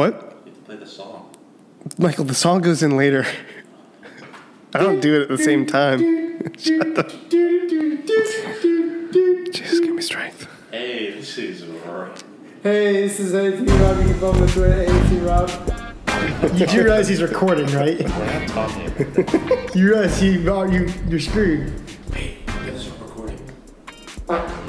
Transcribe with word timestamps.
What? 0.00 0.14
You 0.46 0.52
have 0.52 0.54
to 0.54 0.60
play 0.64 0.76
the 0.76 0.86
song. 0.86 1.28
Michael, 1.98 2.24
the 2.24 2.32
song 2.34 2.62
goes 2.62 2.82
in 2.82 2.96
later. 2.96 3.26
I 4.72 4.78
don't 4.78 4.98
do 4.98 5.14
it 5.14 5.22
at 5.24 5.28
the 5.28 5.36
same 5.36 5.66
time. 5.66 5.98
Shut 6.56 6.94
the. 6.94 7.02
Jesus, 9.52 9.80
give 9.80 9.94
me 9.94 10.00
strength. 10.00 10.48
Hey, 10.70 11.10
this 11.10 11.36
is 11.36 11.64
R- 11.86 12.08
Hey, 12.62 13.02
this 13.02 13.20
is 13.20 13.34
AC 13.34 13.58
Rob. 13.58 13.98
You 13.98 14.04
can 14.04 14.14
follow 14.20 14.32
me 14.32 14.40
on 14.40 14.48
Twitter, 14.48 14.80
AC 14.84 15.18
Rob. 15.18 15.50
You 16.58 16.66
do 16.66 16.82
realize 16.82 17.06
he's 17.06 17.20
recording, 17.20 17.66
right? 17.66 17.98
We're 17.98 18.08
not 18.08 18.48
talking. 18.48 19.78
You 19.78 19.86
realize 19.90 20.18
he, 20.18 20.48
oh, 20.48 20.62
you, 20.64 20.90
you're 21.08 21.20
screwed. 21.20 21.78
hey, 22.14 22.38
get 22.46 22.72
this 22.72 22.86
recording. 22.86 23.38
Uh, 24.30 24.59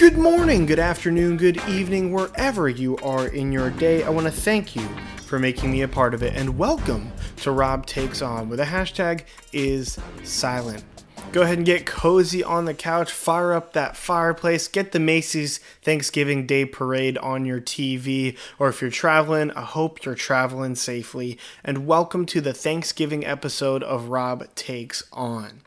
Good 0.00 0.16
morning, 0.16 0.64
good 0.64 0.78
afternoon, 0.78 1.36
good 1.36 1.58
evening, 1.68 2.10
wherever 2.10 2.70
you 2.70 2.96
are 3.02 3.28
in 3.28 3.52
your 3.52 3.68
day. 3.68 4.02
I 4.02 4.08
want 4.08 4.26
to 4.26 4.32
thank 4.32 4.74
you 4.74 4.88
for 5.26 5.38
making 5.38 5.70
me 5.70 5.82
a 5.82 5.88
part 5.88 6.14
of 6.14 6.22
it 6.22 6.34
and 6.34 6.56
welcome 6.56 7.12
to 7.42 7.50
Rob 7.50 7.84
Takes 7.84 8.22
On, 8.22 8.48
where 8.48 8.56
the 8.56 8.64
hashtag 8.64 9.24
is 9.52 9.98
silent. 10.24 10.84
Go 11.32 11.42
ahead 11.42 11.58
and 11.58 11.66
get 11.66 11.84
cozy 11.84 12.42
on 12.42 12.64
the 12.64 12.72
couch, 12.72 13.12
fire 13.12 13.52
up 13.52 13.74
that 13.74 13.94
fireplace, 13.94 14.68
get 14.68 14.92
the 14.92 14.98
Macy's 14.98 15.58
Thanksgiving 15.82 16.46
Day 16.46 16.64
Parade 16.64 17.18
on 17.18 17.44
your 17.44 17.60
TV, 17.60 18.38
or 18.58 18.70
if 18.70 18.80
you're 18.80 18.90
traveling, 18.90 19.50
I 19.50 19.60
hope 19.60 20.06
you're 20.06 20.14
traveling 20.14 20.76
safely. 20.76 21.38
And 21.62 21.86
welcome 21.86 22.24
to 22.24 22.40
the 22.40 22.54
Thanksgiving 22.54 23.26
episode 23.26 23.82
of 23.82 24.08
Rob 24.08 24.46
Takes 24.54 25.02
On. 25.12 25.60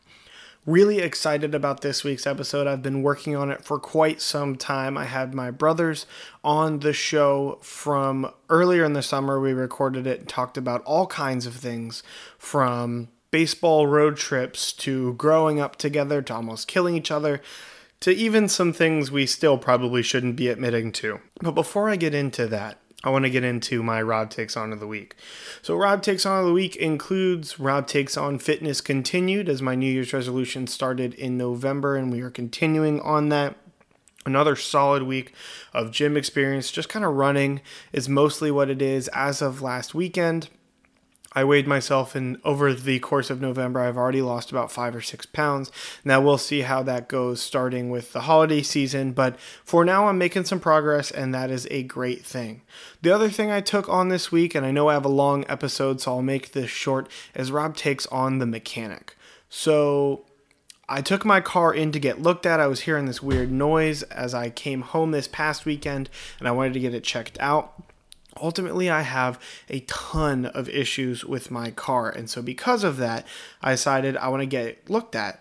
Really 0.66 1.00
excited 1.00 1.54
about 1.54 1.82
this 1.82 2.04
week's 2.04 2.26
episode. 2.26 2.66
I've 2.66 2.82
been 2.82 3.02
working 3.02 3.36
on 3.36 3.50
it 3.50 3.62
for 3.62 3.78
quite 3.78 4.22
some 4.22 4.56
time. 4.56 4.96
I 4.96 5.04
had 5.04 5.34
my 5.34 5.50
brothers 5.50 6.06
on 6.42 6.78
the 6.78 6.94
show 6.94 7.58
from 7.60 8.32
earlier 8.48 8.82
in 8.82 8.94
the 8.94 9.02
summer. 9.02 9.38
We 9.38 9.52
recorded 9.52 10.06
it 10.06 10.20
and 10.20 10.28
talked 10.28 10.56
about 10.56 10.82
all 10.84 11.06
kinds 11.06 11.44
of 11.44 11.54
things 11.54 12.02
from 12.38 13.08
baseball 13.30 13.86
road 13.86 14.16
trips 14.16 14.72
to 14.72 15.12
growing 15.14 15.60
up 15.60 15.76
together 15.76 16.22
to 16.22 16.34
almost 16.34 16.66
killing 16.66 16.96
each 16.96 17.10
other 17.10 17.42
to 18.00 18.10
even 18.12 18.48
some 18.48 18.72
things 18.72 19.10
we 19.10 19.26
still 19.26 19.58
probably 19.58 20.02
shouldn't 20.02 20.36
be 20.36 20.48
admitting 20.48 20.92
to. 20.92 21.20
But 21.40 21.52
before 21.52 21.90
I 21.90 21.96
get 21.96 22.14
into 22.14 22.46
that, 22.46 22.78
I 23.04 23.10
want 23.10 23.26
to 23.26 23.30
get 23.30 23.44
into 23.44 23.82
my 23.82 24.00
Rob 24.00 24.30
Takes 24.30 24.56
On 24.56 24.72
of 24.72 24.80
the 24.80 24.86
Week. 24.86 25.14
So, 25.60 25.76
Rob 25.76 26.02
Takes 26.02 26.24
On 26.24 26.40
of 26.40 26.46
the 26.46 26.52
Week 26.52 26.74
includes 26.74 27.60
Rob 27.60 27.86
Takes 27.86 28.16
On 28.16 28.38
Fitness 28.38 28.80
Continued, 28.80 29.48
as 29.48 29.60
my 29.60 29.74
New 29.74 29.92
Year's 29.92 30.14
resolution 30.14 30.66
started 30.66 31.12
in 31.14 31.36
November, 31.36 31.96
and 31.96 32.10
we 32.10 32.22
are 32.22 32.30
continuing 32.30 33.00
on 33.02 33.28
that. 33.28 33.56
Another 34.26 34.56
solid 34.56 35.02
week 35.02 35.34
of 35.74 35.90
gym 35.90 36.16
experience, 36.16 36.70
just 36.70 36.88
kind 36.88 37.04
of 37.04 37.12
running 37.12 37.60
is 37.92 38.08
mostly 38.08 38.50
what 38.50 38.70
it 38.70 38.80
is 38.80 39.08
as 39.08 39.42
of 39.42 39.60
last 39.60 39.94
weekend. 39.94 40.48
I 41.34 41.44
weighed 41.44 41.66
myself 41.66 42.14
and 42.14 42.38
over 42.44 42.72
the 42.72 43.00
course 43.00 43.28
of 43.28 43.40
November 43.40 43.80
I've 43.80 43.96
already 43.96 44.22
lost 44.22 44.50
about 44.50 44.70
5 44.70 44.96
or 44.96 45.00
6 45.00 45.26
pounds. 45.26 45.72
Now 46.04 46.20
we'll 46.20 46.38
see 46.38 46.60
how 46.60 46.82
that 46.84 47.08
goes 47.08 47.42
starting 47.42 47.90
with 47.90 48.12
the 48.12 48.22
holiday 48.22 48.62
season, 48.62 49.12
but 49.12 49.38
for 49.64 49.84
now 49.84 50.06
I'm 50.06 50.18
making 50.18 50.44
some 50.44 50.60
progress 50.60 51.10
and 51.10 51.34
that 51.34 51.50
is 51.50 51.66
a 51.70 51.82
great 51.82 52.24
thing. 52.24 52.62
The 53.02 53.10
other 53.10 53.28
thing 53.28 53.50
I 53.50 53.60
took 53.60 53.88
on 53.88 54.08
this 54.08 54.30
week 54.30 54.54
and 54.54 54.64
I 54.64 54.70
know 54.70 54.88
I 54.88 54.94
have 54.94 55.04
a 55.04 55.08
long 55.08 55.44
episode 55.48 56.00
so 56.00 56.12
I'll 56.12 56.22
make 56.22 56.52
this 56.52 56.70
short 56.70 57.08
is 57.34 57.50
Rob 57.50 57.76
takes 57.76 58.06
on 58.06 58.38
the 58.38 58.46
mechanic. 58.46 59.16
So 59.48 60.24
I 60.88 61.00
took 61.00 61.24
my 61.24 61.40
car 61.40 61.74
in 61.74 61.92
to 61.92 61.98
get 61.98 62.22
looked 62.22 62.46
at. 62.46 62.60
I 62.60 62.66
was 62.66 62.80
hearing 62.80 63.06
this 63.06 63.22
weird 63.22 63.50
noise 63.50 64.02
as 64.04 64.34
I 64.34 64.50
came 64.50 64.82
home 64.82 65.10
this 65.10 65.26
past 65.26 65.64
weekend 65.64 66.10
and 66.38 66.46
I 66.46 66.52
wanted 66.52 66.74
to 66.74 66.80
get 66.80 66.94
it 66.94 67.02
checked 67.02 67.38
out 67.40 67.82
ultimately 68.40 68.88
i 68.90 69.02
have 69.02 69.40
a 69.68 69.80
ton 69.80 70.46
of 70.46 70.68
issues 70.68 71.24
with 71.24 71.50
my 71.50 71.70
car 71.70 72.10
and 72.10 72.28
so 72.28 72.42
because 72.42 72.84
of 72.84 72.96
that 72.96 73.26
i 73.62 73.72
decided 73.72 74.16
i 74.16 74.28
want 74.28 74.40
to 74.40 74.46
get 74.46 74.66
it 74.66 74.90
looked 74.90 75.14
at. 75.14 75.40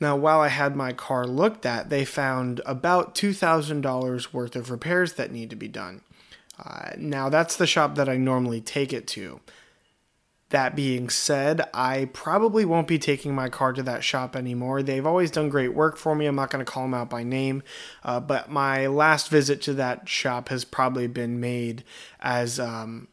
Now 0.00 0.16
while 0.16 0.40
i 0.40 0.48
had 0.48 0.76
my 0.76 0.92
car 0.92 1.26
looked 1.26 1.64
at 1.64 1.90
they 1.90 2.04
found 2.04 2.60
about 2.66 3.14
$2000 3.14 4.32
worth 4.32 4.56
of 4.56 4.70
repairs 4.70 5.14
that 5.14 5.32
need 5.32 5.50
to 5.50 5.56
be 5.56 5.68
done. 5.68 6.02
Uh, 6.62 6.90
now 6.96 7.28
that's 7.28 7.56
the 7.56 7.66
shop 7.66 7.94
that 7.96 8.08
i 8.08 8.16
normally 8.16 8.60
take 8.60 8.92
it 8.92 9.06
to 9.08 9.40
that 10.54 10.76
being 10.76 11.08
said, 11.10 11.68
I 11.74 12.04
probably 12.12 12.64
won't 12.64 12.86
be 12.86 12.96
taking 12.96 13.34
my 13.34 13.48
car 13.48 13.72
to 13.72 13.82
that 13.82 14.04
shop 14.04 14.36
anymore. 14.36 14.84
They've 14.84 15.04
always 15.04 15.32
done 15.32 15.48
great 15.48 15.74
work 15.74 15.96
for 15.96 16.14
me. 16.14 16.26
I'm 16.26 16.36
not 16.36 16.50
going 16.50 16.64
to 16.64 16.70
call 16.70 16.84
them 16.84 16.94
out 16.94 17.10
by 17.10 17.24
name, 17.24 17.64
uh, 18.04 18.20
but 18.20 18.48
my 18.48 18.86
last 18.86 19.30
visit 19.30 19.60
to 19.62 19.74
that 19.74 20.08
shop 20.08 20.50
has 20.50 20.64
probably 20.64 21.08
been 21.08 21.40
made 21.40 21.82
as 22.20 22.60
um, 22.60 23.08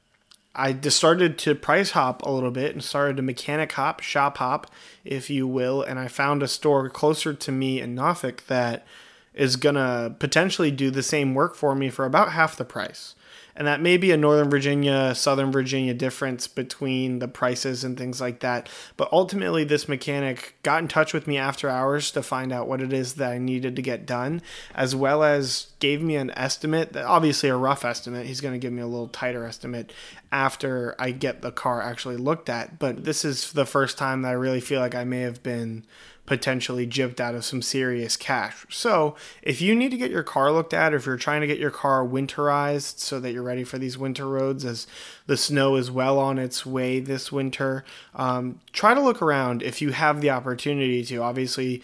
I 0.54 0.74
just 0.74 0.98
started 0.98 1.40
to 1.40 1.56
price 1.56 1.92
hop 1.92 2.22
a 2.22 2.30
little 2.30 2.52
bit 2.52 2.74
and 2.74 2.84
started 2.84 3.18
to 3.18 3.24
mechanic 3.24 3.72
hop, 3.72 4.02
shop 4.02 4.38
hop, 4.38 4.70
if 5.04 5.32
you 5.32 5.48
will, 5.48 5.82
and 5.82 5.98
I 5.98 6.10
found 6.10 6.44
a 6.44 6.48
store 6.48 6.90
closer 6.90 7.34
to 7.34 7.52
me 7.52 7.82
in 7.82 7.96
Norfolk 7.96 8.46
that 8.48 8.86
is 9.34 9.56
going 9.56 9.76
to 9.76 10.16
potentially 10.20 10.72
do 10.72 10.92
the 10.92 11.04
same 11.04 11.34
work 11.34 11.56
for 11.56 11.76
me 11.76 11.90
for 11.90 12.06
about 12.06 12.32
half 12.32 12.56
the 12.56 12.66
price 12.66 13.16
and 13.56 13.68
that 13.68 13.82
may 13.82 13.98
be 13.98 14.12
a 14.12 14.18
Northern 14.18 14.50
Virginia, 14.50 15.14
Southern 15.14 15.52
Virginia 15.52 15.94
difference 15.94 16.48
between 16.48 17.20
the 17.20 17.28
prices 17.28 17.84
and 17.84 17.98
things 17.98 18.22
like 18.22 18.40
that. 18.40 18.70
But 18.98 19.12
ultimately, 19.12 19.64
this 19.64 19.90
mechanic 19.90 20.56
got 20.64 20.82
in 20.82 20.88
touch 20.88 21.14
with 21.14 21.28
me 21.28 21.38
after 21.38 21.70
hours 21.70 22.12
to 22.12 22.24
find 22.24 22.52
out 22.52 22.68
what 22.68 22.82
it 22.82 22.94
is 22.94 23.16
that 23.16 23.32
I 23.32 23.38
needed 23.38 23.76
to 23.76 23.82
get 23.82 24.06
done, 24.06 24.42
as 24.74 24.96
well 24.96 25.24
as 25.24 25.68
gave 25.80 26.02
me 26.02 26.16
an 26.16 26.32
estimate, 26.32 26.96
obviously 26.96 27.50
a 27.50 27.56
rough 27.56 27.84
estimate. 27.84 28.26
He's 28.26 28.42
going 28.42 28.54
to 28.54 28.60
give 28.60 28.74
me 28.74 28.82
a 28.82 28.88
little 28.88 29.10
tighter 29.10 29.46
estimate 29.46 29.92
after 30.32 30.96
I 30.98 31.12
get 31.12 31.42
the 31.42 31.52
car 31.52 31.82
actually 31.82 32.18
looked 32.18 32.50
at. 32.50 32.80
But 32.80 33.04
this 33.04 33.26
is 33.26 33.52
the 33.52 33.66
first 33.66 33.98
time 33.98 34.22
that 34.22 34.30
I 34.30 34.34
really 34.34 34.62
feel 34.62 34.80
like 34.80 34.96
I 34.96 35.04
may 35.04 35.22
have 35.22 35.44
been 35.44 35.86
potentially 36.32 36.88
gypped 36.88 37.20
out 37.20 37.36
of 37.36 37.44
some 37.44 37.62
serious 37.62 38.16
cash. 38.16 38.66
So, 38.70 39.18
if 39.42 39.60
you 39.60 39.76
need 39.76 39.92
to 39.92 39.98
get 39.98 40.12
your 40.12 40.24
car 40.24 40.50
looked 40.50 40.74
at, 40.74 40.94
or 40.94 40.96
if 40.96 41.06
you're 41.06 41.18
trying 41.18 41.42
to 41.42 41.48
get 41.48 41.60
your 41.60 41.72
car 41.72 42.06
winterized 42.06 43.00
so 43.00 43.20
that 43.20 43.34
you're 43.34 43.44
ready 43.44 43.66
for 43.66 43.78
these 43.78 43.98
winter 43.98 44.26
roads 44.26 44.64
as 44.64 44.88
the 45.28 45.36
snow 45.36 45.76
is 45.76 45.92
well 45.92 46.18
on 46.18 46.40
its 46.40 46.66
way 46.66 47.02
this 47.02 47.34
winter, 47.34 47.84
um, 48.16 48.62
try 48.72 48.94
to 48.94 49.02
look 49.02 49.22
around 49.22 49.62
if 49.62 49.82
you 49.82 49.92
have 49.92 50.22
the 50.22 50.30
opportunity 50.30 51.04
to. 51.04 51.18
Obviously, 51.18 51.84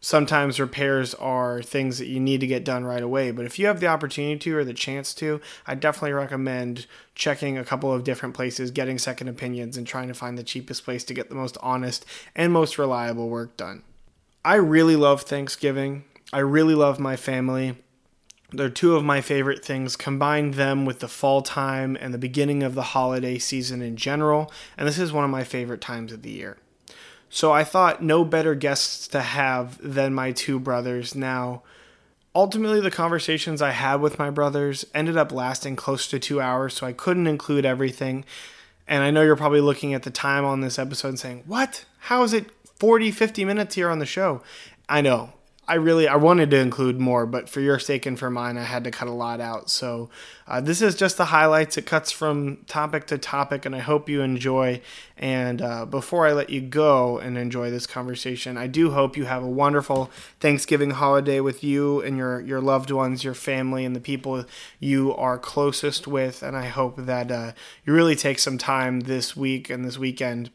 sometimes 0.00 0.60
repairs 0.60 1.14
are 1.14 1.62
things 1.62 1.98
that 1.98 2.06
you 2.06 2.20
need 2.20 2.40
to 2.40 2.46
get 2.46 2.64
done 2.64 2.84
right 2.84 3.02
away. 3.02 3.30
But 3.30 3.46
if 3.46 3.58
you 3.58 3.66
have 3.66 3.80
the 3.80 3.86
opportunity 3.86 4.38
to 4.38 4.56
or 4.56 4.64
the 4.64 4.74
chance 4.74 5.14
to, 5.14 5.40
I 5.66 5.74
definitely 5.74 6.12
recommend 6.12 6.86
checking 7.14 7.58
a 7.58 7.64
couple 7.64 7.92
of 7.92 8.04
different 8.04 8.34
places, 8.34 8.70
getting 8.70 8.98
second 8.98 9.28
opinions, 9.28 9.76
and 9.76 9.86
trying 9.86 10.08
to 10.08 10.14
find 10.14 10.36
the 10.36 10.42
cheapest 10.42 10.84
place 10.84 11.04
to 11.04 11.14
get 11.14 11.28
the 11.28 11.34
most 11.34 11.58
honest 11.60 12.04
and 12.34 12.52
most 12.52 12.78
reliable 12.78 13.28
work 13.28 13.56
done. 13.56 13.82
I 14.44 14.54
really 14.56 14.96
love 14.96 15.22
Thanksgiving. 15.22 16.04
I 16.32 16.38
really 16.38 16.74
love 16.74 17.00
my 17.00 17.16
family. 17.16 17.76
They're 18.52 18.70
two 18.70 18.94
of 18.94 19.04
my 19.04 19.20
favorite 19.20 19.64
things. 19.64 19.96
Combine 19.96 20.52
them 20.52 20.84
with 20.84 21.00
the 21.00 21.08
fall 21.08 21.42
time 21.42 21.96
and 22.00 22.14
the 22.14 22.18
beginning 22.18 22.62
of 22.62 22.74
the 22.74 22.82
holiday 22.82 23.38
season 23.38 23.82
in 23.82 23.96
general, 23.96 24.52
and 24.78 24.86
this 24.86 24.98
is 24.98 25.12
one 25.12 25.24
of 25.24 25.30
my 25.30 25.42
favorite 25.42 25.80
times 25.80 26.12
of 26.12 26.22
the 26.22 26.30
year. 26.30 26.58
So 27.28 27.52
I 27.52 27.64
thought 27.64 28.02
no 28.02 28.24
better 28.24 28.54
guests 28.54 29.08
to 29.08 29.20
have 29.20 29.78
than 29.82 30.14
my 30.14 30.32
two 30.32 30.58
brothers. 30.58 31.14
Now, 31.14 31.62
ultimately, 32.34 32.80
the 32.80 32.90
conversations 32.90 33.60
I 33.60 33.70
had 33.70 34.00
with 34.00 34.18
my 34.18 34.30
brothers 34.30 34.86
ended 34.94 35.16
up 35.16 35.32
lasting 35.32 35.76
close 35.76 36.06
to 36.08 36.18
two 36.18 36.40
hours, 36.40 36.74
so 36.74 36.86
I 36.86 36.92
couldn't 36.92 37.26
include 37.26 37.64
everything. 37.64 38.24
And 38.86 39.02
I 39.02 39.10
know 39.10 39.22
you're 39.22 39.36
probably 39.36 39.60
looking 39.60 39.94
at 39.94 40.04
the 40.04 40.10
time 40.10 40.44
on 40.44 40.60
this 40.60 40.78
episode 40.78 41.08
and 41.08 41.18
saying, 41.18 41.42
What? 41.46 41.84
How 41.98 42.22
is 42.22 42.32
it 42.32 42.50
40, 42.78 43.10
50 43.10 43.44
minutes 43.44 43.74
here 43.74 43.90
on 43.90 43.98
the 43.98 44.06
show? 44.06 44.42
I 44.88 45.00
know. 45.00 45.32
I 45.68 45.74
really 45.74 46.06
I 46.06 46.14
wanted 46.14 46.50
to 46.50 46.58
include 46.58 47.00
more, 47.00 47.26
but 47.26 47.48
for 47.48 47.60
your 47.60 47.80
sake 47.80 48.06
and 48.06 48.16
for 48.16 48.30
mine, 48.30 48.56
I 48.56 48.62
had 48.62 48.84
to 48.84 48.92
cut 48.92 49.08
a 49.08 49.12
lot 49.12 49.40
out. 49.40 49.68
So 49.68 50.10
uh, 50.46 50.60
this 50.60 50.80
is 50.80 50.94
just 50.94 51.16
the 51.16 51.26
highlights. 51.26 51.76
It 51.76 51.86
cuts 51.86 52.12
from 52.12 52.58
topic 52.68 53.08
to 53.08 53.18
topic, 53.18 53.66
and 53.66 53.74
I 53.74 53.80
hope 53.80 54.08
you 54.08 54.20
enjoy. 54.20 54.80
And 55.16 55.60
uh, 55.60 55.84
before 55.84 56.24
I 56.24 56.32
let 56.32 56.50
you 56.50 56.60
go 56.60 57.18
and 57.18 57.36
enjoy 57.36 57.70
this 57.70 57.86
conversation, 57.86 58.56
I 58.56 58.68
do 58.68 58.92
hope 58.92 59.16
you 59.16 59.24
have 59.24 59.42
a 59.42 59.48
wonderful 59.48 60.10
Thanksgiving 60.38 60.90
holiday 60.90 61.40
with 61.40 61.64
you 61.64 62.00
and 62.00 62.16
your 62.16 62.40
your 62.40 62.60
loved 62.60 62.92
ones, 62.92 63.24
your 63.24 63.34
family, 63.34 63.84
and 63.84 63.96
the 63.96 64.00
people 64.00 64.44
you 64.78 65.14
are 65.16 65.36
closest 65.36 66.06
with. 66.06 66.44
And 66.44 66.56
I 66.56 66.66
hope 66.66 66.94
that 66.96 67.32
uh, 67.32 67.52
you 67.84 67.92
really 67.92 68.14
take 68.14 68.38
some 68.38 68.56
time 68.56 69.00
this 69.00 69.36
week 69.36 69.68
and 69.68 69.84
this 69.84 69.98
weekend 69.98 70.50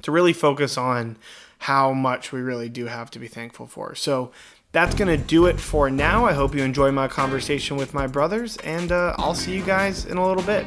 to 0.00 0.10
really 0.10 0.32
focus 0.32 0.78
on 0.78 1.18
how 1.60 1.92
much 1.92 2.32
we 2.32 2.40
really 2.40 2.70
do 2.70 2.86
have 2.86 3.10
to 3.10 3.18
be 3.18 3.28
thankful 3.28 3.66
for. 3.66 3.94
So 3.94 4.32
that's 4.72 4.94
going 4.94 5.08
to 5.08 5.22
do 5.22 5.44
it 5.44 5.60
for 5.60 5.90
now. 5.90 6.24
I 6.24 6.32
hope 6.32 6.54
you 6.54 6.62
enjoy 6.62 6.90
my 6.90 7.06
conversation 7.06 7.76
with 7.76 7.92
my 7.92 8.06
brothers, 8.06 8.56
and 8.58 8.90
uh, 8.90 9.14
I'll 9.18 9.34
see 9.34 9.54
you 9.54 9.62
guys 9.62 10.06
in 10.06 10.16
a 10.16 10.26
little 10.26 10.42
bit. 10.42 10.66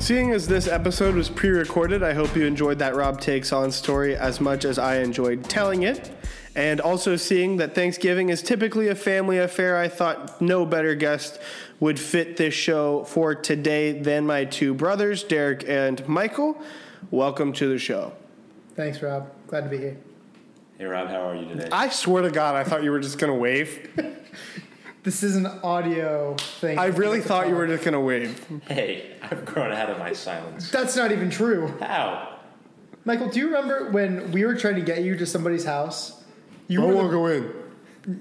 Seeing 0.00 0.32
as 0.32 0.48
this 0.48 0.66
episode 0.66 1.14
was 1.14 1.28
pre 1.28 1.50
recorded, 1.50 2.02
I 2.02 2.12
hope 2.12 2.34
you 2.34 2.44
enjoyed 2.44 2.78
that 2.80 2.96
Rob 2.96 3.20
Takes 3.20 3.52
On 3.52 3.70
story 3.70 4.16
as 4.16 4.40
much 4.40 4.64
as 4.64 4.80
I 4.80 4.98
enjoyed 4.98 5.44
telling 5.44 5.84
it. 5.84 6.10
And 6.56 6.80
also 6.80 7.14
seeing 7.14 7.58
that 7.58 7.74
Thanksgiving 7.74 8.30
is 8.30 8.42
typically 8.42 8.88
a 8.88 8.96
family 8.96 9.38
affair, 9.38 9.76
I 9.76 9.88
thought 9.88 10.40
no 10.40 10.66
better 10.66 10.96
guest 10.96 11.38
would 11.78 12.00
fit 12.00 12.36
this 12.36 12.52
show 12.52 13.04
for 13.04 13.34
today 13.34 13.92
than 13.92 14.26
my 14.26 14.44
two 14.44 14.74
brothers, 14.74 15.22
Derek 15.22 15.68
and 15.68 16.06
Michael. 16.08 16.60
Welcome 17.12 17.52
to 17.54 17.68
the 17.68 17.78
show. 17.78 18.12
Thanks, 18.74 19.00
Rob. 19.02 19.30
Glad 19.46 19.64
to 19.64 19.70
be 19.70 19.78
here. 19.78 19.96
Hey 20.78 20.84
Rob, 20.84 21.08
how 21.08 21.28
are 21.30 21.34
you 21.34 21.48
today? 21.48 21.68
I 21.72 21.88
swear 21.88 22.22
to 22.22 22.30
God, 22.30 22.54
I 22.54 22.64
thought 22.64 22.82
you 22.84 22.90
were 22.90 23.00
just 23.00 23.18
gonna 23.18 23.34
wave. 23.34 23.90
This 25.02 25.22
is 25.22 25.36
an 25.36 25.46
audio 25.62 26.34
thing. 26.34 26.80
I 26.80 26.86
really 26.86 27.20
thought 27.20 27.46
you 27.46 27.54
were 27.54 27.68
just 27.68 27.84
gonna 27.84 28.00
wave. 28.00 28.44
hey, 28.66 29.12
I've 29.22 29.44
grown 29.44 29.70
out 29.70 29.88
of 29.88 30.00
my 30.00 30.12
silence. 30.12 30.68
That's 30.72 30.96
not 30.96 31.12
even 31.12 31.30
true. 31.30 31.68
How? 31.78 32.40
Michael, 33.04 33.28
do 33.28 33.38
you 33.38 33.46
remember 33.46 33.92
when 33.92 34.32
we 34.32 34.44
were 34.44 34.56
trying 34.56 34.74
to 34.74 34.80
get 34.80 35.04
you 35.04 35.16
to 35.16 35.24
somebody's 35.24 35.64
house? 35.64 36.24
You 36.66 36.82
were 36.82 36.92
the- 37.04 37.08
go 37.08 37.26
in. 37.28 37.52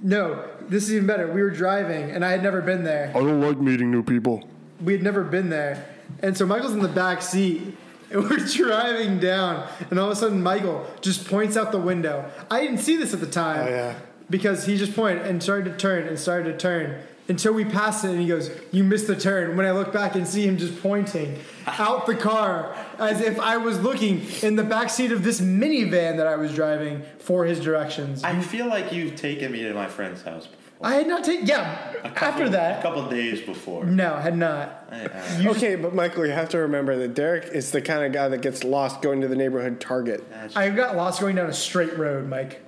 no, 0.04 0.48
this 0.70 0.84
is 0.84 0.94
even 0.94 1.08
better. 1.08 1.26
We 1.26 1.42
were 1.42 1.50
driving, 1.50 2.12
and 2.12 2.24
I 2.24 2.30
had 2.30 2.44
never 2.44 2.62
been 2.62 2.84
there. 2.84 3.10
I 3.10 3.20
don't 3.20 3.42
like 3.42 3.58
meeting 3.60 3.90
new 3.90 4.04
people. 4.04 4.48
We 4.80 4.94
had 4.94 5.02
never 5.02 5.24
been 5.24 5.50
there, 5.50 5.84
and 6.22 6.38
so 6.38 6.46
Michael's 6.46 6.74
in 6.74 6.82
the 6.82 6.88
back 6.88 7.24
seat, 7.24 7.76
and 8.12 8.24
we're 8.24 8.38
driving 8.54 9.20
down, 9.20 9.68
and 9.90 10.00
all 10.00 10.08
of 10.08 10.14
a 10.14 10.16
sudden 10.16 10.42
Michael 10.42 10.86
just 11.02 11.28
points 11.28 11.58
out 11.58 11.72
the 11.72 11.80
window. 11.80 12.30
I 12.50 12.62
didn't 12.62 12.80
see 12.80 12.96
this 12.96 13.14
at 13.14 13.20
the 13.20 13.28
time. 13.28 13.68
Oh, 13.68 13.70
yeah. 13.70 13.96
Because 14.30 14.66
he 14.66 14.78
just 14.78 14.96
pointed 14.96 15.28
and 15.28 15.42
started 15.42 15.72
to 15.72 15.78
turn 15.78 16.08
and 16.08 16.18
started 16.18 16.52
to 16.52 16.58
turn 16.58 17.00
until 17.28 17.54
we 17.54 17.66
passed 17.66 18.04
it, 18.04 18.10
and 18.10 18.20
he 18.20 18.28
goes, 18.28 18.50
"You 18.72 18.84
missed 18.84 19.08
the 19.08 19.16
turn." 19.16 19.56
When 19.56 19.66
I 19.66 19.72
look 19.72 19.94
back 19.94 20.16
and 20.16 20.28
see 20.28 20.48
him 20.48 20.58
just 20.58 20.82
pointing 20.82 21.40
out 21.68 22.06
the 22.06 22.16
car 22.16 22.76
as 22.98 23.22
if 23.22 23.40
I 23.40 23.58
was 23.58 23.80
looking 23.82 24.26
in 24.42 24.56
the 24.56 24.64
back 24.64 24.90
seat 24.90 25.12
of 25.12 25.24
this 25.24 25.42
minivan 25.42 26.18
that 26.18 26.28
I 26.28 26.36
was 26.36 26.54
driving 26.54 27.04
for 27.20 27.46
his 27.46 27.60
directions. 27.60 28.24
I, 28.24 28.32
I 28.32 28.42
feel 28.42 28.68
like 28.68 28.92
you've 28.92 29.16
taken 29.16 29.52
me 29.52 29.62
to 29.64 29.74
my 29.74 29.88
friend's 29.88 30.24
house 30.24 30.48
before. 30.48 30.65
Had 30.84 31.08
not 31.08 31.24
taken. 31.24 31.46
Yeah, 31.48 31.94
couple- 32.04 32.28
after 32.28 32.50
that, 32.50 32.72
a 32.72 32.74
that, 32.76 32.82
couple 32.84 33.10
days 33.10 33.42
before. 33.42 33.86
no, 33.86 34.14
I 34.16 34.22
had 34.22 34.38
not. 34.38 34.88
I- 34.92 35.06
I- 35.42 35.48
Okay, 35.48 35.76
but 35.76 35.94
Michael, 35.96 36.26
you 36.26 36.32
have 36.34 36.50
to 36.50 36.60
remember 36.60 36.96
that 36.98 37.14
Derek 37.14 37.46
is 37.54 37.72
the 37.72 37.82
kind 37.82 38.04
of 38.06 38.12
guy 38.12 38.28
that 38.28 38.42
gets 38.42 38.64
lost 38.64 39.02
going 39.02 39.22
to 39.22 39.28
the 39.28 39.36
neighborhood 39.36 39.80
Target. 39.80 40.24
I 40.56 40.70
got 40.70 40.96
lost 40.96 41.22
going 41.22 41.36
down 41.36 41.50
a 41.50 41.54
straight 41.54 41.98
road, 41.98 42.28
Mike. 42.28 42.62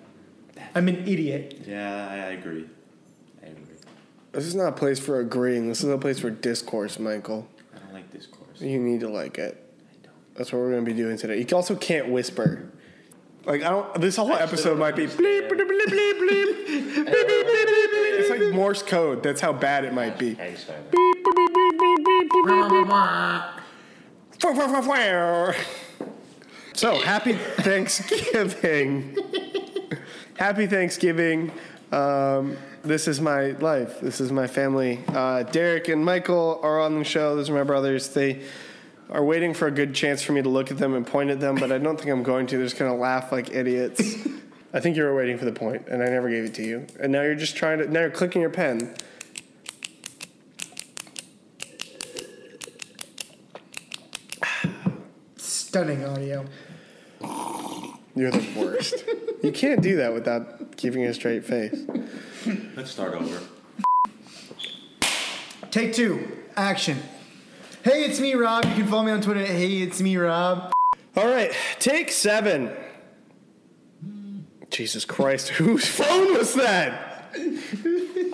I'm 0.75 0.87
an 0.87 1.07
idiot. 1.07 1.61
yeah, 1.67 2.07
I 2.09 2.15
agree. 2.33 2.67
I 3.43 3.47
agree. 3.47 3.63
This 4.31 4.45
is 4.45 4.55
not 4.55 4.67
a 4.69 4.71
place 4.73 4.99
for 4.99 5.19
agreeing. 5.19 5.67
This 5.67 5.83
is 5.83 5.89
a 5.89 5.97
place 5.97 6.19
for 6.19 6.29
discourse, 6.29 6.99
Michael. 6.99 7.47
I 7.75 7.79
don't 7.79 7.93
like 7.93 8.11
discourse. 8.11 8.59
You 8.61 8.79
need 8.79 8.99
to 9.01 9.09
like 9.09 9.37
it. 9.37 9.63
I 9.89 10.05
don't. 10.05 10.13
That's 10.35 10.51
what 10.53 10.59
we're 10.59 10.71
going 10.71 10.85
to 10.85 10.91
be 10.91 10.95
doing 10.97 11.17
today. 11.17 11.39
You 11.39 11.47
also 11.55 11.75
can't 11.75 12.09
whisper. 12.09 12.71
Like 13.47 13.63
I 13.63 13.69
don't. 13.69 14.01
This 14.01 14.17
whole 14.17 14.33
episode 14.33 14.77
might 14.77 14.97
be 14.97 15.07
bleep 15.07 15.49
bleep 15.49 15.49
bleep 15.49 15.85
bleep 15.87 16.19
bleep 16.19 16.47
bleep 16.67 17.05
bleep 17.05 17.05
bleep. 17.05 18.19
It's 18.19 18.29
like 18.29 18.53
Morse 18.53 18.83
code. 18.83 19.23
That's 19.23 19.39
how 19.39 19.53
bad 19.53 19.85
it 19.85 19.93
might 19.93 20.19
be. 20.19 20.35
So 26.73 26.99
happy 26.99 27.33
Thanksgiving. 27.33 29.17
happy 30.37 30.67
Thanksgiving. 30.67 31.53
Um, 31.93 32.57
this 32.83 33.07
is 33.07 33.21
my 33.21 33.51
life. 33.51 34.01
This 34.01 34.19
is 34.19 34.29
my 34.29 34.47
family. 34.47 34.99
Uh, 35.07 35.43
Derek 35.43 35.87
and 35.87 36.03
Michael 36.03 36.59
are 36.63 36.81
on 36.81 36.99
the 36.99 37.05
show. 37.05 37.37
Those 37.37 37.49
are 37.49 37.53
my 37.53 37.63
brothers. 37.63 38.09
They 38.09 38.41
are 39.09 39.23
waiting 39.23 39.53
for 39.53 39.67
a 39.67 39.71
good 39.71 39.93
chance 39.93 40.21
for 40.21 40.33
me 40.33 40.41
to 40.41 40.49
look 40.49 40.71
at 40.71 40.77
them 40.77 40.93
and 40.93 41.05
point 41.05 41.29
at 41.29 41.39
them, 41.39 41.55
but 41.55 41.71
I 41.71 41.77
don't 41.77 41.97
think 41.97 42.09
I'm 42.09 42.23
going 42.23 42.47
to. 42.47 42.57
They're 42.57 42.65
just 42.65 42.77
going 42.77 42.91
to 42.91 42.97
laugh 42.97 43.31
like 43.31 43.51
idiots. 43.51 44.01
I 44.73 44.79
think 44.79 44.97
you 44.97 45.03
were 45.03 45.15
waiting 45.15 45.37
for 45.37 45.45
the 45.45 45.53
point, 45.53 45.87
and 45.87 46.03
I 46.03 46.07
never 46.07 46.29
gave 46.29 46.43
it 46.43 46.53
to 46.55 46.63
you. 46.63 46.87
And 46.99 47.11
now 47.11 47.21
you're 47.21 47.35
just 47.35 47.55
trying 47.55 47.79
to. 47.79 47.87
Now 47.87 48.01
you're 48.01 48.09
clicking 48.09 48.41
your 48.41 48.49
pen. 48.49 48.95
Stunning 55.37 56.03
audio. 56.05 56.45
You're 58.15 58.31
the 58.31 58.45
worst. 58.59 59.03
you 59.43 59.51
can't 59.51 59.81
do 59.81 59.97
that 59.97 60.13
without 60.13 60.75
keeping 60.75 61.05
a 61.05 61.13
straight 61.13 61.45
face. 61.45 61.85
Let's 62.75 62.91
start 62.91 63.13
over. 63.13 63.41
Take 65.71 65.93
two. 65.93 66.39
Action. 66.55 66.97
Hey, 67.83 68.03
it's 68.05 68.19
me, 68.19 68.33
Rob. 68.33 68.65
You 68.65 68.73
can 68.73 68.87
follow 68.87 69.03
me 69.03 69.11
on 69.11 69.21
Twitter 69.21 69.41
at 69.41 69.47
Hey, 69.47 69.81
it's 69.81 70.01
me, 70.01 70.17
Rob. 70.17 70.71
All 71.15 71.27
right, 71.27 71.51
take 71.79 72.11
seven. 72.11 72.71
Jesus 74.69 75.05
Christ, 75.05 75.49
whose 75.49 75.85
phone 75.87 76.33
was 76.33 76.53
that? 76.55 77.33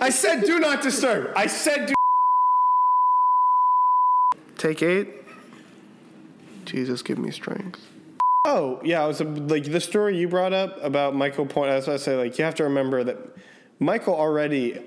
I 0.00 0.10
said 0.10 0.44
do 0.44 0.58
not 0.58 0.82
disturb. 0.82 1.32
I 1.36 1.46
said 1.46 1.86
do. 1.86 1.94
Take 4.56 4.82
eight. 4.82 5.08
Jesus, 6.64 7.02
give 7.02 7.18
me 7.18 7.30
strength. 7.30 7.80
Oh 8.44 8.80
yeah, 8.84 9.04
it 9.04 9.08
was 9.08 9.20
a, 9.20 9.24
like 9.24 9.64
the 9.64 9.80
story 9.80 10.18
you 10.18 10.28
brought 10.28 10.52
up 10.52 10.82
about 10.82 11.14
Michael 11.14 11.46
Point. 11.46 11.70
That's 11.70 11.86
what 11.86 11.94
I 11.94 11.96
say. 11.98 12.16
Like 12.16 12.38
you 12.38 12.44
have 12.44 12.54
to 12.56 12.64
remember 12.64 13.04
that 13.04 13.18
Michael 13.78 14.14
already 14.14 14.80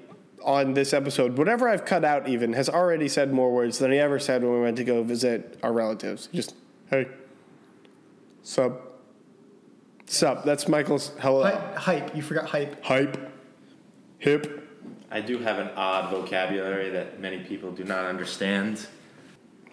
on 0.44 0.74
this 0.74 0.94
episode, 0.94 1.38
whatever 1.38 1.68
I've 1.68 1.86
cut 1.86 2.06
out, 2.06 2.28
even 2.28 2.54
has 2.54 2.70
already 2.70 3.08
said 3.08 3.34
more 3.34 3.52
words 3.52 3.80
than 3.80 3.92
he 3.92 4.00
ever 4.00 4.20
said 4.20 4.44
when 4.44 4.54
we 4.54 4.62
went 4.62 4.78
to 4.78 4.84
go 4.84 5.04
visit 5.04 5.60
our 5.64 5.74
relatives. 5.74 6.30
Just 6.34 6.56
hey, 6.90 7.08
Sup. 8.48 9.02
Sup. 10.06 10.46
That's 10.46 10.70
Michael's 10.70 11.12
hello. 11.20 11.44
Hype. 11.44 11.76
hype. 11.76 12.16
You 12.16 12.22
forgot 12.22 12.46
hype. 12.46 12.82
Hype. 12.82 13.18
Hip. 14.20 14.64
I 15.12 15.20
do 15.20 15.40
have 15.40 15.60
an 15.60 15.70
odd 15.76 16.12
vocabulary 16.12 16.90
that 16.92 17.20
many 17.20 17.40
people 17.40 17.72
do 17.72 17.84
not 17.84 18.06
understand. 18.06 18.88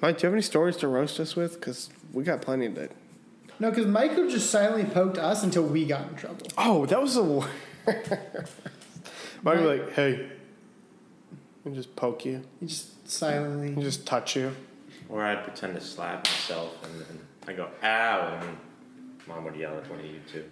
Mike, 0.01 0.19
do 0.19 0.23
you 0.23 0.27
have 0.27 0.35
any 0.35 0.43
stories 0.43 0.77
to 0.79 0.89
roast 0.89 1.21
us 1.21 1.37
with? 1.37 1.55
Because 1.55 1.89
we 2.13 2.25
got 2.25 2.43
plenty 2.43 2.67
of 2.67 2.77
it. 2.77 2.91
No, 3.61 3.71
because 3.71 3.87
Michael 3.87 4.29
just 4.29 4.51
silently 4.51 4.85
poked 4.85 5.19
us 5.19 5.45
until 5.45 5.63
we 5.63 5.85
got 5.85 6.09
in 6.09 6.17
trouble. 6.17 6.47
Oh, 6.59 6.85
that 6.87 7.01
was 7.01 7.17
a. 7.17 7.23
Might 9.43 9.57
be 9.57 9.61
like, 9.61 9.93
hey, 9.93 10.31
and 11.65 11.75
just 11.75 11.95
poke 11.97 12.25
you, 12.25 12.43
He 12.61 12.67
just 12.67 13.09
silently. 13.11 13.69
and 13.69 13.83
just 13.83 14.07
touch 14.07 14.37
you. 14.37 14.53
Or 15.09 15.23
I'd 15.23 15.45
pretend 15.45 15.75
to 15.75 15.81
slap 15.81 16.25
myself 16.27 16.77
and 16.85 17.01
then 17.01 17.19
I 17.47 17.53
go, 17.53 17.69
ow, 17.83 18.39
and 18.41 18.57
mom 19.27 19.45
would 19.45 19.57
yell 19.57 19.77
at 19.77 19.89
one 19.91 20.01
of 20.01 20.05
you 20.07 20.21
two. 20.31 20.45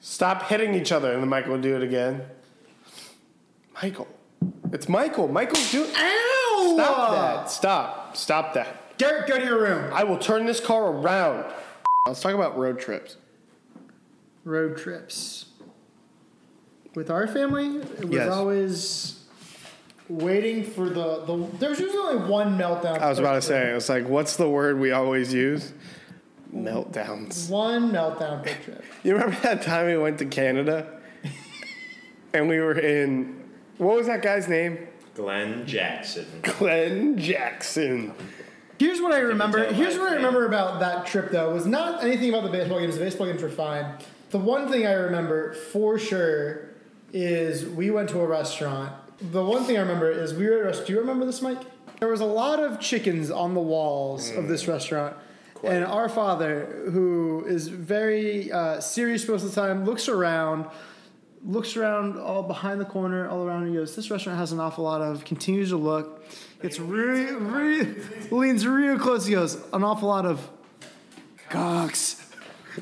Stop 0.00 0.44
hitting 0.48 0.74
each 0.74 0.92
other, 0.92 1.12
and 1.12 1.22
then 1.22 1.28
Michael 1.28 1.52
would 1.52 1.62
do 1.62 1.74
it 1.76 1.82
again. 1.82 2.22
Michael, 3.82 4.06
it's 4.72 4.88
Michael. 4.88 5.28
Michael's 5.28 5.70
doing. 5.72 5.90
Ow! 5.94 6.72
Stop 6.76 7.10
that! 7.12 7.50
Stop! 7.50 8.16
Stop 8.16 8.54
that! 8.54 8.98
Derek, 8.98 9.26
go 9.26 9.38
to 9.38 9.44
your 9.44 9.60
room. 9.60 9.92
I 9.92 10.04
will 10.04 10.18
turn 10.18 10.46
this 10.46 10.60
car 10.60 10.86
around. 10.92 11.44
Let's 12.06 12.20
talk 12.20 12.34
about 12.34 12.56
road 12.56 12.78
trips. 12.78 13.16
Road 14.44 14.76
trips. 14.78 15.46
With 16.94 17.10
our 17.10 17.26
family, 17.26 17.76
it 17.76 18.04
was 18.06 18.12
Yes. 18.14 18.30
always 18.32 19.15
waiting 20.08 20.64
for 20.64 20.88
the, 20.88 21.24
the. 21.24 21.48
There 21.58 21.70
was 21.70 21.80
usually 21.80 21.98
only 21.98 22.30
one 22.30 22.58
meltdown. 22.58 22.98
I 22.98 23.08
was 23.08 23.18
about 23.18 23.34
to 23.34 23.42
say, 23.42 23.62
trip. 23.62 23.76
it's 23.76 23.88
like, 23.88 24.08
what's 24.08 24.36
the 24.36 24.48
word 24.48 24.78
we 24.78 24.92
always 24.92 25.32
use? 25.32 25.72
Meltdowns. 26.54 27.50
One 27.50 27.90
meltdown 27.90 28.42
per 28.42 28.54
trip. 28.62 28.84
You 29.02 29.14
remember 29.14 29.36
that 29.42 29.62
time 29.62 29.86
we 29.86 29.96
went 29.96 30.18
to 30.18 30.26
Canada? 30.26 31.00
and 32.32 32.48
we 32.48 32.60
were 32.60 32.78
in, 32.78 33.42
what 33.78 33.96
was 33.96 34.06
that 34.06 34.22
guy's 34.22 34.48
name? 34.48 34.86
Glenn 35.14 35.66
Jackson. 35.66 36.26
Glenn 36.42 37.18
Jackson. 37.18 38.12
Here's 38.78 39.00
what 39.00 39.12
I 39.12 39.18
remember. 39.18 39.72
Here's 39.72 39.96
my 39.96 40.02
what 40.02 40.12
I 40.12 40.16
remember 40.16 40.46
about 40.46 40.80
that 40.80 41.06
trip, 41.06 41.30
though, 41.30 41.54
was 41.54 41.66
not 41.66 42.04
anything 42.04 42.28
about 42.28 42.42
the 42.44 42.50
baseball 42.50 42.78
games. 42.78 42.98
The 42.98 43.04
baseball 43.04 43.26
games 43.26 43.42
were 43.42 43.48
fine. 43.48 43.86
The 44.30 44.38
one 44.38 44.70
thing 44.70 44.86
I 44.86 44.92
remember 44.92 45.54
for 45.54 45.98
sure 45.98 46.68
is 47.12 47.64
we 47.64 47.90
went 47.90 48.10
to 48.10 48.20
a 48.20 48.26
restaurant. 48.26 48.92
The 49.20 49.44
one 49.44 49.64
thing 49.64 49.76
I 49.76 49.80
remember 49.80 50.10
is 50.10 50.34
we 50.34 50.46
were 50.46 50.56
at 50.56 50.60
a 50.60 50.64
restaurant. 50.64 50.86
Do 50.88 50.92
you 50.92 51.00
remember 51.00 51.24
this, 51.24 51.40
Mike? 51.40 51.60
There 52.00 52.08
was 52.08 52.20
a 52.20 52.26
lot 52.26 52.60
of 52.60 52.80
chickens 52.80 53.30
on 53.30 53.54
the 53.54 53.60
walls 53.60 54.30
of 54.30 54.48
this 54.48 54.68
restaurant. 54.68 55.16
And 55.64 55.84
our 55.84 56.08
father, 56.08 56.66
who 56.90 57.44
is 57.46 57.68
very 57.68 58.52
uh, 58.52 58.80
serious 58.80 59.26
most 59.26 59.42
of 59.42 59.54
the 59.54 59.60
time, 59.60 59.86
looks 59.86 60.06
around, 60.08 60.66
looks 61.42 61.76
around 61.76 62.18
all 62.18 62.42
behind 62.42 62.78
the 62.78 62.84
corner, 62.84 63.26
all 63.28 63.42
around, 63.42 63.62
and 63.62 63.70
he 63.70 63.76
goes, 63.76 63.96
This 63.96 64.10
restaurant 64.10 64.38
has 64.38 64.52
an 64.52 64.60
awful 64.60 64.84
lot 64.84 65.00
of, 65.00 65.24
continues 65.24 65.70
to 65.70 65.78
look, 65.78 66.24
gets 66.60 66.78
really, 66.78 67.32
really, 67.34 67.94
leans 68.30 68.66
real 68.66 68.98
close. 68.98 69.24
He 69.24 69.32
goes, 69.32 69.54
An 69.72 69.82
awful 69.82 70.08
lot 70.08 70.26
of 70.26 70.46
cocks. 71.48 72.25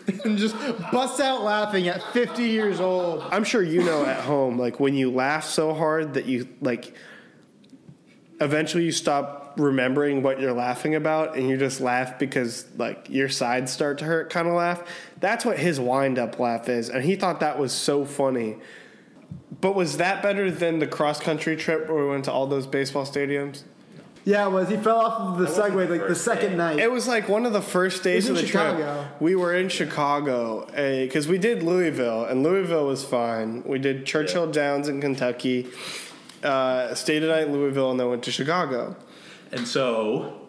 and 0.24 0.38
just 0.38 0.56
busts 0.92 1.20
out 1.20 1.42
laughing 1.42 1.88
at 1.88 2.02
50 2.12 2.42
years 2.44 2.80
old. 2.80 3.22
I'm 3.30 3.44
sure 3.44 3.62
you 3.62 3.82
know 3.82 4.04
at 4.04 4.20
home, 4.20 4.58
like 4.58 4.80
when 4.80 4.94
you 4.94 5.10
laugh 5.10 5.44
so 5.44 5.74
hard 5.74 6.14
that 6.14 6.26
you 6.26 6.48
like 6.60 6.94
eventually 8.40 8.84
you 8.84 8.92
stop 8.92 9.54
remembering 9.56 10.22
what 10.22 10.40
you're 10.40 10.52
laughing 10.52 10.94
about 10.94 11.36
and 11.36 11.48
you 11.48 11.56
just 11.56 11.80
laugh 11.80 12.18
because 12.18 12.66
like 12.76 13.08
your 13.08 13.28
sides 13.28 13.72
start 13.72 13.98
to 13.98 14.04
hurt 14.04 14.30
kind 14.30 14.48
of 14.48 14.54
laugh. 14.54 14.82
That's 15.20 15.44
what 15.44 15.58
his 15.58 15.78
wind 15.78 16.18
up 16.18 16.38
laugh 16.38 16.68
is. 16.68 16.88
And 16.88 17.04
he 17.04 17.16
thought 17.16 17.40
that 17.40 17.58
was 17.58 17.72
so 17.72 18.04
funny. 18.04 18.56
But 19.60 19.74
was 19.74 19.98
that 19.98 20.22
better 20.22 20.50
than 20.50 20.78
the 20.78 20.86
cross 20.86 21.20
country 21.20 21.56
trip 21.56 21.88
where 21.88 22.02
we 22.04 22.10
went 22.10 22.24
to 22.24 22.32
all 22.32 22.46
those 22.46 22.66
baseball 22.66 23.06
stadiums? 23.06 23.62
Yeah, 24.24 24.46
it 24.46 24.50
was. 24.52 24.68
He 24.70 24.76
fell 24.78 24.96
off 24.98 25.20
of 25.20 25.38
the 25.38 25.44
That 25.44 25.50
wasn't 25.50 25.74
Segway 25.74 25.86
the 25.86 25.92
like 25.92 26.00
the 26.02 26.08
first 26.08 26.24
second 26.24 26.50
day. 26.52 26.56
night. 26.56 26.78
It 26.78 26.90
was 26.90 27.06
like 27.06 27.28
one 27.28 27.44
of 27.44 27.52
the 27.52 27.60
first 27.60 28.02
days 28.02 28.24
It 28.26 28.30
of 28.30 28.36
was 28.40 28.50
the 28.50 28.58
in 28.70 28.76
trip. 28.76 29.20
We 29.20 29.36
were 29.36 29.54
in 29.54 29.68
Chicago 29.68 30.66
because 30.74 31.28
we 31.28 31.36
did 31.38 31.62
Louisville, 31.62 32.24
and 32.24 32.42
Louisville 32.42 32.86
was 32.86 33.04
fine. 33.04 33.62
We 33.64 33.78
did 33.78 34.06
Churchill 34.06 34.50
Downs 34.50 34.88
in 34.88 35.00
Kentucky, 35.02 35.68
uh, 36.42 36.94
stayed 36.94 37.22
a 37.22 37.28
night 37.28 37.48
in 37.48 37.52
Louisville, 37.52 37.90
and 37.90 38.00
then 38.00 38.08
went 38.08 38.22
to 38.24 38.32
Chicago. 38.32 38.96
And 39.52 39.68
so 39.68 40.40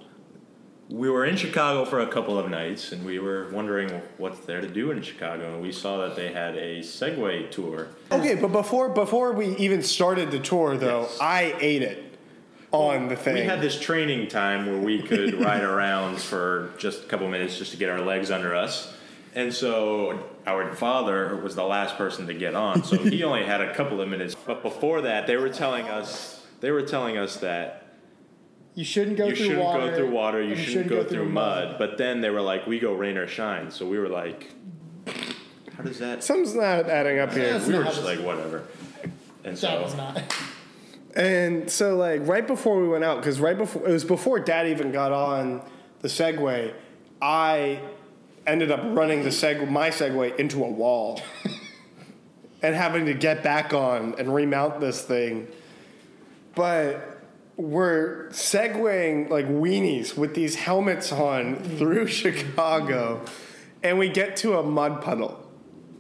we 0.88 1.10
were 1.10 1.26
in 1.26 1.36
Chicago 1.36 1.84
for 1.84 2.00
a 2.00 2.08
couple 2.08 2.38
of 2.40 2.50
nights, 2.50 2.92
and 2.94 3.04
we 3.06 3.20
were 3.20 3.50
wondering 3.52 3.90
what's 4.18 4.40
there 4.46 4.62
to 4.62 4.68
do 4.68 4.92
in 4.92 5.02
Chicago, 5.02 5.54
and 5.54 5.62
we 5.62 5.72
saw 5.72 5.98
that 6.08 6.16
they 6.16 6.32
had 6.32 6.56
a 6.56 6.80
Segway 6.80 7.52
tour. 7.52 7.88
Okay, 8.12 8.36
but 8.36 8.52
before 8.54 8.90
before 8.90 9.34
we 9.34 9.56
even 9.58 9.82
started 9.84 10.32
the 10.32 10.40
tour, 10.40 10.78
though, 10.78 11.02
Yes. 11.02 11.18
I 11.20 11.56
ate 11.60 11.82
it 11.82 12.05
on 12.76 13.08
the 13.08 13.16
thing. 13.16 13.34
We 13.36 13.42
had 13.42 13.62
this 13.62 13.80
training 13.80 14.28
time 14.28 14.66
where 14.66 14.78
we 14.78 15.02
could 15.02 15.34
ride 15.42 15.64
around 15.64 16.20
for 16.20 16.72
just 16.78 17.04
a 17.04 17.08
couple 17.08 17.28
minutes 17.28 17.58
just 17.58 17.72
to 17.72 17.78
get 17.78 17.90
our 17.90 18.02
legs 18.02 18.32
under 18.32 18.56
us. 18.56 18.94
And 19.34 19.54
so 19.54 20.24
our 20.48 20.74
father 20.76 21.36
was 21.36 21.56
the 21.56 21.64
last 21.64 21.98
person 21.98 22.28
to 22.28 22.34
get 22.34 22.56
on, 22.56 22.84
so 22.84 22.98
he 22.98 23.24
only 23.26 23.44
had 23.44 23.62
a 23.62 23.74
couple 23.74 24.00
of 24.00 24.08
minutes. 24.08 24.34
But 24.36 24.62
before 24.62 25.02
that, 25.02 25.28
they 25.28 25.36
were 25.36 25.50
telling 25.50 25.88
us 25.88 26.46
they 26.62 26.72
were 26.72 26.84
telling 26.84 27.18
us 27.18 27.38
that 27.38 27.86
you 28.76 28.86
shouldn't 28.86 29.18
go 29.18 29.28
you 29.28 29.36
through 29.36 29.46
shouldn't 29.46 29.64
water. 29.64 29.90
go 29.92 29.96
through 29.98 30.12
water, 30.12 30.42
you 30.42 30.54
and 30.54 30.60
shouldn't, 30.60 30.90
go, 30.90 31.04
through 31.04 31.30
mud. 31.30 31.76
But 31.78 31.98
then 31.98 32.22
they 32.22 32.30
were 32.30 32.42
like, 32.42 32.66
"We 32.66 32.80
go 32.80 32.94
rain 32.94 33.18
or 33.18 33.28
shine." 33.28 33.72
So 33.72 33.86
we 33.88 34.00
were 34.00 34.10
like, 34.10 34.54
"How 35.76 35.84
does 35.84 36.00
that?" 36.00 36.24
Something's 36.24 36.56
not 36.56 36.90
adding 36.90 37.20
up 37.20 37.34
here. 37.34 37.54
That's 37.54 37.68
we 37.68 37.78
were 37.78 37.84
just 37.84 38.04
like, 38.04 38.20
"Whatever." 38.20 38.64
And 39.44 39.56
That 39.56 39.58
so 39.58 39.82
was 39.82 39.96
not. 39.96 40.22
And 41.16 41.70
so, 41.72 41.96
like, 41.96 42.28
right 42.28 42.46
before 42.46 42.82
we 42.82 42.88
went 42.88 43.04
out, 43.04 43.18
because 43.18 43.40
right 43.40 43.58
before 43.58 43.88
it 43.88 43.92
was 43.92 44.04
before 44.04 44.40
Dad 44.40 44.68
even 44.68 44.92
got 44.92 45.14
on 45.14 45.62
the 46.02 46.10
Segway, 46.10 46.74
I 47.22 47.80
ended 48.46 48.70
up 48.70 48.82
running 48.84 49.24
the 49.24 49.30
seg 49.30 49.70
my 49.70 49.90
Segway 49.90 50.36
into 50.38 50.64
a 50.64 50.70
wall, 50.70 51.22
and 52.62 52.76
having 52.76 53.06
to 53.06 53.14
get 53.14 53.44
back 53.44 53.74
on 53.74 54.16
and 54.18 54.34
remount 54.34 54.82
this 54.82 55.02
thing. 55.02 55.48
But 56.54 57.22
we're 57.58 58.28
segwaying 58.30 59.30
like 59.30 59.48
weenies 59.48 60.18
with 60.18 60.36
these 60.36 60.56
helmets 60.56 61.14
on 61.14 61.56
through 61.78 62.08
Chicago, 62.22 63.24
and 63.84 63.98
we 63.98 64.10
get 64.10 64.36
to 64.38 64.58
a 64.58 64.64
mud 64.64 65.02
puddle. 65.02 65.45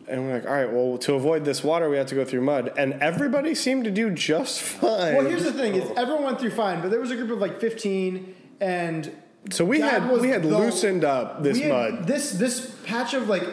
And 0.07 0.25
we're 0.25 0.33
like, 0.35 0.45
all 0.45 0.53
right, 0.53 0.71
well, 0.71 0.97
to 0.99 1.13
avoid 1.15 1.45
this 1.45 1.63
water, 1.63 1.89
we 1.89 1.97
have 1.97 2.07
to 2.07 2.15
go 2.15 2.23
through 2.25 2.41
mud. 2.41 2.71
And 2.77 2.93
everybody 3.01 3.55
seemed 3.55 3.85
to 3.85 3.91
do 3.91 4.09
just 4.11 4.61
fine. 4.61 5.15
Well, 5.15 5.25
here's 5.25 5.43
the 5.43 5.53
thing: 5.53 5.75
is 5.75 5.89
everyone 5.97 6.23
went 6.23 6.39
through 6.39 6.51
fine, 6.51 6.81
but 6.81 6.91
there 6.91 6.99
was 6.99 7.11
a 7.11 7.15
group 7.15 7.31
of 7.31 7.39
like 7.39 7.59
15, 7.59 8.35
and 8.61 9.11
so 9.51 9.65
we 9.65 9.79
had 9.81 10.09
we 10.11 10.29
had 10.29 10.43
the- 10.43 10.47
loosened 10.49 11.03
up 11.03 11.41
this 11.43 11.59
had- 11.59 11.69
mud. 11.69 12.07
This 12.07 12.31
this 12.33 12.75
patch 12.85 13.13
of 13.13 13.27
like 13.29 13.43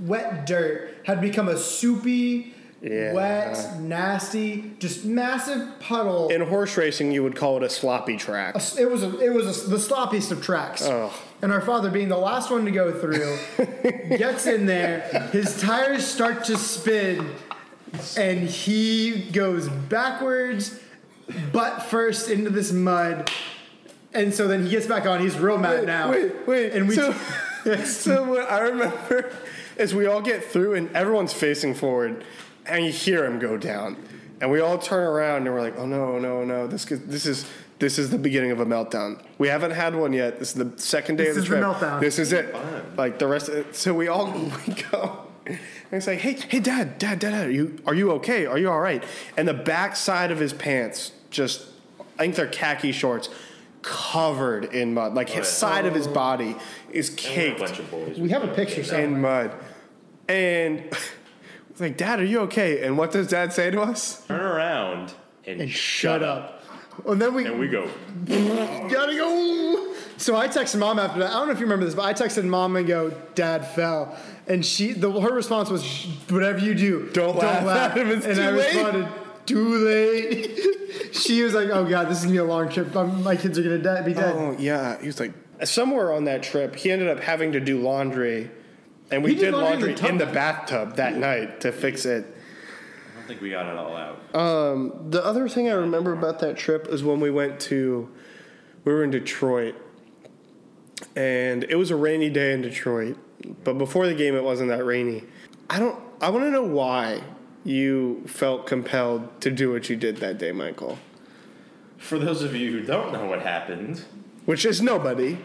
wet 0.00 0.46
dirt 0.46 0.88
had 1.04 1.20
become 1.20 1.48
a 1.48 1.56
soupy, 1.56 2.54
Yeah. 2.82 3.12
wet, 3.12 3.78
nasty, 3.80 4.72
just 4.78 5.04
massive 5.04 5.78
puddle. 5.80 6.28
In 6.30 6.40
horse 6.40 6.76
racing, 6.76 7.12
you 7.12 7.22
would 7.22 7.36
call 7.36 7.56
it 7.58 7.62
a 7.62 7.68
sloppy 7.70 8.16
track. 8.16 8.54
it 8.78 8.90
was 8.90 9.02
a, 9.02 9.18
it 9.20 9.32
was 9.32 9.64
a, 9.66 9.68
the 9.70 9.76
sloppiest 9.76 10.30
of 10.32 10.42
tracks. 10.42 10.82
And 11.42 11.52
our 11.52 11.60
father, 11.62 11.90
being 11.90 12.08
the 12.08 12.18
last 12.18 12.50
one 12.50 12.64
to 12.66 12.70
go 12.70 12.92
through, 12.92 13.38
gets 14.18 14.46
in 14.46 14.66
there. 14.66 15.00
His 15.32 15.58
tires 15.58 16.06
start 16.06 16.44
to 16.44 16.58
spin, 16.58 17.30
and 18.16 18.40
he 18.40 19.30
goes 19.32 19.68
backwards, 19.68 20.78
butt 21.52 21.82
first 21.84 22.28
into 22.28 22.50
this 22.50 22.72
mud. 22.72 23.30
And 24.12 24.34
so 24.34 24.48
then 24.48 24.64
he 24.64 24.70
gets 24.70 24.86
back 24.86 25.06
on. 25.06 25.20
He's 25.20 25.38
real 25.38 25.56
mad 25.56 25.86
now. 25.86 26.10
Wait, 26.10 26.46
wait. 26.46 26.72
And 26.72 26.88
we 26.88 26.94
so, 26.94 27.12
so 27.84 28.24
what 28.24 28.50
I 28.50 28.60
remember 28.60 29.32
is 29.76 29.94
we 29.94 30.06
all 30.06 30.20
get 30.20 30.44
through 30.44 30.74
and 30.74 30.94
everyone's 30.94 31.32
facing 31.32 31.74
forward, 31.74 32.22
and 32.66 32.84
you 32.84 32.92
hear 32.92 33.24
him 33.24 33.38
go 33.38 33.56
down, 33.56 33.96
and 34.42 34.50
we 34.50 34.60
all 34.60 34.76
turn 34.76 35.06
around 35.06 35.46
and 35.46 35.54
we're 35.54 35.62
like, 35.62 35.78
oh 35.78 35.86
no, 35.86 36.18
no, 36.18 36.44
no, 36.44 36.66
this 36.66 36.84
this 36.84 37.24
is 37.24 37.46
this 37.80 37.98
is 37.98 38.10
the 38.10 38.18
beginning 38.18 38.52
of 38.52 38.60
a 38.60 38.66
meltdown. 38.66 39.20
We 39.38 39.48
haven't 39.48 39.72
had 39.72 39.96
one 39.96 40.12
yet. 40.12 40.38
This 40.38 40.50
is 40.50 40.54
the 40.54 40.78
second 40.78 41.16
day 41.16 41.24
This 41.24 41.38
of 41.38 41.48
the 41.48 41.56
is 41.56 41.60
the 41.60 41.66
meltdown. 41.66 42.00
This 42.00 42.18
is 42.18 42.32
it. 42.32 42.52
Fun. 42.52 42.82
Like 42.96 43.18
the 43.18 43.26
rest. 43.26 43.48
Of 43.48 43.54
it. 43.56 43.74
So 43.74 43.94
we 43.94 44.06
all 44.06 44.30
we 44.66 44.74
go. 44.90 45.26
And 45.46 45.58
it's 45.90 46.06
like, 46.06 46.18
hey, 46.18 46.34
hey, 46.34 46.60
dad, 46.60 46.98
dad, 46.98 47.18
dad, 47.18 47.32
dad, 47.32 47.46
are 47.46 47.50
you 47.50 47.78
are 47.86 47.94
you 47.94 48.12
okay? 48.12 48.46
Are 48.46 48.58
you 48.58 48.70
all 48.70 48.80
right? 48.80 49.02
And 49.36 49.48
the 49.48 49.54
back 49.54 49.96
side 49.96 50.30
of 50.30 50.38
his 50.38 50.52
pants, 50.52 51.12
just 51.30 51.68
I 52.18 52.24
think 52.24 52.34
they're 52.34 52.46
khaki 52.46 52.92
shorts, 52.92 53.30
covered 53.80 54.66
in 54.66 54.92
mud. 54.92 55.14
Like 55.14 55.30
his 55.30 55.38
oh, 55.38 55.40
yeah. 55.40 55.54
side 55.54 55.86
of 55.86 55.94
his 55.94 56.06
oh. 56.06 56.12
body 56.12 56.56
is 56.92 57.12
a 57.12 57.16
caked 57.16 57.60
bunch 57.60 57.78
of 57.78 57.90
boys. 57.90 58.18
we 58.18 58.28
have 58.28 58.44
a 58.44 58.54
picture 58.54 58.84
somewhere. 58.84 59.04
in 59.04 59.20
mud. 59.20 59.54
And 60.28 60.78
it's 61.70 61.80
like, 61.80 61.96
Dad, 61.96 62.20
are 62.20 62.24
you 62.24 62.40
okay? 62.40 62.84
And 62.84 62.98
what 62.98 63.10
does 63.10 63.26
Dad 63.26 63.54
say 63.54 63.70
to 63.70 63.80
us? 63.80 64.24
Turn 64.26 64.40
around 64.40 65.14
and, 65.46 65.62
and 65.62 65.70
shut 65.70 66.22
up. 66.22 66.59
And 67.06 67.20
then 67.20 67.32
we, 67.34 67.46
And 67.46 67.58
we 67.58 67.68
go. 67.68 67.88
gotta 68.26 69.14
go. 69.16 69.94
So 70.16 70.36
I 70.36 70.48
texted 70.48 70.78
mom 70.78 70.98
after 70.98 71.20
that. 71.20 71.30
I 71.30 71.34
don't 71.34 71.46
know 71.46 71.52
if 71.52 71.58
you 71.58 71.64
remember 71.64 71.86
this, 71.86 71.94
but 71.94 72.04
I 72.04 72.12
texted 72.12 72.44
mom 72.44 72.76
and 72.76 72.86
go, 72.86 73.10
"Dad 73.34 73.66
fell," 73.66 74.16
and 74.46 74.64
she, 74.64 74.92
the, 74.92 75.10
her 75.20 75.32
response 75.32 75.70
was, 75.70 75.82
"Whatever 76.28 76.58
you 76.58 76.74
do, 76.74 77.08
Don't 77.12 77.36
laugh 77.36 77.92
at 77.92 77.96
him, 77.96 78.10
it's 78.10 78.26
and 78.26 78.36
too 78.36 78.42
I 78.42 78.50
late. 78.50 78.74
responded, 78.74 79.08
"Too 79.46 79.74
late." 79.86 80.60
she 81.12 81.42
was 81.42 81.54
like, 81.54 81.68
"Oh 81.70 81.84
God, 81.88 82.08
this 82.10 82.18
is 82.18 82.24
gonna 82.24 82.32
be 82.34 82.38
a 82.38 82.44
long 82.44 82.68
trip. 82.68 82.94
Um, 82.94 83.22
my 83.22 83.34
kids 83.36 83.58
are 83.58 83.62
gonna 83.62 83.78
die, 83.78 84.02
be 84.02 84.12
dead." 84.12 84.34
Oh, 84.36 84.54
yeah. 84.58 85.00
He 85.00 85.06
was 85.06 85.18
like, 85.18 85.32
somewhere 85.64 86.12
on 86.12 86.24
that 86.24 86.42
trip, 86.42 86.76
he 86.76 86.90
ended 86.90 87.08
up 87.08 87.20
having 87.20 87.52
to 87.52 87.60
do 87.60 87.80
laundry. 87.80 88.50
And 89.10 89.24
we 89.24 89.30
He 89.30 89.36
did 89.36 89.52
did 89.52 89.54
laundry 89.54 89.90
in 89.92 89.96
the 89.96 90.08
in 90.08 90.18
the 90.18 90.26
bathtub 90.26 90.96
that 90.96 91.16
night 91.16 91.62
to 91.62 91.72
fix 91.72 92.04
it. 92.04 92.26
I 93.30 93.32
think 93.34 93.42
we 93.42 93.50
got 93.50 93.66
it 93.66 93.76
all 93.76 93.96
out. 93.96 94.34
Um, 94.34 95.08
the 95.08 95.24
other 95.24 95.48
thing 95.48 95.68
I 95.68 95.74
remember 95.74 96.12
about 96.12 96.40
that 96.40 96.56
trip 96.56 96.88
is 96.88 97.04
when 97.04 97.20
we 97.20 97.30
went 97.30 97.60
to, 97.60 98.10
we 98.84 98.92
were 98.92 99.04
in 99.04 99.12
Detroit, 99.12 99.76
and 101.14 101.62
it 101.62 101.76
was 101.76 101.92
a 101.92 101.96
rainy 101.96 102.28
day 102.28 102.52
in 102.52 102.60
Detroit. 102.60 103.16
But 103.62 103.78
before 103.78 104.08
the 104.08 104.16
game, 104.16 104.34
it 104.34 104.42
wasn't 104.42 104.70
that 104.70 104.84
rainy. 104.84 105.22
I 105.68 105.78
don't. 105.78 105.96
I 106.20 106.30
want 106.30 106.44
to 106.46 106.50
know 106.50 106.64
why 106.64 107.22
you 107.62 108.24
felt 108.26 108.66
compelled 108.66 109.40
to 109.42 109.52
do 109.52 109.70
what 109.70 109.88
you 109.88 109.94
did 109.94 110.16
that 110.16 110.38
day, 110.38 110.50
Michael. 110.50 110.98
For 111.98 112.18
those 112.18 112.42
of 112.42 112.56
you 112.56 112.72
who 112.72 112.82
don't 112.82 113.12
know 113.12 113.26
what 113.26 113.42
happened, 113.42 114.02
Which 114.44 114.64
is 114.64 114.82
nobody. 114.82 115.38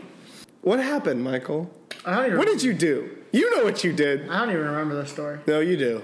What 0.62 0.80
happened, 0.80 1.24
Michael? 1.24 1.70
I 2.04 2.15
don't 2.15 2.25
even. 2.25 2.38
What 2.39 2.48
did 2.48 2.63
you 2.63 2.74
do? 2.74 3.15
You 3.32 3.56
know 3.56 3.63
what 3.63 3.84
you 3.84 3.94
did. 3.94 4.27
I 4.30 4.39
don't 4.39 4.50
even 4.50 4.65
remember 4.65 4.96
the 4.96 5.06
story. 5.06 5.39
No, 5.46 5.60
you 5.60 5.77
do. 5.77 6.01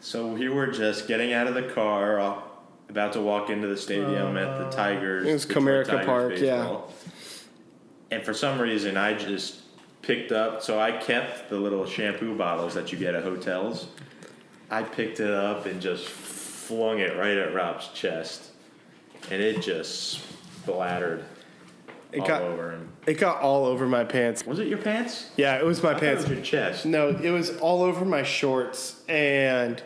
So 0.00 0.26
we 0.28 0.48
were 0.48 0.66
just 0.66 1.06
getting 1.06 1.32
out 1.32 1.46
of 1.46 1.54
the 1.54 1.62
car, 1.62 2.18
uh, 2.18 2.40
about 2.88 3.12
to 3.12 3.20
walk 3.20 3.50
into 3.50 3.68
the 3.68 3.76
stadium 3.76 4.36
at 4.36 4.58
the 4.58 4.76
Tigers. 4.76 5.26
It 5.26 5.32
was 5.32 5.46
Detroit 5.46 5.64
Comerica 5.64 5.86
Tigers 5.86 6.06
Park, 6.06 6.32
yeah. 6.38 6.78
And 8.10 8.24
for 8.24 8.34
some 8.34 8.60
reason, 8.60 8.96
I 8.96 9.14
just 9.14 9.60
picked 10.02 10.32
up. 10.32 10.62
So 10.62 10.80
I 10.80 10.92
kept 10.92 11.48
the 11.50 11.56
little 11.56 11.86
shampoo 11.86 12.36
bottles 12.36 12.74
that 12.74 12.90
you 12.90 12.98
get 12.98 13.14
at 13.14 13.22
hotels. 13.22 13.86
I 14.70 14.82
picked 14.82 15.20
it 15.20 15.30
up 15.30 15.66
and 15.66 15.80
just 15.80 16.06
flung 16.06 16.98
it 17.00 17.16
right 17.16 17.36
at 17.36 17.54
Rob's 17.54 17.88
chest, 17.88 18.50
and 19.30 19.42
it 19.42 19.62
just 19.62 20.20
splattered 20.62 21.24
It 22.12 22.20
all 22.20 22.26
got 22.26 22.42
over 22.42 22.70
him. 22.72 22.88
it 23.06 23.14
got 23.14 23.40
all 23.40 23.66
over 23.66 23.86
my 23.86 24.04
pants. 24.04 24.44
Was 24.46 24.58
it 24.58 24.68
your 24.68 24.78
pants? 24.78 25.30
Yeah, 25.36 25.58
it 25.58 25.64
was 25.64 25.82
my 25.82 25.90
I 25.94 26.00
pants. 26.00 26.24
It 26.24 26.28
was 26.28 26.36
your 26.38 26.44
chest. 26.44 26.86
No, 26.86 27.08
it 27.10 27.30
was 27.30 27.56
all 27.58 27.82
over 27.82 28.04
my 28.04 28.22
shorts, 28.22 29.00
and 29.08 29.82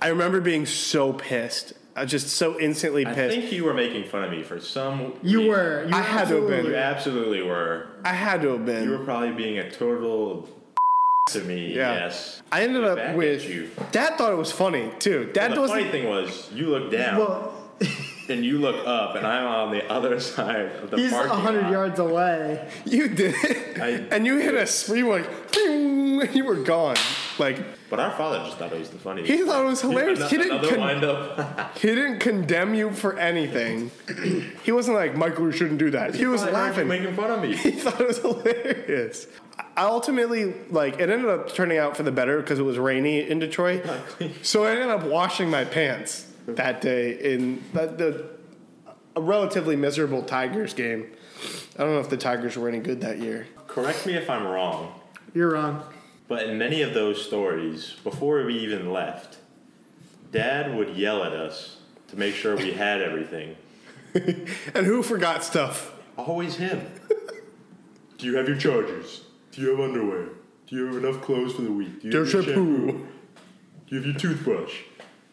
I 0.00 0.08
remember 0.08 0.40
being 0.40 0.66
so 0.66 1.12
pissed. 1.12 1.74
I 1.96 2.02
was 2.02 2.10
just 2.10 2.28
so 2.28 2.58
instantly 2.58 3.04
pissed. 3.04 3.18
I 3.18 3.28
think 3.28 3.52
you 3.52 3.64
were 3.64 3.74
making 3.74 4.04
fun 4.04 4.24
of 4.24 4.30
me 4.30 4.42
for 4.42 4.60
some. 4.60 5.14
You 5.22 5.38
reason. 5.40 5.48
were. 5.48 5.84
You 5.88 5.94
I 5.94 6.00
had 6.02 6.28
to 6.28 6.36
have 6.36 6.48
been. 6.48 6.66
You 6.66 6.76
absolutely 6.76 7.42
were. 7.42 7.88
I 8.04 8.12
had 8.14 8.42
to 8.42 8.50
have 8.50 8.64
been. 8.64 8.84
You 8.84 8.96
were 8.98 9.04
probably 9.04 9.32
being 9.32 9.58
a 9.58 9.70
total 9.70 10.48
to 11.30 11.40
me. 11.42 11.74
Yeah. 11.74 11.92
Yes. 11.94 12.42
I 12.50 12.62
ended 12.62 12.84
up 12.84 13.16
with. 13.16 13.48
you. 13.48 13.70
Dad 13.92 14.16
thought 14.16 14.32
it 14.32 14.36
was 14.36 14.52
funny 14.52 14.90
too. 14.98 15.30
Dad 15.34 15.54
the 15.54 15.60
was 15.60 15.70
funny 15.70 15.88
thing 15.90 16.08
was, 16.08 16.50
you 16.52 16.68
look 16.68 16.90
down 16.90 17.18
Well, 17.18 17.54
and 18.30 18.44
you 18.44 18.58
look 18.58 18.86
up, 18.86 19.14
and 19.16 19.26
I'm 19.26 19.46
on 19.46 19.70
the 19.72 19.84
other 19.90 20.18
side 20.20 20.66
of 20.76 20.82
the 20.90 20.96
park 20.96 21.00
he's 21.00 21.12
parking 21.12 21.30
hundred 21.38 21.62
lot. 21.64 21.72
yards 21.72 21.98
away. 21.98 22.68
You 22.84 23.08
did 23.08 23.34
it, 23.44 23.78
I- 23.80 24.14
and 24.14 24.24
you 24.26 24.38
hit 24.38 24.54
a 24.54 24.66
spree 24.66 25.02
like, 25.02 25.52
"Ping," 25.52 26.20
and 26.22 26.34
you 26.34 26.44
were 26.44 26.56
gone. 26.56 26.96
Like 27.38 27.58
But 27.88 28.00
our 28.00 28.10
father 28.16 28.38
just 28.44 28.58
thought 28.58 28.72
it 28.72 28.78
was 28.78 28.90
the 28.90 28.98
funniest. 28.98 29.30
he 29.30 29.42
thought 29.44 29.64
it 29.64 29.68
was 29.68 29.80
hilarious. 29.80 30.30
He 30.30 30.36
didn't. 30.36 30.52
Another 30.58 30.68
con- 30.70 30.80
wind 30.80 31.04
up. 31.04 31.78
he 31.78 31.88
didn't 31.88 32.18
condemn 32.18 32.74
you 32.74 32.90
for 32.92 33.18
anything. 33.18 33.90
he 34.62 34.72
wasn't 34.72 34.96
like 34.96 35.16
Michael. 35.16 35.46
You 35.46 35.52
shouldn't 35.52 35.78
do 35.78 35.90
that. 35.90 36.14
He 36.14 36.26
was 36.26 36.42
Probably 36.42 36.58
heard 36.60 36.66
you 36.66 36.70
laughing. 36.84 36.88
making 36.88 37.14
fun 37.16 37.30
of 37.30 37.40
me. 37.42 37.56
he 37.56 37.70
thought 37.72 38.00
it 38.00 38.06
was 38.08 38.18
hilarious. 38.18 39.26
I 39.76 39.84
ultimately 39.84 40.54
like 40.70 40.94
it 41.00 41.08
ended 41.10 41.28
up 41.30 41.52
turning 41.54 41.78
out 41.78 41.96
for 41.96 42.02
the 42.02 42.12
better 42.12 42.38
because 42.40 42.58
it 42.58 42.62
was 42.64 42.78
rainy 42.78 43.28
in 43.28 43.38
Detroit. 43.38 43.84
so 44.42 44.64
I 44.64 44.72
ended 44.72 44.88
up 44.88 45.04
washing 45.04 45.48
my 45.50 45.64
pants 45.64 46.26
that 46.46 46.80
day 46.80 47.12
in 47.34 47.62
the, 47.72 47.86
the 47.86 48.24
a 49.16 49.20
relatively 49.20 49.76
miserable 49.76 50.22
Tigers 50.22 50.74
game. 50.74 51.10
I 51.76 51.82
don't 51.84 51.94
know 51.94 52.00
if 52.00 52.10
the 52.10 52.16
Tigers 52.16 52.56
were 52.56 52.68
any 52.68 52.78
good 52.78 53.00
that 53.00 53.18
year. 53.18 53.46
Correct 53.66 54.06
me 54.06 54.14
if 54.14 54.28
I'm 54.30 54.46
wrong, 54.46 54.92
You're 55.34 55.52
wrong. 55.52 55.82
but 56.28 56.44
in 56.48 56.58
many 56.58 56.82
of 56.82 56.92
those 56.94 57.24
stories, 57.24 57.94
before 58.04 58.44
we 58.44 58.58
even 58.58 58.92
left, 58.92 59.38
Dad 60.32 60.76
would 60.76 60.96
yell 60.96 61.24
at 61.24 61.32
us 61.32 61.78
to 62.08 62.16
make 62.16 62.34
sure 62.34 62.56
we 62.56 62.72
had 62.72 63.00
everything. 63.00 63.56
And 64.74 64.86
who 64.86 65.02
forgot 65.04 65.44
stuff? 65.44 65.92
Always 66.16 66.56
him. 66.56 66.84
Do 68.18 68.26
you 68.26 68.36
have 68.36 68.48
your 68.48 68.56
chargers? 68.56 69.22
Do 69.52 69.62
you 69.62 69.70
have 69.70 69.80
underwear? 69.80 70.30
Do 70.66 70.76
you 70.76 70.86
have 70.86 70.96
enough 70.96 71.22
clothes 71.22 71.54
for 71.54 71.62
the 71.62 71.70
week? 71.72 72.02
Do 72.02 72.08
you 72.08 72.18
have 72.18 72.32
your 72.32 72.42
shampoo. 72.42 72.86
shampoo? 72.88 73.06
Do 73.86 73.94
you 73.94 74.02
have 74.02 74.06
your 74.06 74.16
toothbrush? 74.18 74.74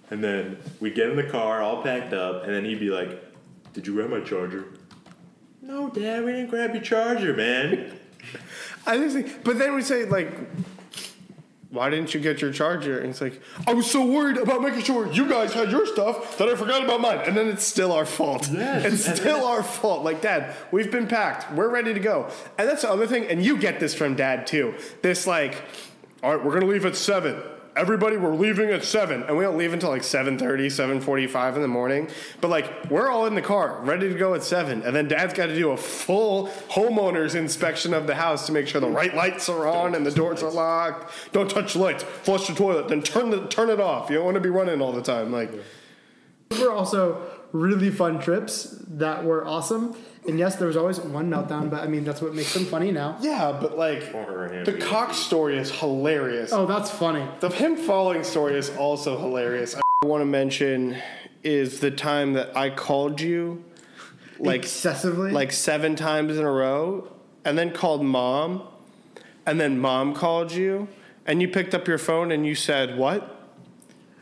And 0.09 0.23
then 0.23 0.57
we'd 0.79 0.95
get 0.95 1.09
in 1.09 1.15
the 1.15 1.23
car 1.23 1.61
all 1.61 1.83
packed 1.83 2.13
up, 2.13 2.43
and 2.43 2.53
then 2.53 2.65
he'd 2.65 2.79
be 2.79 2.89
like, 2.89 3.23
Did 3.73 3.87
you 3.87 3.93
grab 3.93 4.09
my 4.09 4.21
charger? 4.21 4.65
No, 5.61 5.89
Dad, 5.89 6.23
we 6.23 6.31
didn't 6.31 6.49
grab 6.49 6.73
your 6.73 6.83
charger, 6.83 7.33
man. 7.33 7.99
I 8.87 8.97
just 8.97 9.15
think, 9.15 9.43
but 9.43 9.59
then 9.59 9.75
we 9.75 9.81
say 9.81 10.05
like, 10.05 10.31
why 11.69 11.89
didn't 11.89 12.13
you 12.13 12.21
get 12.21 12.41
your 12.41 12.53
charger? 12.53 12.99
And 12.99 13.09
it's 13.09 13.19
like, 13.19 13.41
I 13.67 13.73
was 13.73 13.89
so 13.89 14.05
worried 14.05 14.37
about 14.37 14.61
making 14.61 14.83
sure 14.83 15.11
you 15.11 15.27
guys 15.27 15.53
had 15.53 15.69
your 15.69 15.85
stuff 15.85 16.37
that 16.37 16.47
I 16.47 16.55
forgot 16.55 16.83
about 16.83 17.01
mine. 17.01 17.19
And 17.25 17.35
then 17.35 17.47
it's 17.49 17.65
still 17.65 17.91
our 17.91 18.05
fault. 18.05 18.49
Yes. 18.49 18.85
It's 19.07 19.19
still 19.19 19.45
our 19.45 19.61
fault. 19.61 20.03
Like, 20.03 20.21
Dad, 20.21 20.55
we've 20.71 20.89
been 20.89 21.07
packed. 21.07 21.51
We're 21.53 21.69
ready 21.69 21.93
to 21.93 21.99
go. 21.99 22.29
And 22.57 22.67
that's 22.69 22.83
the 22.83 22.89
other 22.89 23.05
thing. 23.05 23.25
And 23.27 23.43
you 23.43 23.57
get 23.57 23.81
this 23.81 23.93
from 23.93 24.15
Dad 24.15 24.47
too. 24.47 24.75
This 25.01 25.27
like, 25.27 25.61
all 26.23 26.35
right, 26.35 26.43
we're 26.43 26.53
gonna 26.53 26.71
leave 26.71 26.85
at 26.85 26.95
seven. 26.95 27.41
Everybody, 27.77 28.17
we're 28.17 28.33
leaving 28.33 28.71
at 28.71 28.83
seven, 28.83 29.21
and 29.21 29.37
we 29.37 29.43
don't 29.43 29.55
leave 29.55 29.71
until 29.71 29.91
like 29.91 30.01
7.30, 30.01 30.39
7.45 30.65 31.55
in 31.57 31.61
the 31.61 31.67
morning. 31.67 32.09
But 32.41 32.47
like, 32.47 32.89
we're 32.89 33.07
all 33.07 33.27
in 33.27 33.35
the 33.35 33.41
car, 33.43 33.79
ready 33.83 34.09
to 34.11 34.17
go 34.17 34.33
at 34.33 34.41
seven, 34.41 34.81
and 34.81 34.95
then 34.95 35.07
Dad's 35.07 35.35
got 35.35 35.45
to 35.45 35.53
do 35.53 35.69
a 35.69 35.77
full 35.77 36.47
homeowner's 36.71 37.35
inspection 37.35 37.93
of 37.93 38.07
the 38.07 38.15
house 38.15 38.47
to 38.47 38.51
make 38.51 38.67
sure 38.67 38.81
the 38.81 38.89
right 38.89 39.13
lights 39.13 39.47
are 39.47 39.67
on 39.67 39.93
and 39.93 40.03
the 40.03 40.09
doors 40.09 40.41
are 40.41 40.49
locked. 40.49 41.13
Don't 41.33 41.51
touch 41.51 41.73
the 41.73 41.79
lights. 41.79 42.01
Flush 42.01 42.47
the 42.47 42.55
toilet, 42.55 42.87
then 42.87 43.03
turn 43.03 43.29
the 43.29 43.45
turn 43.47 43.69
it 43.69 43.79
off. 43.79 44.09
You 44.09 44.15
don't 44.15 44.25
want 44.25 44.35
to 44.35 44.41
be 44.41 44.49
running 44.49 44.81
all 44.81 44.91
the 44.91 45.03
time. 45.03 45.31
Like, 45.31 45.51
Those 46.49 46.61
were 46.61 46.71
also 46.71 47.21
really 47.51 47.91
fun 47.91 48.19
trips 48.19 48.75
that 48.87 49.23
were 49.23 49.45
awesome. 49.45 49.95
And 50.27 50.37
yes, 50.37 50.57
there 50.57 50.67
was 50.67 50.75
always 50.75 50.99
one 50.99 51.29
meltdown, 51.29 51.69
but 51.69 51.81
I 51.83 51.87
mean 51.87 52.03
that's 52.03 52.21
what 52.21 52.33
makes 52.35 52.53
them 52.53 52.65
funny 52.65 52.91
now. 52.91 53.17
yeah, 53.21 53.57
but 53.59 53.77
like, 53.77 54.11
the 54.11 54.63
being- 54.65 54.81
Cox 54.81 55.17
story 55.17 55.57
is 55.57 55.71
hilarious. 55.71 56.51
Oh, 56.51 56.65
that's 56.65 56.91
funny. 56.91 57.25
The 57.39 57.49
him 57.49 57.77
falling 57.77 58.23
story 58.23 58.57
is 58.57 58.69
also 58.75 59.17
hilarious. 59.17 59.75
I 59.75 59.81
want 60.05 60.21
to 60.21 60.25
mention 60.25 60.97
is 61.43 61.79
the 61.79 61.91
time 61.91 62.33
that 62.33 62.55
I 62.57 62.69
called 62.69 63.21
you 63.21 63.63
like 64.39 64.61
Excessively. 64.63 65.31
like 65.31 65.51
seven 65.51 65.95
times 65.95 66.37
in 66.37 66.43
a 66.43 66.51
row 66.51 67.07
and 67.45 67.57
then 67.57 67.71
called 67.71 68.03
mom 68.03 68.63
and 69.45 69.59
then 69.59 69.79
mom 69.79 70.13
called 70.13 70.51
you 70.51 70.87
and 71.25 71.41
you 71.41 71.47
picked 71.47 71.73
up 71.73 71.87
your 71.87 71.97
phone 71.97 72.31
and 72.31 72.45
you 72.45 72.53
said 72.53 72.97
what? 72.97 73.36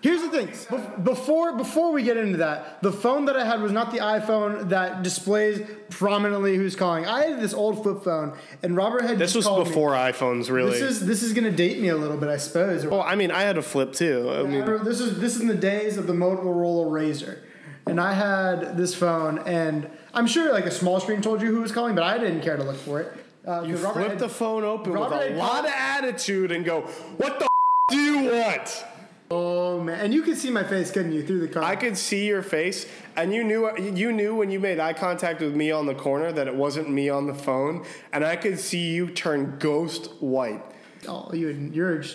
Here's 0.01 0.21
the 0.21 0.29
thing. 0.29 0.47
Bef- 0.49 1.03
Before 1.03 1.53
before 1.57 1.91
we 1.91 2.03
get 2.03 2.15
into 2.17 2.37
that, 2.37 2.81
the 2.83 2.91
phone 2.91 3.25
that 3.25 3.35
I 3.35 3.43
had 3.43 3.59
was 3.61 3.71
not 3.71 3.91
the 3.91 3.97
iPhone 3.99 4.69
that 4.69 5.01
displays 5.01 5.67
prominently 5.89 6.55
who's 6.57 6.75
calling. 6.75 7.07
I 7.07 7.23
had 7.25 7.39
this 7.41 7.55
old 7.55 7.81
flip 7.81 8.03
phone, 8.03 8.37
and 8.61 8.77
Robert 8.77 9.01
had 9.03 9.17
This 9.17 9.29
just 9.33 9.35
was 9.37 9.45
called 9.47 9.63
me. 9.65 9.69
before 9.71 9.91
iPhones 9.93 10.51
really. 10.51 10.71
This 10.79 10.81
is 10.81 11.05
this 11.07 11.23
is 11.23 11.33
gonna 11.33 11.49
date 11.49 11.79
me 11.81 11.87
a 11.87 11.95
little 11.97 12.17
bit, 12.17 12.29
I 12.29 12.37
suppose. 12.37 12.85
well, 12.85 13.01
I 13.01 13.15
mean, 13.15 13.31
I 13.31 13.41
had 13.41 13.57
a 13.57 13.63
flip 13.63 13.93
too. 13.93 14.29
I 14.31 14.43
mean, 14.43 14.63
this 14.83 14.99
is 14.99 15.19
this 15.19 15.35
is 15.35 15.41
in 15.41 15.47
the 15.47 15.55
days 15.55 15.97
of 15.97 16.05
the 16.05 16.13
Motorola 16.13 16.85
RAZR, 16.85 17.39
and 17.87 17.99
I 17.99 18.13
had 18.13 18.77
this 18.77 18.93
phone, 18.93 19.39
and 19.39 19.89
I'm 20.13 20.27
sure 20.27 20.51
like 20.53 20.65
a 20.67 20.71
small 20.71 20.99
screen 20.99 21.21
told 21.23 21.41
you 21.41 21.47
who 21.51 21.61
was 21.61 21.71
calling, 21.71 21.95
but 21.95 22.03
I 22.03 22.19
didn't 22.19 22.41
care 22.41 22.57
to 22.57 22.63
look 22.63 22.77
for 22.77 22.99
it. 23.01 23.11
Uh, 23.47 23.61
you 23.61 23.75
Robert 23.77 24.05
flip 24.05 24.17
the 24.19 24.29
phone 24.29 24.63
open 24.63 24.93
Robert 24.93 25.17
with 25.29 25.31
a 25.31 25.35
lot 25.39 25.51
called- 25.51 25.65
of 25.65 25.71
attitude 25.71 26.51
and 26.51 26.63
go, 26.63 26.81
"What 27.17 27.39
the 27.39 27.45
f- 27.45 27.49
do 27.89 27.97
you 27.97 28.31
want?" 28.31 28.85
Oh 29.31 29.79
man, 29.81 29.99
and 29.99 30.13
you 30.13 30.21
could 30.21 30.37
see 30.37 30.51
my 30.51 30.63
face, 30.63 30.91
couldn't 30.91 31.11
you, 31.11 31.25
through 31.25 31.39
the 31.39 31.47
car? 31.47 31.63
I 31.63 31.75
could 31.75 31.97
see 31.97 32.27
your 32.27 32.43
face, 32.43 32.85
and 33.15 33.33
you 33.33 33.43
knew 33.43 33.75
you 33.79 34.11
knew 34.11 34.35
when 34.35 34.51
you 34.51 34.59
made 34.59 34.79
eye 34.79 34.93
contact 34.93 35.41
with 35.41 35.55
me 35.55 35.71
on 35.71 35.87
the 35.87 35.95
corner 35.95 36.31
that 36.31 36.47
it 36.47 36.55
wasn't 36.55 36.91
me 36.91 37.09
on 37.09 37.25
the 37.25 37.33
phone, 37.33 37.83
and 38.13 38.23
I 38.23 38.35
could 38.35 38.59
see 38.59 38.91
you 38.91 39.09
turn 39.09 39.57
ghost 39.57 40.11
white. 40.19 40.63
Oh, 41.07 41.31
you 41.33 41.49
you're 41.49 42.01
a 42.01 42.05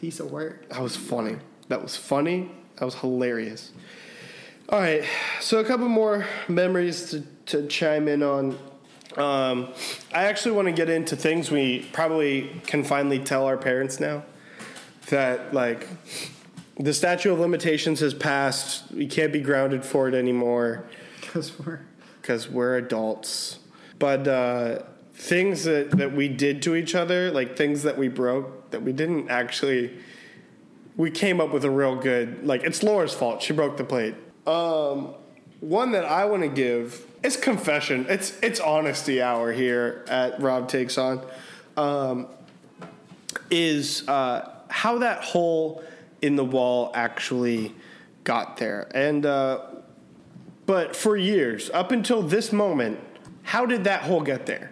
piece 0.00 0.20
of 0.20 0.30
work. 0.30 0.68
That 0.68 0.80
was 0.80 0.96
funny. 0.96 1.38
That 1.66 1.82
was 1.82 1.96
funny. 1.96 2.52
That 2.76 2.84
was 2.84 2.94
hilarious. 2.94 3.72
All 4.68 4.78
right, 4.78 5.04
so 5.40 5.58
a 5.58 5.64
couple 5.64 5.88
more 5.88 6.26
memories 6.48 7.10
to, 7.10 7.22
to 7.46 7.66
chime 7.66 8.06
in 8.06 8.22
on. 8.22 8.56
Um, 9.16 9.74
I 10.14 10.24
actually 10.24 10.52
want 10.52 10.68
to 10.68 10.72
get 10.72 10.88
into 10.88 11.16
things 11.16 11.50
we 11.50 11.88
probably 11.92 12.62
can 12.66 12.84
finally 12.84 13.18
tell 13.18 13.46
our 13.46 13.58
parents 13.58 13.98
now. 13.98 14.24
That 15.08 15.52
like 15.52 15.88
the 16.78 16.94
statute 16.94 17.32
of 17.32 17.38
limitations 17.38 18.00
has 18.00 18.14
passed. 18.14 18.90
We 18.92 19.06
can't 19.06 19.32
be 19.32 19.40
grounded 19.40 19.84
for 19.84 20.08
it 20.08 20.14
anymore 20.14 20.84
Because 21.20 21.58
we're 21.58 21.80
because 22.20 22.48
we're 22.48 22.76
adults. 22.76 23.58
But 23.98 24.28
uh, 24.28 24.82
things 25.12 25.64
that, 25.64 25.90
that 25.92 26.12
we 26.12 26.28
did 26.28 26.62
to 26.62 26.76
each 26.76 26.94
other, 26.94 27.30
like 27.30 27.56
things 27.56 27.82
that 27.82 27.98
we 27.98 28.08
broke, 28.08 28.70
that 28.70 28.82
we 28.82 28.92
didn't 28.92 29.28
actually, 29.28 29.98
we 30.96 31.10
came 31.10 31.40
up 31.40 31.52
with 31.52 31.64
a 31.64 31.70
real 31.70 31.96
good, 31.96 32.46
like, 32.46 32.62
it's 32.62 32.82
Laura's 32.82 33.12
fault. 33.12 33.42
She 33.42 33.52
broke 33.52 33.76
the 33.76 33.84
plate. 33.84 34.14
Um, 34.46 35.14
one 35.60 35.92
that 35.92 36.04
I 36.04 36.24
want 36.24 36.42
to 36.42 36.48
give 36.48 37.06
is 37.22 37.36
confession. 37.36 38.06
It's 38.08 38.36
it's 38.40 38.58
honesty 38.58 39.22
hour 39.22 39.52
here 39.52 40.04
at 40.08 40.40
Rob 40.42 40.68
Takes 40.68 40.98
On. 40.98 41.24
Um, 41.76 42.26
is 43.50 44.06
uh, 44.08 44.50
how 44.68 44.98
that 44.98 45.22
hole 45.22 45.84
in 46.22 46.36
the 46.36 46.44
wall 46.44 46.90
actually 46.94 47.74
got 48.24 48.56
there. 48.56 48.88
And 48.94 49.26
uh, 49.26 49.60
but 50.64 50.94
for 50.96 51.16
years, 51.16 51.68
up 51.74 51.90
until 51.90 52.22
this 52.22 52.52
moment, 52.52 53.00
how 53.42 53.66
did 53.66 53.84
that 53.84 54.02
hole 54.02 54.22
get 54.22 54.46
there? 54.46 54.70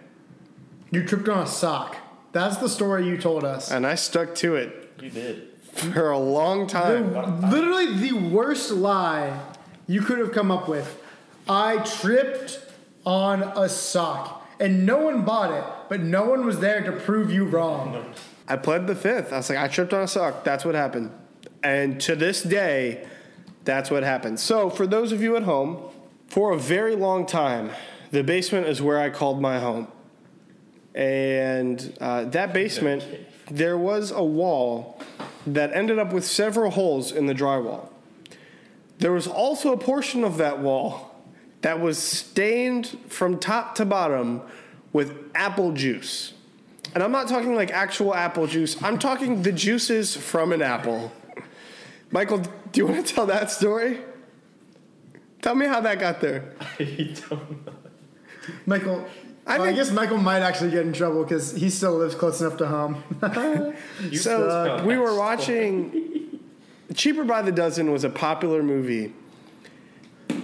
you 0.93 1.05
tripped 1.05 1.29
on 1.29 1.43
a 1.43 1.47
sock. 1.47 1.95
That's 2.33 2.57
the 2.57 2.67
story 2.67 3.07
you 3.07 3.17
told 3.17 3.45
us. 3.45 3.71
And 3.71 3.87
I 3.87 3.95
stuck 3.95 4.35
to 4.35 4.55
it 4.55 4.91
You 5.01 5.09
did. 5.09 5.47
for 5.71 6.11
a 6.11 6.19
long 6.19 6.67
time. 6.67 7.13
Literally 7.49 7.93
the 7.97 8.11
worst 8.11 8.71
lie 8.71 9.39
you 9.87 10.01
could 10.01 10.17
have 10.19 10.33
come 10.33 10.51
up 10.51 10.67
with. 10.67 11.01
I 11.47 11.77
tripped 11.77 12.59
on 13.05 13.41
a 13.55 13.69
sock, 13.69 14.45
and 14.59 14.85
no 14.85 14.97
one 14.97 15.23
bought 15.23 15.51
it, 15.53 15.63
but 15.89 16.01
no 16.01 16.25
one 16.25 16.45
was 16.45 16.59
there 16.59 16.81
to 16.83 16.91
prove 16.91 17.31
you 17.31 17.45
wrong. 17.45 18.13
I 18.49 18.57
pled 18.57 18.87
the 18.87 18.95
fifth. 18.95 19.31
I 19.31 19.37
was 19.37 19.49
like, 19.49 19.59
I 19.59 19.69
tripped 19.69 19.93
on 19.93 20.03
a 20.03 20.07
sock. 20.07 20.43
That's 20.43 20.65
what 20.65 20.75
happened. 20.75 21.11
And 21.63 21.99
to 22.01 22.15
this 22.15 22.41
day, 22.41 23.07
that's 23.63 23.91
what 23.91 24.03
happened. 24.03 24.39
So, 24.39 24.69
for 24.69 24.87
those 24.87 25.11
of 25.11 25.21
you 25.21 25.35
at 25.35 25.43
home, 25.43 25.89
for 26.27 26.53
a 26.53 26.57
very 26.57 26.95
long 26.95 27.25
time, 27.25 27.71
the 28.11 28.23
basement 28.23 28.67
is 28.67 28.81
where 28.81 28.99
I 28.99 29.09
called 29.09 29.41
my 29.41 29.59
home. 29.59 29.87
And 30.95 31.95
uh, 32.01 32.25
that 32.25 32.53
basement, 32.53 33.05
there 33.49 33.77
was 33.77 34.11
a 34.11 34.23
wall 34.23 34.99
that 35.47 35.73
ended 35.73 35.99
up 35.99 36.13
with 36.13 36.25
several 36.25 36.71
holes 36.71 37.11
in 37.11 37.25
the 37.25 37.33
drywall. 37.33 37.87
There 38.99 39.11
was 39.11 39.27
also 39.27 39.73
a 39.73 39.77
portion 39.77 40.23
of 40.23 40.37
that 40.37 40.59
wall 40.59 41.15
that 41.61 41.79
was 41.79 41.97
stained 41.97 42.97
from 43.07 43.39
top 43.39 43.75
to 43.75 43.85
bottom 43.85 44.41
with 44.93 45.17
apple 45.33 45.71
juice. 45.71 46.33
And 46.93 47.03
I'm 47.03 47.11
not 47.11 47.27
talking 47.27 47.55
like 47.55 47.71
actual 47.71 48.13
apple 48.13 48.47
juice, 48.47 48.81
I'm 48.83 48.99
talking 48.99 49.43
the 49.43 49.51
juices 49.51 50.15
from 50.15 50.51
an 50.51 50.61
apple. 50.61 51.11
Michael, 52.11 52.39
do 52.39 52.49
you 52.81 52.87
want 52.87 53.05
to 53.05 53.13
tell 53.13 53.25
that 53.27 53.51
story? 53.51 53.99
Tell 55.41 55.55
me 55.55 55.65
how 55.65 55.79
that 55.81 55.99
got 55.99 56.21
there. 56.21 56.53
I 56.79 57.15
don't 57.29 57.65
know. 57.65 57.73
Michael, 58.65 59.07
I 59.47 59.57
well, 59.59 59.69
I, 59.69 59.73
guess 59.73 59.91
Michael 59.91 60.17
might 60.17 60.41
actually 60.41 60.71
get 60.71 60.85
in 60.85 60.93
trouble 60.93 61.23
because 61.23 61.53
he 61.53 61.69
still 61.69 61.93
lives 61.97 62.13
close 62.15 62.41
enough 62.41 62.57
to 62.57 62.67
home. 62.67 63.03
So 64.13 64.47
tell 64.77 64.85
we 64.85 64.97
were 64.97 65.15
watching 65.17 66.39
Cheaper 66.93 67.23
by 67.23 67.41
the 67.41 67.51
Dozen 67.51 67.91
was 67.91 68.03
a 68.03 68.09
popular 68.09 68.61
movie. 68.61 69.13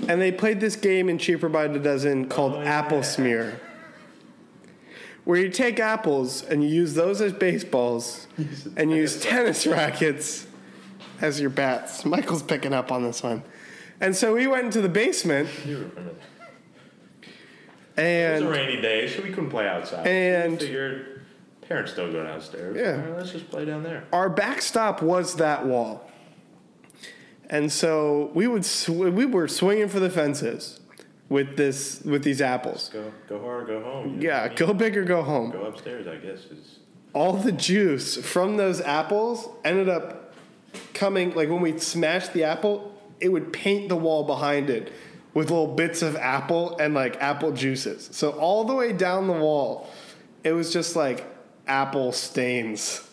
And 0.07 0.21
they 0.21 0.31
played 0.31 0.59
this 0.61 0.75
game 0.75 1.09
in 1.09 1.17
Cheaper 1.17 1.49
by 1.49 1.67
the 1.67 1.79
Dozen 1.79 2.29
called 2.29 2.53
Oh, 2.55 2.61
Apple 2.61 2.99
yeah. 2.99 3.03
Smear. 3.03 3.61
where 5.25 5.37
you 5.39 5.49
take 5.49 5.79
apples 5.79 6.43
and 6.43 6.63
you 6.63 6.69
use 6.69 6.93
those 6.93 7.19
as 7.21 7.33
baseballs 7.33 8.27
and 8.77 8.89
use 8.91 9.19
tennis 9.21 9.67
rackets 9.67 10.46
as 11.21 11.39
your 11.39 11.49
bats. 11.49 12.05
Michael's 12.05 12.43
picking 12.43 12.73
up 12.73 12.91
on 12.91 13.03
this 13.03 13.23
one. 13.23 13.43
And 13.99 14.15
so 14.15 14.33
we 14.35 14.47
went 14.47 14.65
into 14.65 14.81
the 14.81 14.89
basement 14.89 15.49
You 15.65 15.77
remember 15.77 16.01
that. 16.03 16.13
It 17.99 18.31
was 18.33 18.41
a 18.41 18.45
and 18.45 18.49
rainy 18.55 18.79
day, 18.81 19.07
so 19.07 19.23
we 19.23 19.29
couldn't 19.29 19.49
play 19.49 19.67
outside. 19.67 20.05
And- 20.05 20.53
we 20.53 20.57
figured 20.59 21.21
parents 21.61 21.93
don't 21.93 22.11
go 22.11 22.23
downstairs. 22.23 22.77
Yeah. 22.77 23.01
Right, 23.01 23.17
let's 23.17 23.31
just 23.31 23.49
play 23.49 23.65
down 23.65 23.81
there. 23.83 24.03
our 24.13 24.29
backstop 24.29 25.01
was 25.01 25.35
that 25.37 25.65
wall. 25.65 26.09
And 27.49 27.71
so 27.71 28.29
we 28.33 28.45
would 28.47 28.65
sw- 28.65 28.89
we 28.89 29.25
were 29.25 29.47
swinging 29.47 29.87
for 29.87 29.99
the 29.99 30.09
fences 30.09 30.79
with 31.29 31.55
this 31.57 32.01
with 32.03 32.23
these 32.23 32.41
apples. 32.41 32.89
Go, 32.93 33.11
go 33.29 33.39
hard, 33.41 33.69
or 33.69 33.79
go 33.79 33.83
home. 33.83 34.21
you 34.21 34.27
Yeah, 34.27 34.43
I 34.43 34.47
mean? 34.49 34.57
go 34.57 34.73
big 34.73 34.97
or 34.97 35.03
go 35.05 35.23
home. 35.23 35.51
Go 35.51 35.63
upstairs, 35.63 36.07
I 36.07 36.17
guess. 36.17 36.39
Is 36.51 36.79
all 37.13 37.33
the 37.33 37.53
juice 37.53 38.17
from 38.17 38.57
those 38.57 38.79
apples 38.81 39.47
ended 39.63 39.87
up 39.89 40.26
coming 40.93 41.33
like 41.33 41.49
when 41.49 41.61
we 41.61 41.77
smashed 41.79 42.33
the 42.33 42.43
apple 42.43 42.93
it 43.19 43.29
would 43.29 43.51
paint 43.51 43.89
the 43.89 43.95
wall 43.95 44.23
behind 44.23 44.69
it 44.69 44.91
with 45.33 45.49
little 45.49 45.67
bits 45.75 46.01
of 46.01 46.15
apple 46.15 46.77
and 46.77 46.93
like 46.93 47.15
apple 47.21 47.51
juices. 47.51 48.09
So 48.11 48.31
all 48.31 48.63
the 48.63 48.73
way 48.73 48.93
down 48.93 49.27
the 49.27 49.33
wall 49.33 49.89
it 50.43 50.51
was 50.53 50.71
just 50.73 50.95
like 50.95 51.25
apple 51.67 52.11
stains. 52.11 53.03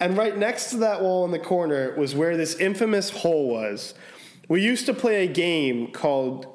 And 0.00 0.16
right 0.16 0.36
next 0.36 0.70
to 0.70 0.76
that 0.78 1.02
wall 1.02 1.24
in 1.24 1.30
the 1.30 1.38
corner 1.38 1.94
was 1.96 2.14
where 2.14 2.36
this 2.36 2.54
infamous 2.56 3.10
hole 3.10 3.48
was. 3.48 3.94
We 4.48 4.62
used 4.62 4.86
to 4.86 4.94
play 4.94 5.24
a 5.24 5.28
game 5.28 5.88
called 5.92 6.46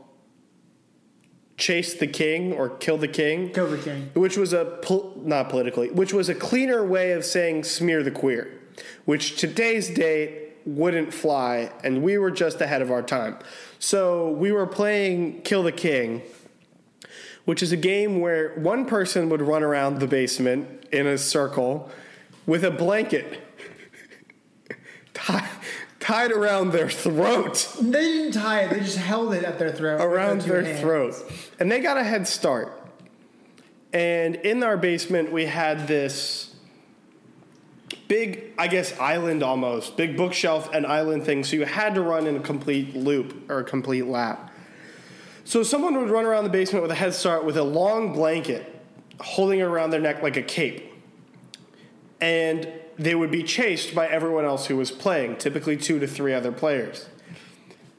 chase 1.57 1.93
the 1.93 2.07
king 2.07 2.51
or 2.53 2.69
kill 2.69 2.97
the 2.97 3.07
king 3.07 3.51
Kill 3.51 3.69
the 3.69 3.77
king. 3.77 4.09
which 4.15 4.37
was 4.37 4.53
a 4.53 4.65
pol- 4.81 5.21
not 5.23 5.49
politically, 5.49 5.91
which 5.91 6.11
was 6.13 6.27
a 6.29 6.35
cleaner 6.35 6.83
way 6.85 7.11
of 7.11 7.23
saying 7.23 7.63
smear 7.63 8.01
the 8.01 8.11
queer, 8.11 8.59
which 9.05 9.37
today's 9.37 9.89
date 9.89 10.39
wouldn't 10.65 11.13
fly, 11.13 11.71
and 11.83 12.01
we 12.01 12.17
were 12.17 12.31
just 12.31 12.61
ahead 12.61 12.81
of 12.81 12.89
our 12.91 13.01
time. 13.01 13.37
So 13.79 14.31
we 14.31 14.51
were 14.51 14.65
playing 14.67 15.41
Kill 15.41 15.63
the 15.63 15.73
King, 15.73 16.21
which 17.45 17.61
is 17.61 17.71
a 17.73 17.77
game 17.77 18.21
where 18.21 18.55
one 18.55 18.85
person 18.85 19.27
would 19.29 19.41
run 19.41 19.61
around 19.63 19.99
the 19.99 20.07
basement 20.07 20.85
in 20.91 21.05
a 21.05 21.17
circle 21.17 21.89
with 22.45 22.63
a 22.63 22.71
blanket 22.71 23.41
tie, 25.13 25.49
tied 25.99 26.31
around 26.31 26.71
their 26.71 26.89
throat 26.89 27.75
They 27.81 28.01
didn't 28.03 28.33
tie 28.33 28.61
it. 28.61 28.69
They 28.69 28.79
just 28.79 28.97
held 28.97 29.33
it 29.33 29.43
at 29.43 29.59
their 29.59 29.71
throat. 29.71 30.01
around 30.01 30.41
their 30.41 30.63
hands. 30.63 30.79
throat. 30.79 31.15
And 31.59 31.69
they 31.69 31.79
got 31.81 31.97
a 31.97 32.03
head 32.03 32.27
start. 32.27 32.79
And 33.91 34.35
in 34.37 34.63
our 34.63 34.77
basement, 34.77 35.31
we 35.31 35.45
had 35.45 35.87
this 35.87 36.52
big, 38.13 38.53
I 38.59 38.67
guess, 38.67 38.95
island 38.99 39.41
almost, 39.41 39.97
big 39.97 40.15
bookshelf 40.15 40.69
and 40.71 40.85
island 40.85 41.23
thing. 41.23 41.43
So 41.43 41.55
you 41.55 41.65
had 41.65 41.95
to 41.95 42.01
run 42.03 42.27
in 42.27 42.35
a 42.35 42.39
complete 42.39 42.95
loop 42.95 43.49
or 43.49 43.57
a 43.57 43.63
complete 43.63 44.05
lap. 44.05 44.53
So 45.45 45.63
someone 45.63 45.97
would 45.97 46.11
run 46.11 46.23
around 46.23 46.43
the 46.43 46.51
basement 46.51 46.83
with 46.83 46.91
a 46.91 46.95
head 46.95 47.15
start 47.15 47.43
with 47.43 47.57
a 47.57 47.63
long 47.63 48.13
blanket 48.13 48.71
holding 49.19 49.61
it 49.61 49.63
around 49.63 49.89
their 49.89 49.99
neck 49.99 50.21
like 50.21 50.37
a 50.37 50.43
cape. 50.43 50.93
And 52.21 52.71
they 52.99 53.15
would 53.15 53.31
be 53.31 53.41
chased 53.41 53.95
by 53.95 54.07
everyone 54.07 54.45
else 54.45 54.67
who 54.67 54.77
was 54.77 54.91
playing, 54.91 55.37
typically 55.37 55.75
two 55.75 55.97
to 55.97 56.05
three 56.05 56.35
other 56.35 56.51
players. 56.51 57.09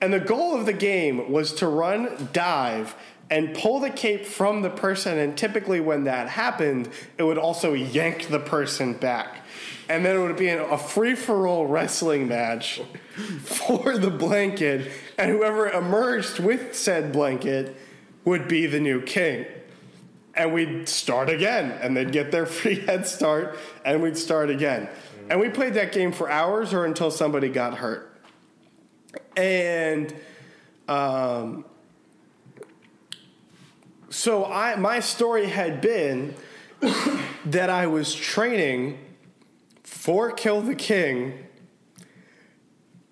And 0.00 0.12
the 0.12 0.20
goal 0.20 0.54
of 0.54 0.64
the 0.64 0.72
game 0.72 1.32
was 1.32 1.52
to 1.54 1.66
run, 1.66 2.28
dive, 2.32 2.94
and 3.30 3.52
pull 3.52 3.80
the 3.80 3.90
cape 3.90 4.24
from 4.24 4.62
the 4.62 4.70
person. 4.70 5.18
And 5.18 5.36
typically, 5.36 5.80
when 5.80 6.04
that 6.04 6.28
happened, 6.28 6.88
it 7.18 7.24
would 7.24 7.38
also 7.38 7.72
yank 7.72 8.28
the 8.28 8.38
person 8.38 8.92
back. 8.92 9.43
And 9.88 10.04
then 10.04 10.16
it 10.16 10.20
would 10.20 10.36
be 10.36 10.48
a 10.48 10.78
free 10.78 11.14
for 11.14 11.46
all 11.46 11.66
wrestling 11.66 12.28
match 12.28 12.80
for 13.42 13.98
the 13.98 14.10
blanket. 14.10 14.90
And 15.18 15.30
whoever 15.30 15.68
emerged 15.68 16.38
with 16.38 16.74
said 16.74 17.12
blanket 17.12 17.76
would 18.24 18.48
be 18.48 18.66
the 18.66 18.80
new 18.80 19.02
king. 19.02 19.46
And 20.34 20.52
we'd 20.52 20.88
start 20.88 21.30
again, 21.30 21.70
and 21.70 21.96
they'd 21.96 22.12
get 22.12 22.32
their 22.32 22.46
free 22.46 22.80
head 22.80 23.06
start, 23.06 23.58
and 23.84 24.02
we'd 24.02 24.16
start 24.16 24.50
again. 24.50 24.88
And 25.30 25.40
we 25.40 25.48
played 25.48 25.74
that 25.74 25.92
game 25.92 26.12
for 26.12 26.30
hours 26.30 26.74
or 26.74 26.84
until 26.84 27.10
somebody 27.10 27.48
got 27.48 27.74
hurt. 27.78 28.10
And 29.36 30.14
um, 30.88 31.64
so 34.10 34.44
I 34.44 34.76
my 34.76 35.00
story 35.00 35.46
had 35.46 35.80
been 35.80 36.34
that 37.46 37.70
I 37.70 37.86
was 37.86 38.14
training 38.14 38.98
for 39.84 40.32
Kill 40.32 40.60
the 40.60 40.74
King, 40.74 41.46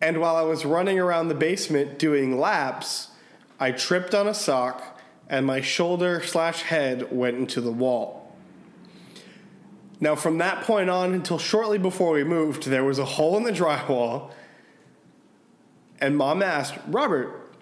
and 0.01 0.21
while 0.21 0.35
I 0.35 0.43
was 0.43 0.65
running 0.65 0.99
around 0.99 1.29
the 1.29 1.35
basement 1.35 1.99
doing 1.99 2.39
laps, 2.41 3.09
I 3.61 3.71
tripped 3.71 4.15
on 4.15 4.27
a 4.27 4.35
sock 4.35 4.99
and 5.29 5.47
my 5.47 5.61
shoulder 5.61 6.21
slash 6.23 6.63
head 6.63 7.13
went 7.13 7.37
into 7.37 7.61
the 7.61 7.71
wall. 7.71 8.35
Now, 10.01 10.17
from 10.17 10.39
that 10.39 10.65
point 10.65 10.91
on 10.91 11.15
until 11.15 11.39
shortly 11.39 11.79
before 11.79 12.13
we 12.13 12.25
moved, 12.25 12.65
there 12.65 12.83
was 12.83 12.99
a 12.99 13.05
hole 13.05 13.37
in 13.37 13.45
the 13.45 13.53
drywall 13.53 14.33
and 16.01 16.17
mom 16.17 16.43
asked, 16.43 16.75
Robert, 16.89 17.55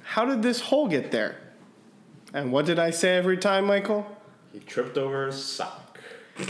how 0.00 0.24
did 0.24 0.42
this 0.42 0.60
hole 0.60 0.88
get 0.88 1.10
there? 1.10 1.38
And 2.32 2.50
what 2.50 2.64
did 2.64 2.78
I 2.78 2.90
say 2.90 3.16
every 3.16 3.36
time, 3.36 3.66
Michael? 3.66 4.06
he 4.52 4.60
tripped 4.60 4.96
over 4.96 5.28
a 5.28 5.32
sock. 5.32 5.98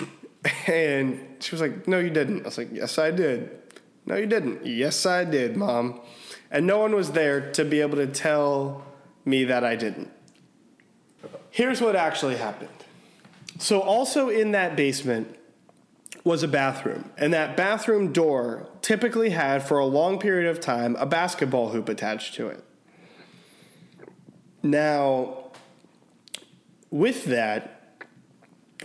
And 0.67 1.32
she 1.43 1.55
was 1.55 1.61
like, 1.61 1.87
No, 1.87 1.99
you 1.99 2.11
didn't. 2.11 2.43
I 2.43 2.45
was 2.45 2.59
like, 2.59 2.71
Yes, 2.73 2.99
I 2.99 3.11
did. 3.11 3.51
No, 4.07 4.17
you 4.17 4.27
didn't. 4.27 4.67
Yes, 4.67 5.07
I 5.07 5.25
did, 5.25 5.57
mom. 5.57 6.01
And 6.51 6.67
no 6.67 6.79
one 6.79 6.95
was 6.95 7.13
there 7.13 7.53
to 7.53 7.65
be 7.65 7.81
able 7.81 7.97
to 7.97 8.07
tell 8.07 8.85
me 9.25 9.45
that 9.45 9.65
I 9.65 9.77
didn't. 9.77 10.11
Here's 11.51 11.81
what 11.81 11.95
actually 11.95 12.37
happened. 12.37 12.71
So, 13.59 13.81
also 13.81 14.29
in 14.29 14.53
that 14.53 14.75
basement 14.75 15.39
was 16.25 16.43
a 16.43 16.49
bathroom. 16.49 17.11
And 17.17 17.33
that 17.33 17.57
bathroom 17.57 18.13
door 18.13 18.69
typically 18.81 19.31
had, 19.31 19.63
for 19.63 19.79
a 19.79 19.87
long 19.87 20.19
period 20.19 20.51
of 20.51 20.61
time, 20.61 20.97
a 20.97 21.07
basketball 21.07 21.71
hoop 21.71 21.89
attached 21.89 22.35
to 22.35 22.49
it. 22.49 22.65
Now, 24.63 25.51
with 26.91 27.25
that, 27.27 28.05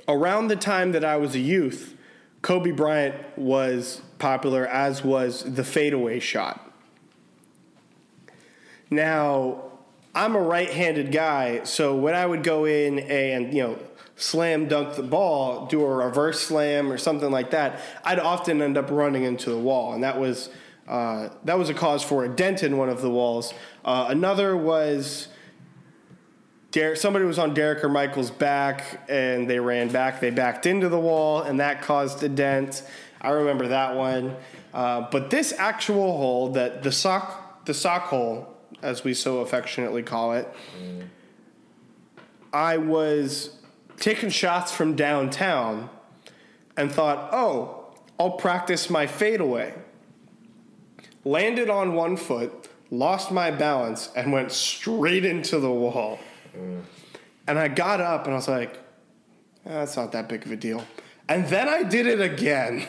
around 0.08 0.48
the 0.48 0.56
time 0.56 0.92
that 0.94 1.06
I 1.06 1.18
was 1.18 1.36
a 1.36 1.40
youth, 1.40 1.97
Kobe 2.42 2.72
Bryant 2.72 3.16
was 3.38 4.02
popular, 4.20 4.66
as 4.68 5.04
was 5.04 5.44
the 5.44 5.64
fadeaway 5.64 6.20
shot. 6.20 6.72
Now, 8.90 9.64
I'm 10.16 10.36
a 10.36 10.42
right 10.42 10.70
handed 10.70 11.12
guy, 11.12 11.64
so 11.64 11.96
when 11.96 12.16
I 12.16 12.26
would 12.26 12.44
go 12.44 12.66
in 12.66 13.00
and, 13.00 13.54
you 13.54 13.64
know, 13.64 13.80
slam 14.16 14.68
dunk 14.68 14.96
the 14.96 15.04
ball, 15.04 15.68
do 15.68 15.84
a 15.84 15.96
reverse 15.96 16.42
slam 16.42 16.92
or 16.92 16.98
something 16.98 17.30
like 17.30 17.52
that, 17.52 17.80
I'd 18.04 18.20
often 18.20 18.62
end 18.62 18.78
up 18.78 18.90
running 18.90 19.24
into 19.24 19.52
the 19.52 19.60
wall. 19.60 19.94
And 19.94 20.04
that 20.04 20.20
was, 20.20 20.50
uh, 20.88 21.30
that 21.44 21.60
was 21.60 21.70
a 21.70 21.74
cause 21.74 22.02
for 22.02 22.26
a 22.26 22.30
dent 22.30 22.64
in 22.64 22.78
one 22.78 22.90
of 22.90 23.02
the 23.02 23.12
walls. 23.12 23.54
Uh, 23.86 24.08
another 24.10 24.58
was 24.58 25.28
Derek, 26.78 26.98
somebody 26.98 27.26
was 27.26 27.40
on 27.40 27.56
Derek 27.56 27.84
or 27.84 27.90
Michael's 27.90 28.30
back 28.30 29.02
and 29.10 29.50
they 29.50 29.60
ran 29.60 29.88
back. 29.88 30.20
They 30.20 30.30
backed 30.30 30.68
into 30.68 30.90
the 30.90 31.00
wall 31.00 31.42
and 31.42 31.60
that 31.60 31.82
caused 31.82 32.22
a 32.22 32.30
dent. 32.30 32.84
I 33.20 33.32
remember 33.32 33.70
that 33.70 33.96
one. 33.96 34.36
Uh, 34.76 35.08
but 35.10 35.32
this 35.32 35.54
actual 35.58 36.16
hole, 36.16 36.52
that 36.52 36.84
the 36.84 36.92
sock, 36.92 37.66
the 37.66 37.74
sock 37.74 38.04
hole, 38.04 38.56
as 38.84 39.04
we 39.04 39.16
so 39.16 39.40
affectionately 39.40 40.04
call 40.04 40.34
it, 40.34 40.48
I 42.54 42.78
was 42.78 43.58
taking 44.00 44.30
shots 44.30 44.72
from 44.72 44.96
downtown 44.96 45.90
and 46.78 46.92
thought, 46.92 47.30
oh, 47.34 47.96
I'll 48.20 48.38
practice 48.38 48.88
my 48.88 49.08
fadeaway. 49.08 49.74
Landed 51.26 51.72
on 51.72 51.96
one 51.96 52.18
foot, 52.18 52.70
lost 52.92 53.32
my 53.32 53.50
balance, 53.50 54.12
and 54.16 54.32
went 54.32 54.52
straight 54.52 55.26
into 55.26 55.58
the 55.58 55.72
wall. 55.72 56.20
And 57.48 57.58
I 57.58 57.68
got 57.68 58.02
up 58.02 58.26
and 58.26 58.34
I 58.34 58.36
was 58.38 58.48
like, 58.48 58.78
"Ah, 59.66 59.70
that's 59.70 59.96
not 59.96 60.12
that 60.12 60.28
big 60.28 60.46
of 60.46 60.52
a 60.52 60.58
deal. 60.58 60.84
And 61.30 61.48
then 61.48 61.68
I 61.68 61.84
did 61.84 62.08
it 62.08 62.22
again. 62.22 62.88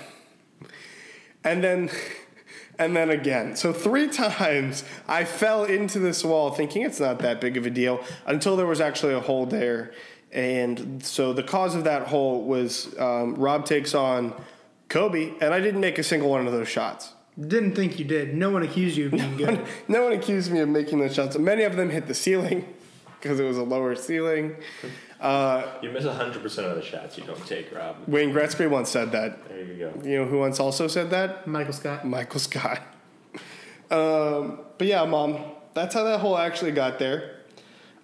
And 1.45 1.63
then 1.63 1.91
and 2.79 2.97
then 2.97 3.11
again. 3.11 3.57
So 3.57 3.73
three 3.73 4.09
times 4.09 4.85
I 5.07 5.25
fell 5.25 5.65
into 5.65 5.99
this 5.99 6.25
wall 6.25 6.51
thinking 6.51 6.83
it's 6.83 7.01
not 7.01 7.19
that 7.21 7.41
big 7.41 7.57
of 7.57 7.67
a 7.67 7.71
deal 7.71 8.03
until 8.27 8.57
there 8.57 8.67
was 8.67 8.81
actually 8.81 9.15
a 9.15 9.21
hole 9.21 9.47
there. 9.47 9.93
And 10.31 11.05
so 11.05 11.33
the 11.33 11.43
cause 11.43 11.75
of 11.75 11.85
that 11.85 12.09
hole 12.09 12.45
was 12.45 12.97
um, 12.99 13.35
Rob 13.37 13.65
takes 13.65 13.95
on 13.95 14.35
Kobe, 14.89 15.33
and 15.41 15.55
I 15.55 15.61
didn't 15.61 15.81
make 15.81 15.99
a 15.99 16.03
single 16.03 16.29
one 16.29 16.47
of 16.47 16.53
those 16.53 16.69
shots. 16.69 17.15
Didn't 17.41 17.75
think 17.75 17.99
you 17.99 18.05
did. 18.05 18.35
No 18.35 18.51
one 18.51 18.63
accused 18.63 18.97
you 18.97 19.07
of 19.07 19.13
being 19.13 19.37
good. 19.39 19.67
no 19.87 20.03
one 20.05 20.13
accused 20.13 20.51
me 20.51 20.61
of 20.61 20.69
making 20.69 20.99
those 20.99 21.15
shots. 21.15 21.39
Many 21.39 21.63
of 21.63 21.77
them 21.77 21.89
hit 21.91 22.07
the 22.07 22.15
ceiling 22.15 22.67
because 23.21 23.41
it 23.41 23.45
was 23.45 23.59
a 23.59 23.63
lower 23.63 23.95
ceiling. 23.95 24.57
You 25.83 25.91
miss 25.91 26.05
100% 26.05 26.45
of 26.45 26.77
the 26.77 26.83
shots 26.83 27.19
you 27.19 27.25
don't 27.25 27.45
take, 27.47 27.75
Rob. 27.75 27.97
Wayne 28.07 28.33
Gretzky 28.33 28.69
once 28.71 28.89
said 28.89 29.13
that. 29.13 29.49
There 29.49 29.65
you 29.65 29.75
go. 29.75 29.93
You 30.05 30.19
know 30.19 30.25
who 30.27 30.39
once 30.39 30.61
also 30.61 30.87
said 30.87 31.11
that? 31.11 31.47
Michael 31.47 31.73
Scott. 31.73 32.07
Michael 32.07 32.41
Scott. 32.41 32.83
Um, 33.91 34.61
but 34.77 34.87
yeah, 34.87 35.05
mom, 35.05 35.39
that's 35.75 35.95
how 35.95 36.05
that 36.05 36.21
hole 36.21 36.37
actually 36.37 36.73
got 36.73 36.99
there. 36.99 37.39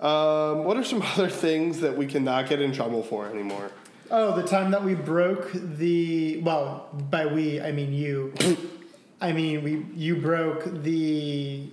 Um, 0.00 0.64
what 0.64 0.76
are 0.76 0.84
some 0.84 1.02
other 1.14 1.28
things 1.28 1.80
that 1.80 1.96
we 1.96 2.06
cannot 2.06 2.48
get 2.48 2.60
in 2.60 2.72
trouble 2.72 3.02
for 3.02 3.28
anymore? 3.28 3.70
Oh, 4.10 4.36
the 4.36 4.46
time 4.46 4.70
that 4.72 4.84
we 4.84 4.94
broke 4.94 5.50
the 5.52 6.40
well, 6.42 6.88
by 7.10 7.26
we 7.26 7.60
I 7.60 7.72
mean 7.72 7.92
you. 7.92 8.34
I 9.20 9.32
mean 9.32 9.62
we 9.62 9.86
you 9.94 10.16
broke 10.16 10.64
the 10.82 11.70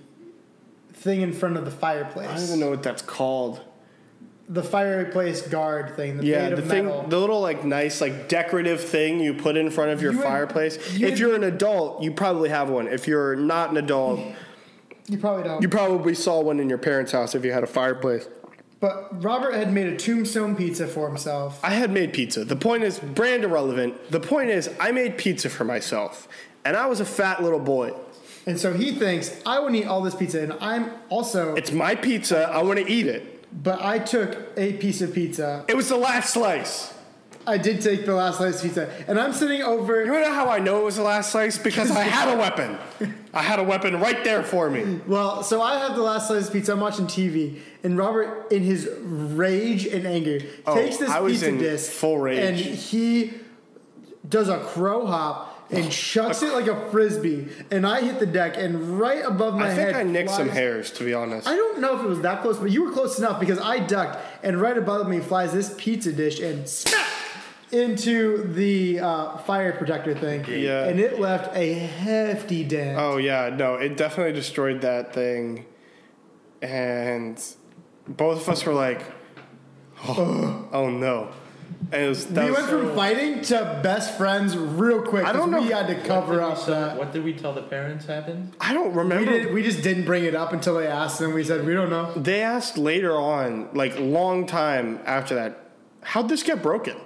thing 0.92 1.20
in 1.22 1.32
front 1.32 1.56
of 1.56 1.64
the 1.64 1.70
fireplace. 1.70 2.28
I 2.28 2.34
don't 2.36 2.44
even 2.44 2.60
know 2.60 2.70
what 2.70 2.82
that's 2.82 3.02
called. 3.02 3.60
The 4.48 4.62
fireplace 4.62 5.40
guard 5.46 5.96
thing. 5.96 6.18
The 6.18 6.26
Yeah, 6.26 6.48
made 6.50 6.58
the 6.58 6.62
thing, 6.62 6.84
metal. 6.86 7.02
the 7.08 7.18
little 7.18 7.40
like 7.40 7.64
nice 7.64 8.00
like 8.00 8.28
decorative 8.28 8.80
thing 8.82 9.20
you 9.20 9.34
put 9.34 9.56
in 9.56 9.70
front 9.70 9.92
of 9.92 10.02
your 10.02 10.12
You 10.12 10.20
fireplace. 10.22 10.94
you 10.94 11.06
if 11.06 11.18
you're 11.18 11.34
an 11.34 11.44
adult, 11.44 12.02
you 12.02 12.12
probably 12.12 12.48
have 12.50 12.68
one. 12.68 12.86
If 12.88 13.06
you're 13.06 13.36
not 13.36 13.70
an 13.70 13.76
adult, 13.78 14.20
you 15.08 15.16
probably 15.18 15.44
don't. 15.44 15.62
you 15.62 15.68
probably 15.68 16.14
saw 16.14 16.40
one 16.42 16.60
in 16.60 16.68
your 16.68 16.78
parents' 16.78 17.12
house 17.12 17.34
if 17.34 17.44
you 17.44 17.52
had 17.52 17.62
a 17.62 17.68
fireplace. 17.68 18.28
but 18.80 19.22
Robert 19.22 19.54
had 19.54 19.72
made 19.72 19.86
a 19.86 19.96
tombstone 19.96 20.54
pizza 20.56 20.86
for 20.86 21.08
himself. 21.08 21.58
I 21.64 21.70
had 21.70 21.90
made 21.90 22.12
pizza. 22.12 22.44
The 22.44 22.56
point 22.56 22.82
is 22.82 22.98
brand 22.98 23.44
irrelevant. 23.44 24.10
The 24.10 24.20
point 24.20 24.50
is 24.50 24.68
I 24.78 24.90
made 24.92 25.16
pizza 25.16 25.48
for 25.48 25.64
myself, 25.64 26.28
and 26.64 26.76
I 26.76 26.86
was 26.86 27.00
a 27.00 27.06
fat 27.06 27.42
little 27.42 27.60
boy. 27.60 27.92
And 28.46 28.58
so 28.58 28.72
he 28.72 28.92
thinks, 28.92 29.40
I 29.46 29.60
want 29.60 29.74
to 29.74 29.80
eat 29.82 29.86
all 29.86 30.00
this 30.02 30.14
pizza, 30.14 30.40
and 30.42 30.52
I'm 30.60 30.90
also, 31.08 31.54
It's 31.54 31.70
my 31.72 31.94
pizza. 31.94 32.48
I 32.48 32.62
want 32.62 32.78
to 32.80 32.88
eat 32.90 33.06
it. 33.06 33.44
but 33.62 33.80
I 33.82 33.98
took 33.98 34.36
a 34.56 34.72
piece 34.74 35.00
of 35.00 35.12
pizza. 35.14 35.64
It 35.68 35.76
was 35.76 35.88
the 35.88 35.96
last 35.96 36.32
slice. 36.32 36.92
I 37.44 37.58
did 37.58 37.80
take 37.80 38.06
the 38.06 38.14
last 38.14 38.38
slice 38.38 38.56
of 38.56 38.62
pizza, 38.62 38.88
and 39.08 39.18
I'm 39.18 39.32
sitting 39.32 39.62
over. 39.62 40.04
You 40.04 40.12
know 40.12 40.32
how 40.32 40.48
I 40.48 40.58
know 40.60 40.80
it 40.80 40.84
was 40.84 40.94
the 40.96 41.02
last 41.02 41.32
slice? 41.32 41.58
Because 41.58 41.90
I 41.90 42.02
had 42.04 42.32
a 42.32 42.36
weapon. 42.38 42.78
I 43.34 43.42
had 43.42 43.58
a 43.58 43.64
weapon 43.64 43.98
right 44.00 44.22
there 44.22 44.42
for 44.44 44.70
me. 44.70 45.00
Well, 45.08 45.42
so 45.42 45.60
I 45.60 45.78
have 45.78 45.96
the 45.96 46.02
last 46.02 46.28
slice 46.28 46.46
of 46.46 46.52
pizza. 46.52 46.72
I'm 46.72 46.80
watching 46.80 47.06
TV, 47.06 47.58
and 47.82 47.96
Robert, 47.98 48.50
in 48.52 48.62
his 48.62 48.88
rage 49.00 49.86
and 49.86 50.06
anger, 50.06 50.38
Oh, 50.66 50.74
takes 50.76 50.98
this 50.98 51.12
pizza 51.16 51.50
disc 51.58 51.90
full 51.92 52.18
rage. 52.18 52.38
and 52.44 52.56
he 52.56 53.34
does 54.28 54.48
a 54.48 54.58
crow 54.60 55.04
hop 55.06 55.51
and 55.72 55.90
chucks 55.90 56.42
it 56.42 56.52
like 56.52 56.66
a 56.66 56.90
frisbee. 56.90 57.48
And 57.70 57.86
I 57.86 58.02
hit 58.02 58.18
the 58.18 58.26
deck, 58.26 58.56
and 58.56 58.98
right 58.98 59.24
above 59.24 59.54
my 59.54 59.66
I 59.66 59.70
head, 59.70 59.80
I 59.80 59.92
think 59.92 59.96
I 59.96 60.02
nicked 60.02 60.30
some 60.30 60.48
hairs, 60.48 60.90
to 60.92 61.04
be 61.04 61.14
honest. 61.14 61.48
I 61.48 61.56
don't 61.56 61.80
know 61.80 61.98
if 61.98 62.04
it 62.04 62.08
was 62.08 62.20
that 62.20 62.42
close, 62.42 62.58
but 62.58 62.70
you 62.70 62.84
were 62.84 62.92
close 62.92 63.18
enough 63.18 63.40
because 63.40 63.58
I 63.58 63.78
ducked, 63.80 64.18
and 64.42 64.60
right 64.60 64.76
above 64.76 65.08
me 65.08 65.20
flies 65.20 65.52
this 65.52 65.74
pizza 65.76 66.12
dish 66.12 66.40
and 66.40 66.68
smack 66.68 67.06
into 67.72 68.44
the 68.52 69.00
uh, 69.00 69.38
fire 69.38 69.72
protector 69.72 70.14
thing. 70.14 70.44
Yeah. 70.46 70.84
And 70.84 71.00
it 71.00 71.18
left 71.18 71.56
a 71.56 71.72
hefty 71.72 72.64
dent. 72.64 72.98
Oh 72.98 73.16
yeah, 73.16 73.50
no, 73.54 73.76
it 73.76 73.96
definitely 73.96 74.34
destroyed 74.34 74.82
that 74.82 75.14
thing, 75.14 75.64
and 76.60 77.42
both 78.06 78.42
of 78.42 78.48
us 78.50 78.66
were 78.66 78.74
like, 78.74 79.02
"Oh, 80.06 80.68
oh 80.72 80.90
no!" 80.90 81.32
And 81.92 82.02
it 82.04 82.08
was 82.08 82.26
we 82.26 82.40
was 82.50 82.54
went 82.54 82.66
from 82.68 82.94
fighting 82.96 83.42
to 83.42 83.80
best 83.82 84.16
friends 84.16 84.56
real 84.56 85.02
quick. 85.02 85.26
I 85.26 85.32
don't 85.32 85.50
know- 85.50 85.60
We 85.60 85.68
had 85.68 85.88
to 85.88 85.94
cover 85.96 86.38
What 86.40 86.40
did 86.40 86.46
we 86.46 86.52
up 86.52 86.64
tell- 86.64 86.74
that. 86.74 86.96
What 86.96 87.12
did 87.12 87.22
we 87.24 87.32
tell 87.34 87.52
the 87.52 87.60
parents 87.62 88.06
happened? 88.06 88.54
I 88.60 88.72
don't 88.72 88.92
We, 88.92 88.98
remember. 88.98 89.30
did, 89.30 89.52
we 89.52 89.62
just 89.62 89.82
didn't 89.82 90.04
bring 90.06 90.24
it 90.24 90.34
up 90.34 90.54
until 90.54 90.76
they 90.76 90.86
asked, 90.86 91.20
and 91.20 91.34
we 91.34 91.44
said 91.44 91.66
we 91.66 91.74
don't 91.74 91.90
know. 91.90 92.12
They 92.16 92.40
asked 92.40 92.78
later 92.78 93.12
on, 93.14 93.68
like 93.74 93.98
long 93.98 94.46
time 94.46 95.00
after 95.04 95.34
that, 95.34 95.58
how'd 96.02 96.30
this 96.30 96.42
get 96.42 96.62
broken? 96.62 96.96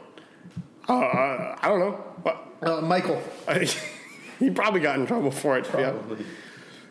Uh, 0.89 0.93
I 0.95 1.57
I 1.63 1.69
don't 1.69 1.81
know. 1.81 1.93
What? 2.23 2.47
Uh, 2.63 2.81
Michael, 2.81 3.21
he 4.39 4.51
probably 4.51 4.81
got 4.81 5.01
in 5.01 5.07
trouble 5.07 5.33
for 5.33 5.59
it. 5.59 5.69
Yeah. 5.77 5.95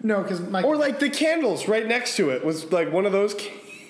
no, 0.04 0.22
because 0.22 0.42
Michael. 0.42 0.70
Or 0.70 0.76
like 0.76 1.00
the 1.00 1.10
candles 1.10 1.70
right 1.70 1.88
next 1.88 2.18
to 2.18 2.30
it 2.32 2.44
was 2.44 2.72
like 2.74 2.92
one 2.92 3.06
of 3.06 3.14
those 3.14 3.34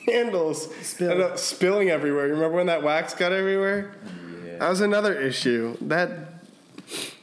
candles 0.06 0.74
Spilled. 0.86 1.12
ended 1.12 1.26
up 1.26 1.34
uh, 1.34 1.38
spilling 1.38 1.90
everywhere. 1.90 2.28
You 2.28 2.34
remember 2.34 2.58
when 2.58 2.68
that 2.68 2.84
wax 2.84 3.14
got 3.14 3.32
everywhere? 3.32 3.94
That 4.60 4.70
was 4.70 4.82
another 4.82 5.14
issue. 5.20 5.76
That 5.82 6.10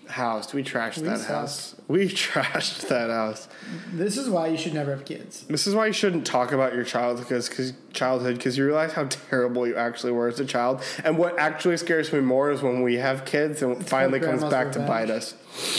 house, 0.09 0.53
we 0.53 0.63
trashed 0.63 0.99
We 0.99 1.05
that 1.09 1.19
sucked. 1.21 1.31
house. 1.31 1.77
We 1.89 2.09
trashed 2.09 2.89
that 2.89 3.09
house. 3.09 3.49
this 3.95 4.19
is 4.19 4.29
why 4.29 4.49
you 4.49 4.59
should 4.59 4.75
never 4.75 4.91
have 4.91 5.07
kids. 5.07 5.43
This 5.45 5.67
is 5.67 5.75
why 5.75 5.87
you 5.87 5.93
shouldn't 5.95 6.27
talk 6.27 6.53
about 6.53 6.75
your 6.75 6.85
childhood 6.85 7.27
because 7.29 7.73
childhood 7.95 8.37
because 8.37 8.59
you 8.59 8.67
realize 8.67 8.93
how 8.93 9.05
terrible 9.07 9.67
you 9.67 9.75
actually 9.77 10.13
were 10.13 10.29
as 10.29 10.39
a 10.41 10.45
child. 10.45 10.83
And 11.05 11.17
what 11.17 11.39
actually 11.39 11.79
scares 11.79 12.13
me 12.13 12.21
more 12.21 12.51
is 12.51 12.61
when 12.63 12.83
we 12.83 12.97
have 12.97 13.25
kids 13.25 13.63
and 13.63 13.73
it 13.81 13.85
finally 13.85 14.21
comes 14.21 14.45
back 14.45 14.73
to 14.73 14.81
bite 14.81 15.09
us. 15.11 15.35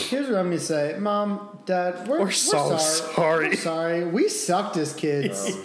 Here's 0.10 0.28
what 0.28 0.38
I'm 0.40 0.46
gonna 0.46 0.60
say, 0.60 0.96
Mom, 1.00 1.60
Dad, 1.68 2.08
we're, 2.08 2.22
We're 2.22 2.32
so 2.32 2.78
sorry. 2.78 3.50
We're 3.50 3.56
sorry. 3.56 4.04
We 4.06 4.30
sucked 4.30 4.78
as 4.78 4.94
kids. 4.94 5.56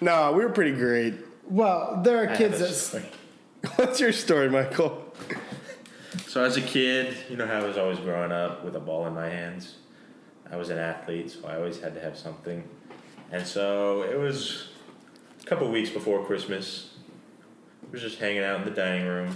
Nah, 0.00 0.32
we 0.32 0.42
were 0.44 0.50
pretty 0.50 0.72
great. 0.76 1.14
well, 1.48 2.00
there 2.02 2.24
are 2.24 2.28
I 2.30 2.36
kids 2.36 2.58
have 2.58 2.68
a 2.68 2.72
that. 2.72 2.74
story. 2.74 3.04
What's 3.76 4.00
your 4.00 4.12
story, 4.12 4.48
Michael? 4.50 5.02
So 6.26 6.44
as 6.44 6.56
a 6.56 6.62
kid, 6.62 7.16
you 7.30 7.36
know 7.36 7.46
how 7.46 7.60
I 7.60 7.64
was 7.64 7.78
always 7.78 7.98
growing 7.98 8.32
up 8.32 8.64
with 8.64 8.76
a 8.76 8.80
ball 8.80 9.06
in 9.06 9.14
my 9.14 9.28
hands. 9.28 9.76
I 10.50 10.56
was 10.56 10.70
an 10.70 10.78
athlete, 10.78 11.30
so 11.30 11.46
I 11.48 11.56
always 11.56 11.80
had 11.80 11.94
to 11.94 12.00
have 12.00 12.16
something. 12.16 12.62
And 13.32 13.46
so 13.46 14.02
it 14.02 14.18
was 14.18 14.68
a 15.42 15.44
couple 15.46 15.68
weeks 15.70 15.90
before 15.90 16.24
Christmas. 16.24 16.90
I 17.86 17.90
was 17.92 18.02
just 18.02 18.18
hanging 18.18 18.42
out 18.44 18.58
in 18.60 18.64
the 18.64 18.70
dining 18.70 19.06
room, 19.06 19.34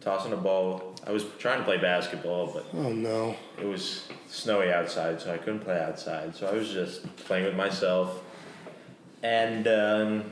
tossing 0.00 0.32
a 0.32 0.36
ball. 0.36 0.94
I 1.06 1.10
was 1.10 1.24
trying 1.38 1.58
to 1.58 1.64
play 1.64 1.78
basketball, 1.78 2.46
but 2.48 2.66
Oh 2.74 2.92
no. 2.92 3.34
it 3.60 3.64
was 3.66 4.08
snowy 4.28 4.72
outside, 4.72 5.20
so 5.20 5.32
I 5.32 5.38
couldn't 5.38 5.60
play 5.60 5.78
outside. 5.80 6.34
So 6.36 6.46
I 6.46 6.52
was 6.52 6.70
just 6.70 7.14
playing 7.16 7.44
with 7.46 7.56
myself, 7.56 8.22
and 9.24 9.66
um, 9.66 10.24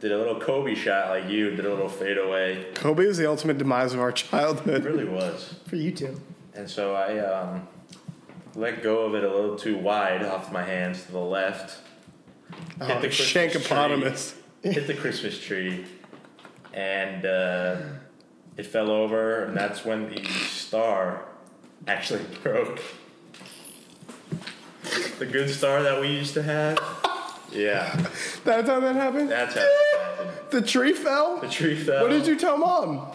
did 0.00 0.10
a 0.12 0.18
little 0.18 0.38
Kobe 0.40 0.74
shot 0.74 1.08
like 1.10 1.30
you. 1.30 1.50
Did 1.54 1.64
a 1.64 1.70
little 1.70 1.88
fadeaway. 1.88 2.72
Kobe 2.74 3.06
was 3.06 3.16
the 3.16 3.26
ultimate 3.28 3.56
demise 3.56 3.94
of 3.94 4.00
our 4.00 4.12
childhood. 4.12 4.68
It 4.68 4.82
childhood. 4.82 4.84
really 4.84 5.04
was. 5.08 5.54
For 5.66 5.76
you 5.76 5.92
two. 5.92 6.20
And 6.54 6.68
so 6.68 6.94
I 6.94 7.18
um, 7.20 7.68
let 8.56 8.82
go 8.82 9.04
of 9.06 9.14
it 9.14 9.22
a 9.22 9.32
little 9.32 9.56
too 9.56 9.78
wide 9.78 10.24
off 10.24 10.50
my 10.52 10.64
hands 10.64 11.04
to 11.04 11.12
the 11.12 11.18
left. 11.20 11.78
Oh, 12.80 12.86
Hit 12.86 13.00
the 13.02 13.06
Christmas 13.08 13.32
Shankopotamus. 13.68 14.34
tree. 14.62 14.72
Hit 14.72 14.86
the 14.88 14.94
Christmas 14.94 15.38
tree, 15.38 15.84
and 16.74 17.24
uh, 17.24 17.76
it 18.56 18.66
fell 18.66 18.90
over, 18.90 19.44
and 19.44 19.56
that's 19.56 19.84
when 19.84 20.08
the 20.12 20.24
star 20.24 21.22
actually 21.86 22.24
broke. 22.42 22.80
The 25.20 25.26
good 25.26 25.48
star 25.50 25.82
that 25.84 26.00
we 26.00 26.08
used 26.08 26.34
to 26.34 26.42
have. 26.42 26.78
Yeah, 27.50 27.94
That's 28.44 28.68
how 28.68 28.80
that 28.80 28.94
happened? 28.94 29.30
that's 29.30 29.54
how 29.54 29.60
it 29.62 29.98
happened. 30.00 30.30
The 30.50 30.62
tree 30.62 30.92
fell? 30.92 31.38
The 31.40 31.48
tree 31.48 31.76
fell. 31.76 32.02
What 32.02 32.10
did 32.10 32.26
you 32.26 32.36
tell 32.36 32.56
mom? 32.58 33.10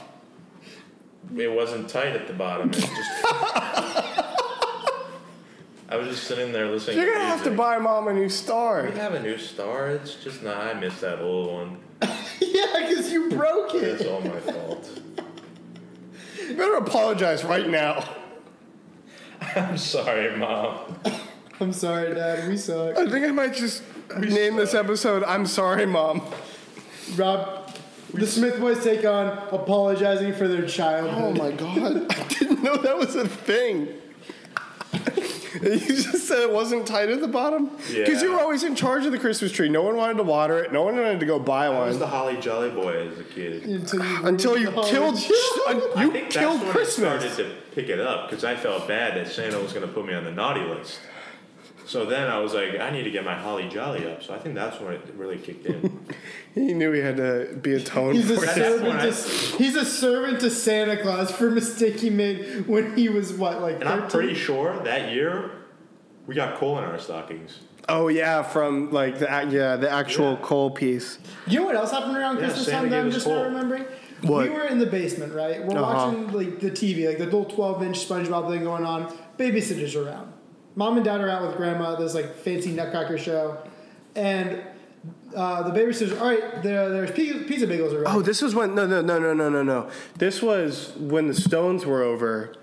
It 1.36 1.52
wasn't 1.52 1.88
tight 1.90 2.16
at 2.16 2.28
the 2.28 2.34
bottom. 2.34 2.70
It 2.70 2.76
was 2.76 2.84
just. 2.86 3.12
I 5.90 5.98
was 5.98 6.08
just 6.08 6.24
sitting 6.28 6.52
there 6.52 6.68
listening. 6.68 6.98
You're 6.98 7.14
gonna 7.14 7.26
have 7.26 7.40
to 7.44 7.50
music. 7.52 7.58
buy 7.58 7.78
mom 7.78 8.08
a 8.08 8.14
new 8.14 8.30
star. 8.30 8.84
We 8.90 8.98
have 8.98 9.14
a 9.14 9.22
new 9.22 9.38
star. 9.38 9.90
It's 9.90 10.16
just 10.16 10.42
not. 10.42 10.58
I 10.58 10.74
missed 10.74 11.02
that 11.02 11.20
old 11.20 11.52
one. 11.52 11.78
yeah, 12.40 12.88
because 12.88 13.12
you 13.12 13.30
broke 13.30 13.76
It's 13.76 14.02
it. 14.02 14.08
all 14.10 14.22
my 14.22 14.40
fault. 14.40 14.90
You 16.48 16.56
better 16.56 16.76
apologize 16.78 17.44
right 17.44 17.70
now. 17.70 18.04
I'm 19.56 19.78
sorry, 19.78 20.36
mom. 20.36 20.98
I'm 21.60 21.74
sorry, 21.74 22.16
Dad. 22.16 22.50
We 22.50 22.58
suck. 22.58 22.98
I 22.98 23.08
think 23.10 23.26
I 23.26 23.32
might 23.32 23.54
just 23.54 23.84
name 24.20 24.56
this 24.56 24.74
episode 24.74 25.24
I'm 25.24 25.46
sorry, 25.46 25.86
mom. 25.86 26.22
Rob, 27.16 27.72
the 28.14 28.28
Smith 28.28 28.60
boys 28.60 28.84
take 28.84 29.06
on 29.06 29.28
apologizing 29.52 30.34
for 30.34 30.48
their 30.48 30.66
childhood. 30.68 31.38
Oh 31.38 31.44
my 31.44 31.52
god. 31.52 32.06
I 32.18 32.24
didn't 32.28 32.64
know 32.64 32.78
that 32.78 32.98
was 32.98 33.16
a 33.16 33.28
thing. 33.28 33.88
you 35.62 35.78
just 35.80 36.28
said 36.28 36.40
it 36.40 36.52
wasn't 36.52 36.86
tight 36.88 37.10
at 37.10 37.22
the 37.22 37.28
bottom? 37.28 37.70
Because 37.92 38.22
you 38.22 38.32
were 38.34 38.40
always 38.40 38.64
in 38.64 38.76
charge 38.76 39.06
of 39.06 39.12
the 39.12 39.20
Christmas 39.20 39.52
tree. 39.52 39.70
No 39.70 39.82
one 39.84 39.96
wanted 39.96 40.18
to 40.18 40.24
water 40.24 40.60
it. 40.64 40.72
No 40.74 40.84
one 40.84 40.96
wanted 40.96 41.20
to 41.20 41.26
go 41.26 41.40
buy 41.40 41.70
one. 41.70 41.78
I 41.78 41.86
was 41.86 41.94
one. 41.96 42.00
the 42.00 42.08
Holly 42.08 42.38
Jolly 42.38 42.70
Boy 42.70 43.08
as 43.10 43.20
a 43.20 43.24
kid. 43.24 43.64
Until 43.64 44.04
you, 44.04 44.20
Until 44.28 44.58
you 44.58 44.70
ruined 44.70 44.84
the 44.86 44.90
killed, 44.92 45.20
holiday. 45.20 45.86
I 45.96 46.04
you 46.04 46.12
think 46.12 46.30
killed 46.30 46.54
that's 46.56 46.64
when 46.64 46.72
Christmas. 46.72 47.24
I 47.24 47.28
started 47.28 47.56
to 47.56 47.56
pick 47.76 47.90
it 47.90 48.00
up 48.00 48.30
because 48.30 48.44
I 48.44 48.56
felt 48.56 48.88
bad 48.88 49.16
that 49.18 49.32
Santa 49.32 49.60
was 49.60 49.74
going 49.74 49.86
to 49.88 49.92
put 49.94 50.06
me 50.06 50.14
on 50.14 50.24
the 50.24 50.32
naughty 50.32 50.62
list. 50.62 51.00
So 51.86 52.06
then 52.06 52.30
I 52.30 52.40
was 52.40 52.54
like, 52.54 52.80
I 52.80 52.90
need 52.92 53.04
to 53.04 53.12
get 53.12 53.26
my 53.26 53.36
Holly 53.36 53.68
Jolly 53.68 54.10
up. 54.10 54.24
So 54.24 54.34
I 54.34 54.40
think 54.40 54.56
that's 54.56 54.80
when 54.80 54.94
it 54.94 55.02
really 55.18 55.38
kicked 55.38 55.66
in. 55.66 56.06
He 56.56 56.72
knew 56.74 56.92
he 56.92 57.00
had 57.02 57.18
to 57.18 57.58
be 57.62 57.74
atoned 57.74 58.16
He's 58.16 58.30
a 58.30 58.36
for 58.38 58.46
it. 58.46 58.50
servant. 58.50 58.84
when 58.88 58.98
I- 58.98 59.10
To, 59.10 59.58
he's 59.58 59.76
a 59.76 59.84
servant 59.86 60.40
to 60.42 60.52
Santa 60.52 61.02
Claus 61.02 61.32
for 61.32 61.48
a 61.48 61.52
mistake 61.52 62.00
he 62.00 62.12
made 62.12 62.68
when 62.68 62.96
he 62.96 63.10
was 63.10 63.34
what, 63.34 63.60
like 63.60 63.78
And 63.78 63.86
I'm 63.90 64.08
pretty 64.08 64.36
sure 64.36 64.78
that 64.84 65.12
year 65.12 65.50
We 66.28 66.36
got 66.36 66.58
coal 66.58 66.78
in 66.78 66.84
our 66.84 67.00
stockings. 67.00 67.60
Oh 67.90 68.08
yeah, 68.08 68.44
from 68.44 68.92
like 68.92 69.18
the 69.20 69.26
yeah 69.50 69.76
the 69.78 69.90
actual 69.90 70.34
Yeah. 70.34 70.40
coal 70.44 70.70
piece. 70.72 71.18
You 71.48 71.60
know 71.62 71.66
what 71.66 71.76
else 71.76 71.90
happened 71.92 72.16
around 72.18 72.36
Yeah, 72.36 72.42
Christmas 72.44 72.66
Santa 72.68 72.82
time 72.82 72.90
that 72.92 73.00
I'm 73.00 73.12
just 73.12 73.26
coal. 73.26 73.36
not 73.36 73.46
remembering? 73.46 73.86
What? 74.22 74.44
We 74.44 74.50
were 74.52 74.66
in 74.66 74.78
the 74.78 74.86
basement, 74.86 75.34
right? 75.34 75.66
We're 75.66 75.78
Uh-huh. 75.80 76.12
watching 76.12 76.32
like 76.32 76.60
the 76.60 76.70
TV, 76.72 77.08
like 77.08 77.18
the 77.18 77.26
little 77.26 77.46
12 77.46 77.82
inch 77.84 78.08
SpongeBob 78.08 78.50
thing 78.52 78.64
going 78.64 78.86
on. 78.86 79.12
Babysitters 79.40 79.96
around. 80.02 80.33
Mom 80.76 80.96
and 80.96 81.06
dad 81.06 81.22
are 81.22 81.30
out 81.30 81.48
with 81.48 81.56
grandma. 81.58 81.96
There's 81.96 82.16
like 82.16 82.36
fancy 82.36 82.72
Nutcracker 82.72 83.18
show, 83.18 83.58
and 84.16 84.62
uh, 85.36 85.70
the 85.70 85.80
babysitters. 85.80 86.20
All 86.20 86.28
right, 86.28 86.64
there, 86.64 86.90
there's 86.90 87.12
pizza, 87.12 87.40
pizza 87.46 87.68
bagels 87.68 87.94
around. 87.94 88.16
Oh, 88.16 88.22
this 88.22 88.42
was 88.42 88.56
when 88.56 88.76
no 88.76 88.88
no 88.88 89.02
no 89.02 89.20
no 89.20 89.34
no 89.34 89.50
no 89.50 89.64
no. 89.64 89.90
This 90.18 90.42
was 90.42 90.94
when 90.98 91.28
the 91.28 91.34
Stones 91.34 91.86
were 91.86 92.02
over, 92.02 92.56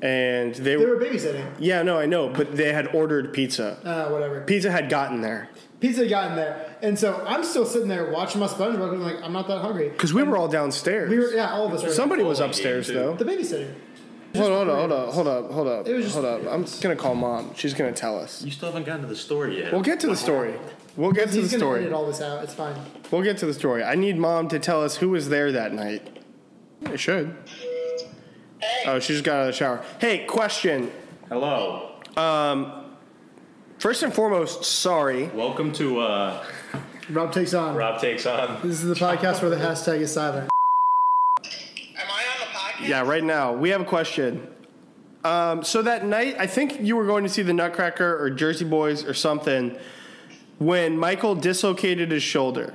and 0.00 0.54
they, 0.56 0.76
were 0.76 0.84
they 0.84 0.90
were 0.90 0.96
were 0.96 1.04
babysitting. 1.04 1.54
yeah 1.58 1.82
no 1.82 1.98
I 1.98 2.06
know, 2.06 2.28
but 2.28 2.56
they 2.56 2.72
had 2.72 2.88
ordered 2.94 3.32
pizza. 3.32 3.78
Uh, 3.84 4.10
whatever. 4.10 4.42
Pizza 4.42 4.70
had 4.70 4.88
gotten 4.88 5.20
there 5.22 5.48
Pizza 5.82 6.06
got 6.06 6.30
in 6.30 6.36
there, 6.36 6.76
and 6.80 6.96
so 6.96 7.24
I'm 7.26 7.42
still 7.42 7.66
sitting 7.66 7.88
there 7.88 8.12
watching 8.12 8.40
my 8.40 8.46
SpongeBob. 8.46 8.92
And 8.92 9.02
I'm 9.02 9.02
like, 9.02 9.20
I'm 9.20 9.32
not 9.32 9.48
that 9.48 9.62
hungry. 9.62 9.88
because 9.88 10.14
we 10.14 10.22
were 10.22 10.36
all 10.36 10.46
downstairs. 10.46 11.10
We 11.10 11.18
were, 11.18 11.32
yeah, 11.32 11.50
all 11.50 11.66
of 11.66 11.72
us 11.72 11.82
were. 11.82 11.90
Somebody 11.90 12.22
was 12.22 12.38
upstairs 12.38 12.86
too. 12.86 12.92
though. 12.92 13.14
The 13.16 13.24
babysitter. 13.24 13.74
Hold 14.34 14.52
on, 14.52 14.66
hold 14.66 14.68
up, 14.70 14.78
hold 14.78 14.92
on, 14.92 15.12
hold 15.12 15.26
up, 15.28 15.50
hold 15.52 15.68
up, 15.68 15.86
It 15.88 15.94
was 15.94 16.04
just- 16.06 16.14
hold 16.16 16.26
up. 16.26 16.40
I'm 16.50 16.64
gonna 16.80 16.96
call 16.96 17.14
mom. 17.14 17.50
She's 17.54 17.74
gonna 17.74 17.92
tell 17.92 18.18
us. 18.18 18.42
You 18.42 18.50
still 18.50 18.68
haven't 18.68 18.86
gotten 18.86 19.02
to 19.02 19.06
the 19.08 19.16
story 19.16 19.58
yet. 19.58 19.72
We'll 19.72 19.82
get 19.82 20.00
to 20.00 20.06
the 20.06 20.16
story. 20.16 20.54
We'll 20.96 21.12
get 21.12 21.28
to 21.28 21.34
the 21.36 21.40
He's 21.42 21.50
the 21.50 21.58
gonna 21.58 21.68
story. 21.70 21.80
edit 21.82 21.92
all 21.92 22.06
this 22.06 22.20
out. 22.20 22.42
It's 22.42 22.54
fine. 22.54 22.74
We'll 23.10 23.22
get 23.22 23.36
to 23.38 23.46
the 23.46 23.52
story. 23.54 23.82
I 23.84 23.94
need 23.94 24.16
mom 24.16 24.48
to 24.48 24.58
tell 24.58 24.82
us 24.82 24.96
who 24.96 25.10
was 25.10 25.28
there 25.28 25.52
that 25.52 25.72
night. 25.74 26.18
I 26.86 26.96
should. 26.96 27.34
Oh, 28.86 28.98
she 29.00 29.12
just 29.12 29.24
got 29.24 29.34
out 29.36 29.40
of 29.42 29.46
the 29.48 29.52
shower. 29.52 29.82
Hey, 29.98 30.24
question. 30.26 30.90
Hello. 31.28 31.90
First 33.78 34.02
and 34.02 34.14
foremost, 34.14 34.64
sorry. 34.64 35.26
Welcome 35.34 35.72
to 35.74 36.00
uh, 36.00 36.44
Rob 37.10 37.32
takes 37.32 37.52
on. 37.52 37.74
Rob 37.74 38.00
Takes 38.00 38.24
On. 38.26 38.60
This 38.62 38.82
is 38.82 38.84
the 38.84 38.94
podcast 38.94 39.40
where 39.42 39.50
the 39.50 39.56
hashtag 39.56 40.00
is 40.00 40.12
silent. 40.12 40.48
Am 41.44 41.50
I 42.08 42.22
on 42.22 42.38
the 42.40 42.46
podcast? 42.46 42.71
Yeah, 42.82 43.02
right 43.02 43.22
now 43.24 43.52
we 43.52 43.70
have 43.70 43.80
a 43.80 43.84
question. 43.84 44.46
Um, 45.24 45.62
so 45.62 45.82
that 45.82 46.04
night, 46.04 46.36
I 46.38 46.46
think 46.46 46.80
you 46.80 46.96
were 46.96 47.06
going 47.06 47.22
to 47.22 47.30
see 47.30 47.42
the 47.42 47.52
Nutcracker 47.52 48.18
or 48.20 48.28
Jersey 48.30 48.64
Boys 48.64 49.04
or 49.04 49.14
something 49.14 49.76
when 50.58 50.98
Michael 50.98 51.34
dislocated 51.36 52.10
his 52.10 52.22
shoulder. 52.24 52.74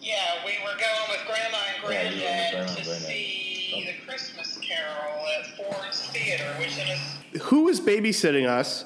Yeah, 0.00 0.14
we 0.44 0.52
were 0.64 0.76
going 0.78 1.10
with 1.10 1.20
Grandma 1.26 1.58
and 1.84 1.92
Yeah, 1.92 2.10
you 2.10 2.16
were 2.16 2.20
Granddad 2.20 2.52
Grandma 2.52 2.74
to 2.74 2.84
Granddad. 2.84 3.06
see 3.06 3.84
the 3.86 4.06
Christmas 4.10 4.58
Carol 4.58 5.24
at 5.38 5.46
Ford's 5.56 6.06
Theater, 6.10 6.44
which 6.58 6.76
is 6.78 7.42
Who 7.44 7.64
was 7.64 7.80
babysitting 7.80 8.48
us, 8.48 8.84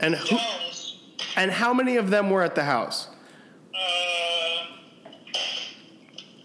and 0.00 0.16
who, 0.16 0.36
Jones. 0.36 0.98
and 1.36 1.50
how 1.52 1.72
many 1.72 1.96
of 1.96 2.10
them 2.10 2.28
were 2.30 2.42
at 2.42 2.54
the 2.56 2.64
house? 2.64 3.08
Uh, 3.72 4.66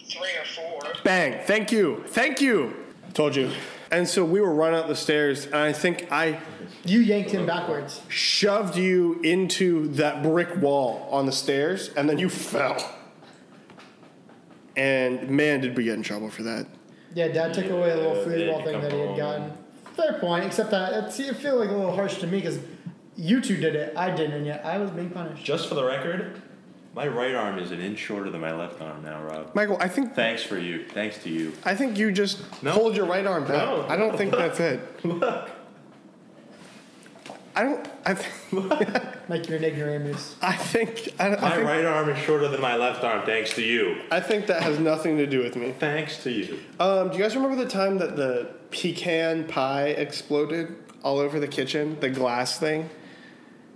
three 0.10 0.30
or 0.38 0.46
four. 0.56 0.94
Bang! 1.04 1.40
Thank 1.46 1.72
you, 1.72 2.04
thank 2.08 2.40
you. 2.40 2.85
Told 3.16 3.36
you. 3.36 3.50
And 3.92 4.08
so 4.08 4.26
we 4.26 4.42
were 4.42 4.54
running 4.54 4.78
up 4.80 4.88
the 4.88 4.96
stairs, 4.96 5.46
and 5.46 5.56
I 5.56 5.72
think 5.72 6.12
I 6.12 6.40
You 6.84 7.00
yanked 7.00 7.32
him 7.32 7.46
backwards. 7.46 8.02
shoved 8.10 8.76
you 8.76 9.22
into 9.24 9.88
that 9.94 10.22
brick 10.22 10.58
wall 10.58 11.08
on 11.12 11.26
the 11.26 11.32
stairs, 11.32 11.90
and 11.96 12.10
then 12.10 12.20
you 12.20 12.28
fell. 12.30 12.94
And 14.76 15.30
man, 15.30 15.62
did 15.62 15.78
we 15.78 15.86
get 15.86 15.94
in 15.94 16.04
trouble 16.04 16.30
for 16.30 16.44
that. 16.44 16.68
Yeah, 17.14 17.30
Dad 17.30 17.54
took 17.54 17.70
away 17.70 17.92
a 17.92 17.96
little 17.96 18.18
Yeah, 18.18 18.24
they 18.26 18.42
foosball 18.44 18.64
thing 18.66 18.74
come 18.74 18.82
that 18.82 18.92
he 18.92 19.00
had 19.00 19.08
home. 19.08 19.18
gotten. 19.18 19.52
Fair 19.96 20.20
point, 20.20 20.44
except 20.44 20.72
that 20.72 20.92
it, 21.06 21.12
see, 21.14 21.28
it 21.28 21.38
feel 21.38 21.56
like 21.58 21.70
a 21.70 21.74
little 21.74 21.96
harsh 21.96 22.18
to 22.18 22.28
me 22.28 22.40
because 22.40 22.60
you 23.16 23.40
two 23.40 23.56
did 23.56 23.76
it, 23.78 23.96
I 23.96 24.14
didn't, 24.14 24.34
and 24.34 24.46
yet 24.46 24.66
I 24.66 24.78
was 24.78 24.92
being 24.92 25.10
punished. 25.10 25.46
Just 25.46 25.70
for 25.70 25.76
the 25.76 25.86
record, 25.86 26.42
my 26.96 27.08
right 27.08 27.36
arm 27.36 27.60
is 27.60 27.72
an 27.72 27.82
inch 27.82 28.00
shorter 28.00 28.30
than 28.30 28.40
my 28.42 28.54
left 28.54 28.82
arm 28.82 29.04
now, 29.04 29.22
Rob. 29.22 29.54
Michael, 29.54 29.78
I 29.82 29.90
think 29.90 30.16
Thanks 30.16 30.44
for 30.44 30.58
you. 30.58 30.86
Thanks 30.94 31.18
to 31.24 31.30
you. 31.30 31.52
I 31.66 31.76
think 31.76 31.98
you 31.98 32.12
just 32.12 32.40
No. 32.64 32.72
hold 32.72 32.96
your 32.96 33.06
right 33.06 33.26
arm 33.28 33.44
back. 33.44 33.54
No. 33.58 33.86
I 33.90 33.98
don't 33.98 34.18
think 34.18 34.32
that's 34.36 34.60
it. 34.62 34.80
Look. 35.06 35.50
I 37.58 37.64
don't. 37.64 37.88
I, 38.06 38.14
th- 38.16 39.02
Like 39.30 39.48
you're 39.50 39.58
an 39.58 39.64
ignoramus. 39.64 40.36
I 40.42 40.54
think. 40.54 41.14
I, 41.20 41.28
I 41.28 41.42
My 41.42 41.52
think. 41.56 41.64
right 41.68 41.86
arm 41.86 42.10
is 42.10 42.18
shorter 42.20 42.48
than 42.50 42.60
my 42.62 42.76
left 42.76 43.04
arm, 43.04 43.26
thanks 43.26 43.54
to 43.56 43.62
you. 43.62 44.02
I 44.12 44.20
think 44.20 44.48
that 44.48 44.62
has 44.64 44.78
nothing 44.80 45.18
to 45.18 45.26
do 45.26 45.40
with 45.42 45.56
me. 45.56 45.74
Thanks 45.80 46.22
to 46.24 46.32
you. 46.32 46.60
Um, 46.80 47.10
do 47.10 47.18
you 47.18 47.24
guys 47.24 47.36
remember 47.36 47.56
the 47.62 47.70
time 47.70 47.98
that 48.00 48.16
the 48.18 48.50
pecan 48.72 49.46
pie 49.48 49.88
exploded 49.88 50.76
all 51.02 51.18
over 51.20 51.40
the 51.40 51.48
kitchen? 51.48 51.98
The 52.02 52.10
glass 52.10 52.60
thing. 52.60 52.90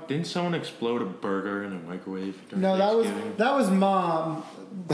Didn't 0.09 0.25
someone 0.25 0.55
explode 0.55 1.03
a 1.03 1.05
burger 1.05 1.63
in 1.63 1.71
a 1.71 1.79
microwave? 1.87 2.35
during 2.49 2.63
No, 2.63 2.77
that 2.77 2.95
was 2.95 3.07
that 3.37 3.55
was 3.55 3.69
mom. 3.69 4.43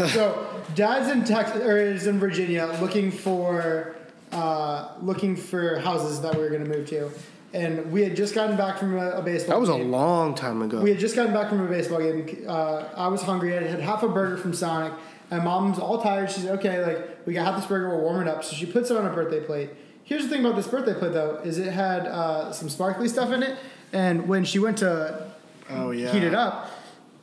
So 0.07 0.45
Dad's 0.75 1.09
in 1.09 1.23
Texas 1.23 1.63
or 1.63 1.77
is 1.77 2.05
in 2.05 2.19
Virginia 2.19 2.77
looking 2.81 3.11
for 3.11 3.95
uh, 4.33 4.89
looking 5.01 5.37
for 5.37 5.79
houses 5.79 6.19
that 6.19 6.35
we 6.35 6.41
were 6.41 6.49
going 6.49 6.65
to 6.65 6.69
move 6.69 6.89
to, 6.89 7.09
and 7.53 7.93
we 7.93 8.03
had 8.03 8.17
just 8.17 8.35
gotten 8.35 8.57
back 8.57 8.77
from 8.77 8.97
a, 8.97 9.11
a 9.11 9.21
baseball. 9.21 9.55
That 9.55 9.61
was 9.61 9.69
a 9.69 9.77
game. 9.77 9.89
long 9.89 10.35
time 10.35 10.61
ago. 10.61 10.81
We 10.81 10.89
had 10.89 10.99
just 10.99 11.15
gotten 11.15 11.31
back 11.33 11.47
from 11.47 11.61
a 11.61 11.69
baseball 11.69 11.99
game. 11.99 12.43
Uh, 12.45 12.83
I 12.97 13.07
was 13.07 13.21
hungry. 13.21 13.57
I 13.57 13.63
had 13.63 13.79
half 13.79 14.03
a 14.03 14.09
burger 14.09 14.35
from 14.35 14.53
Sonic, 14.53 14.91
and 15.31 15.45
mom's 15.45 15.79
all 15.79 16.01
tired. 16.01 16.29
She's 16.29 16.45
okay. 16.45 16.85
Like 16.85 17.25
we 17.25 17.33
got 17.33 17.45
half 17.45 17.55
this 17.55 17.65
burger. 17.67 17.87
We'll 17.87 18.01
warm 18.01 18.21
it 18.21 18.27
up. 18.27 18.43
So 18.43 18.53
she 18.53 18.65
puts 18.65 18.91
it 18.91 18.97
on 18.97 19.05
a 19.05 19.13
birthday 19.13 19.39
plate. 19.39 19.69
Here's 20.03 20.23
the 20.23 20.29
thing 20.29 20.41
about 20.41 20.57
this 20.57 20.67
birthday 20.67 20.93
plate 20.93 21.13
though: 21.13 21.39
is 21.45 21.57
it 21.57 21.71
had 21.71 22.05
uh, 22.05 22.51
some 22.51 22.67
sparkly 22.67 23.07
stuff 23.07 23.31
in 23.31 23.43
it, 23.43 23.57
and 23.95 24.27
when 24.27 24.43
she 24.45 24.59
went 24.59 24.77
to 24.79 25.31
oh 25.69 25.91
yeah. 25.91 26.11
heat 26.11 26.23
it 26.23 26.33
up, 26.35 26.69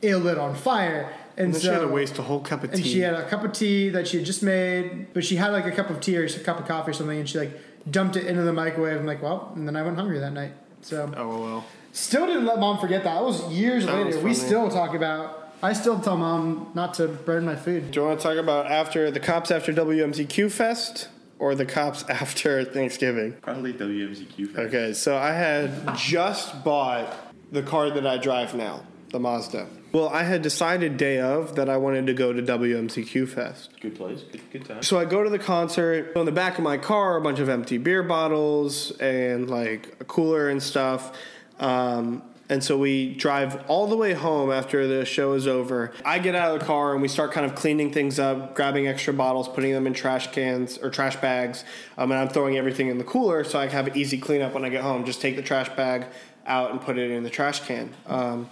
it 0.01 0.15
lit 0.17 0.37
on 0.37 0.55
fire. 0.55 1.13
And, 1.37 1.47
And 1.47 1.55
so 1.55 1.61
she 1.61 1.67
had 1.67 1.79
to 1.79 1.87
waste 1.87 2.19
a 2.19 2.21
whole 2.21 2.41
cup 2.41 2.63
of 2.63 2.71
tea. 2.71 2.77
and 2.77 2.85
she 2.85 2.99
had 2.99 3.13
a 3.15 3.27
cup 3.27 3.43
of 3.43 3.53
tea 3.53 3.89
that 3.89 4.07
she 4.07 4.17
had 4.17 4.25
just 4.25 4.43
made, 4.43 5.13
but 5.13 5.23
she 5.25 5.35
had 5.37 5.51
like 5.51 5.65
a 5.65 5.71
cup 5.71 5.89
of 5.89 5.99
tea 5.99 6.17
or 6.17 6.25
a 6.25 6.29
cup 6.39 6.59
of 6.59 6.67
coffee 6.67 6.91
or 6.91 6.93
something, 6.93 7.17
and 7.19 7.27
she 7.29 7.39
like 7.39 7.51
dumped 7.89 8.15
it 8.15 8.25
into 8.27 8.43
the 8.43 8.53
microwave. 8.53 8.97
I'm 8.99 9.05
like, 9.05 9.21
well, 9.23 9.51
and 9.55 9.67
then 9.67 9.75
I 9.75 9.81
went 9.83 9.95
hungry 9.97 10.19
that 10.19 10.33
night. 10.33 10.51
So 10.81 11.11
oh 11.15 11.41
well. 11.41 11.65
still 11.91 12.25
didn't 12.27 12.45
let 12.45 12.59
mom 12.59 12.77
forget 12.79 13.03
that. 13.05 13.13
That 13.15 13.23
was 13.23 13.51
years 13.51 13.85
That 13.85 13.95
later. 13.95 14.15
was 14.17 14.23
we 14.23 14.33
still 14.33 14.69
talk 14.69 14.93
about. 14.93 15.39
I 15.63 15.71
still 15.73 15.97
tell 15.99 16.17
mom 16.17 16.71
not 16.73 16.93
to 16.95 17.07
burn 17.07 17.45
my 17.45 17.55
food. 17.55 17.91
Do 17.91 18.01
you 18.01 18.05
want 18.07 18.19
to 18.19 18.23
talk 18.27 18.37
about 18.37 18.69
after 18.69 19.09
the 19.09 19.19
cops 19.21 19.49
after 19.49 19.71
WMZQ 19.71 20.51
Fest 20.51 21.07
or 21.43 21.55
the 21.55 21.65
cops 21.65 22.03
after 22.09 22.63
Thanksgiving? 22.63 23.33
Probably 23.41 23.73
WMZQ. 23.73 24.47
Fest. 24.47 24.59
Okay, 24.59 24.93
so 24.93 25.17
I 25.17 25.31
had 25.31 25.93
just 25.97 26.63
bought 26.63 27.13
the 27.51 27.61
car 27.61 27.89
that 27.91 28.07
I 28.07 28.17
drive 28.17 28.55
now, 28.55 28.83
the 29.09 29.19
Mazda. 29.19 29.67
Well, 29.91 30.07
I 30.07 30.23
had 30.23 30.41
decided 30.41 30.95
day 30.97 31.19
of 31.19 31.55
that 31.55 31.69
I 31.69 31.77
wanted 31.77 32.07
to 32.07 32.13
go 32.13 32.31
to 32.33 32.41
WMZQ 32.41 33.27
Fest. 33.27 33.71
Good 33.81 33.95
place. 33.95 34.21
Good, 34.23 34.41
good 34.51 34.65
time. 34.65 34.81
So 34.81 34.97
I 34.97 35.05
go 35.05 35.21
to 35.21 35.29
the 35.29 35.37
concert. 35.37 36.15
On 36.15 36.25
the 36.25 36.31
back 36.31 36.57
of 36.57 36.63
my 36.63 36.77
car, 36.77 37.17
a 37.17 37.21
bunch 37.21 37.39
of 37.39 37.49
empty 37.49 37.77
beer 37.77 38.01
bottles 38.01 38.91
and 38.99 39.49
like 39.49 39.97
a 39.99 40.05
cooler 40.05 40.49
and 40.49 40.63
stuff. 40.63 41.15
Um, 41.59 42.23
and 42.53 42.63
so 42.63 42.77
we 42.77 43.15
drive 43.15 43.63
all 43.67 43.87
the 43.87 43.97
way 43.97 44.13
home 44.13 44.51
after 44.51 44.85
the 44.85 45.05
show 45.05 45.33
is 45.33 45.47
over. 45.47 45.91
I 46.05 46.19
get 46.19 46.35
out 46.35 46.53
of 46.53 46.59
the 46.59 46.65
car 46.67 46.93
and 46.93 47.01
we 47.01 47.07
start 47.07 47.31
kind 47.31 47.47
of 47.47 47.55
cleaning 47.55 47.91
things 47.91 48.19
up, 48.19 48.53
grabbing 48.53 48.87
extra 48.87 49.11
bottles, 49.11 49.49
putting 49.49 49.73
them 49.73 49.87
in 49.87 49.95
trash 49.95 50.31
cans 50.31 50.77
or 50.77 50.91
trash 50.91 51.15
bags. 51.15 51.65
Um, 51.97 52.11
and 52.11 52.21
I'm 52.21 52.29
throwing 52.29 52.55
everything 52.55 52.89
in 52.89 52.99
the 52.99 53.03
cooler 53.03 53.43
so 53.43 53.57
I 53.57 53.65
can 53.65 53.75
have 53.75 53.87
an 53.87 53.97
easy 53.97 54.19
cleanup 54.19 54.53
when 54.53 54.63
I 54.63 54.69
get 54.69 54.83
home. 54.83 55.03
Just 55.03 55.19
take 55.19 55.35
the 55.35 55.41
trash 55.41 55.67
bag 55.69 56.05
out 56.45 56.69
and 56.69 56.79
put 56.79 56.99
it 56.99 57.09
in 57.09 57.23
the 57.23 57.29
trash 57.31 57.61
can. 57.61 57.91
Um, 58.05 58.51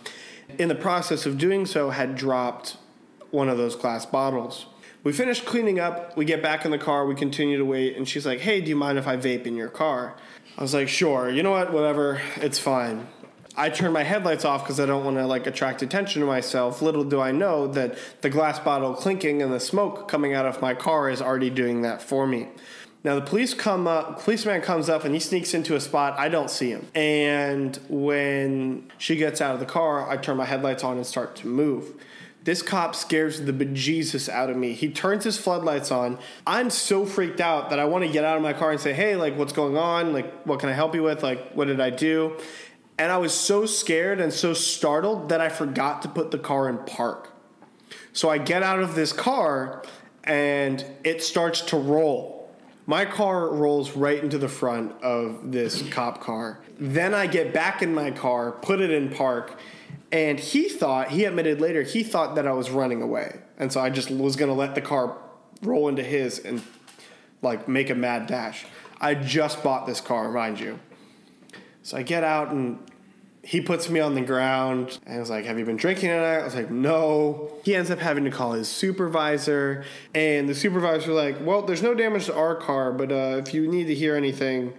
in 0.58 0.68
the 0.68 0.74
process 0.74 1.28
of 1.28 1.38
doing 1.38 1.68
so, 1.68 1.92
had 1.92 2.16
dropped 2.16 2.78
one 3.30 3.50
of 3.50 3.60
those 3.60 3.76
glass 3.76 4.08
bottles. 4.08 4.66
We 5.04 5.14
finish 5.14 5.42
cleaning 5.42 5.80
up, 5.80 6.18
we 6.18 6.26
get 6.26 6.42
back 6.42 6.66
in 6.66 6.72
the 6.72 6.80
car, 6.80 7.06
we 7.06 7.14
continue 7.14 7.60
to 7.60 7.66
wait, 7.66 7.98
and 7.98 8.10
she's 8.10 8.26
like, 8.26 8.40
Hey, 8.40 8.62
do 8.62 8.70
you 8.70 8.76
mind 8.76 8.98
if 8.98 9.08
I 9.08 9.16
vape 9.16 9.46
in 9.46 9.56
your 9.56 9.70
car? 9.70 10.16
I 10.58 10.62
was 10.64 10.74
like, 10.74 10.90
Sure, 10.90 11.30
you 11.30 11.44
know 11.44 11.52
what, 11.52 11.72
whatever, 11.72 12.20
it's 12.38 12.58
fine. 12.58 13.08
I 13.56 13.70
turn 13.70 13.92
my 13.92 14.04
headlights 14.04 14.46
off 14.46 14.64
because 14.64 14.80
I 14.80 14.86
don't 14.86 15.04
want 15.04 15.18
to 15.18 15.26
like 15.26 15.46
attract 15.46 15.82
attention 15.82 16.22
to 16.22 16.28
myself. 16.28 16.82
Little 16.82 17.04
do 17.04 17.20
I 17.20 17.32
know 17.32 17.68
that 17.68 17.98
the 18.22 18.30
glass 18.30 18.60
bottle 18.60 18.94
clinking 18.94 19.42
and 19.42 19.52
the 19.52 19.60
smoke 19.60 20.08
coming 20.08 20.34
out 20.34 20.46
of 20.46 20.62
my 20.62 20.74
car 20.74 21.10
is 21.10 21.22
already 21.22 21.50
doing 21.50 21.82
that 21.82 22.02
for 22.02 22.26
me. 22.26 22.48
Now 23.04 23.16
the 23.16 23.22
police 23.22 23.54
come 23.54 23.88
up, 23.88 24.24
policeman 24.24 24.62
comes 24.62 24.88
up 24.88 25.04
and 25.04 25.14
he 25.14 25.20
sneaks 25.20 25.54
into 25.54 25.76
a 25.76 25.82
spot. 25.82 26.18
I 26.20 26.30
don't 26.30 26.50
see 26.50 26.70
him. 26.70 26.88
And 26.94 27.78
when 27.90 28.92
she 28.98 29.16
gets 29.16 29.42
out 29.42 29.54
of 29.54 29.60
the 29.60 29.66
car, 29.66 30.10
I 30.10 30.18
turn 30.18 30.38
my 30.38 30.46
headlights 30.46 30.84
on 30.84 30.98
and 30.98 31.06
start 31.06 31.36
to 31.38 31.48
move. 31.48 31.94
This 32.44 32.64
cop 32.64 32.96
scares 32.96 33.42
the 33.42 33.54
bejesus 33.54 34.28
out 34.28 34.50
of 34.50 34.58
me. 34.58 34.74
He 34.74 34.90
turns 34.90 35.24
his 35.24 35.38
floodlights 35.38 35.92
on. 35.92 36.18
I'm 36.48 36.72
so 36.72 37.06
freaked 37.06 37.40
out 37.40 37.70
that 37.70 37.78
I 37.78 37.86
want 37.86 38.04
to 38.04 38.12
get 38.12 38.24
out 38.24 38.36
of 38.36 38.42
my 38.42 38.54
car 38.54 38.72
and 38.72 38.80
say, 38.80 38.94
"Hey, 38.94 39.16
like 39.16 39.38
what's 39.38 39.54
going 39.54 39.78
on? 39.78 40.12
Like 40.12 40.44
what 40.44 40.60
can 40.60 40.70
I 40.70 40.74
help 40.74 40.96
you 40.96 41.04
with? 41.04 41.22
Like 41.22 41.52
what 41.54 41.68
did 41.68 41.80
I 41.80 41.92
do?" 41.92 42.38
And 43.02 43.12
I 43.12 43.18
was 43.18 43.34
so 43.34 43.66
scared 43.66 44.22
and 44.22 44.32
so 44.32 44.54
startled 44.54 45.30
that 45.30 45.42
I 45.42 45.50
forgot 45.50 46.04
to 46.04 46.08
put 46.08 46.30
the 46.30 46.38
car 46.38 46.70
in 46.70 46.78
park. 46.78 47.34
So 48.14 48.30
I 48.30 48.38
get 48.38 48.62
out 48.62 48.80
of 48.80 48.94
this 48.94 49.12
car 49.12 49.82
and 50.24 50.86
it 51.04 51.24
starts 51.24 51.62
to 51.62 51.78
roll. 51.78 52.54
My 52.86 53.06
car 53.06 53.50
rolls 53.50 53.98
right 53.98 54.24
into 54.24 54.38
the 54.38 54.48
front 54.48 54.92
of 55.02 55.52
this 55.52 55.82
cop 55.90 56.22
car. 56.22 56.60
Then 56.78 57.16
I 57.16 57.26
get 57.26 57.56
back 57.56 57.82
in 57.82 57.92
my 57.92 58.12
car, 58.12 58.52
put 58.52 58.80
it 58.80 58.92
in 58.92 59.10
park, 59.10 59.60
and 60.12 60.40
he 60.40 60.70
thought, 60.70 61.10
he 61.10 61.26
admitted 61.26 61.60
later, 61.60 61.82
he 61.82 62.04
thought 62.04 62.36
that 62.36 62.46
I 62.46 62.52
was 62.52 62.70
running 62.70 63.02
away. 63.02 63.40
And 63.58 63.74
so 63.74 63.82
I 63.82 63.90
just 63.90 64.12
was 64.12 64.36
going 64.36 64.50
to 64.50 64.56
let 64.56 64.76
the 64.76 64.82
car 64.82 65.18
roll 65.64 65.88
into 65.88 66.04
his 66.04 66.38
and 66.38 66.62
like 67.42 67.68
make 67.68 67.90
a 67.90 67.96
mad 67.96 68.28
dash. 68.28 68.68
I 69.00 69.16
just 69.16 69.64
bought 69.64 69.88
this 69.88 70.02
car, 70.02 70.30
mind 70.32 70.60
you. 70.60 70.80
So 71.82 71.98
I 71.98 72.04
get 72.04 72.24
out 72.24 72.52
and 72.52 72.78
he 73.44 73.60
puts 73.60 73.90
me 73.90 74.00
on 74.00 74.14
the 74.14 74.22
ground 74.22 75.00
and 75.06 75.16
I 75.16 75.20
was 75.20 75.30
like, 75.30 75.46
Have 75.46 75.58
you 75.58 75.66
been 75.66 75.78
drinking 75.78 76.10
tonight? 76.10 76.40
I 76.40 76.44
was 76.44 76.56
like, 76.56 76.70
No. 76.70 77.52
He 77.64 77.76
ends 77.76 77.90
up 77.90 78.00
having 78.00 78.24
to 78.26 78.32
call 78.32 78.54
his 78.54 78.68
supervisor, 78.68 79.84
and 80.14 80.48
the 80.48 80.56
supervisor 80.56 81.12
like, 81.14 81.38
Well, 81.42 81.64
there's 81.64 81.82
no 81.82 81.94
damage 81.94 82.26
to 82.28 82.36
our 82.36 82.56
car, 82.56 82.92
but 82.92 83.12
uh, 83.12 83.42
if 83.46 83.54
you 83.54 83.68
need 83.68 83.86
to 83.86 83.96
hear 83.96 84.16
anything 84.16 84.74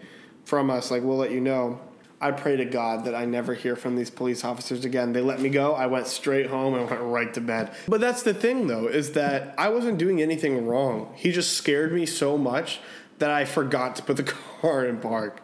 from 0.44 0.70
us, 0.70 0.90
like, 0.90 1.02
we'll 1.02 1.16
let 1.16 1.32
you 1.32 1.40
know. 1.40 1.80
I 2.20 2.30
pray 2.30 2.54
to 2.56 2.64
God 2.64 3.04
that 3.06 3.16
I 3.16 3.24
never 3.24 3.52
hear 3.52 3.74
from 3.74 3.96
these 3.96 4.08
police 4.08 4.44
officers 4.44 4.84
again. 4.84 5.12
They 5.12 5.20
let 5.20 5.40
me 5.40 5.48
go. 5.48 5.74
I 5.74 5.88
went 5.88 6.06
straight 6.06 6.46
home 6.46 6.74
and 6.74 6.88
went 6.88 7.02
right 7.02 7.34
to 7.34 7.40
bed. 7.40 7.72
But 7.88 8.00
that's 8.00 8.22
the 8.22 8.32
thing, 8.32 8.68
though, 8.68 8.86
is 8.86 9.12
that 9.12 9.56
I 9.58 9.70
wasn't 9.70 9.98
doing 9.98 10.22
anything 10.22 10.64
wrong. 10.64 11.12
He 11.16 11.32
just 11.32 11.54
scared 11.54 11.92
me 11.92 12.06
so 12.06 12.38
much 12.38 12.78
that 13.18 13.30
I 13.30 13.44
forgot 13.44 13.96
to 13.96 14.04
put 14.04 14.16
the 14.16 14.22
car 14.60 14.86
in 14.86 14.98
park. 14.98 15.42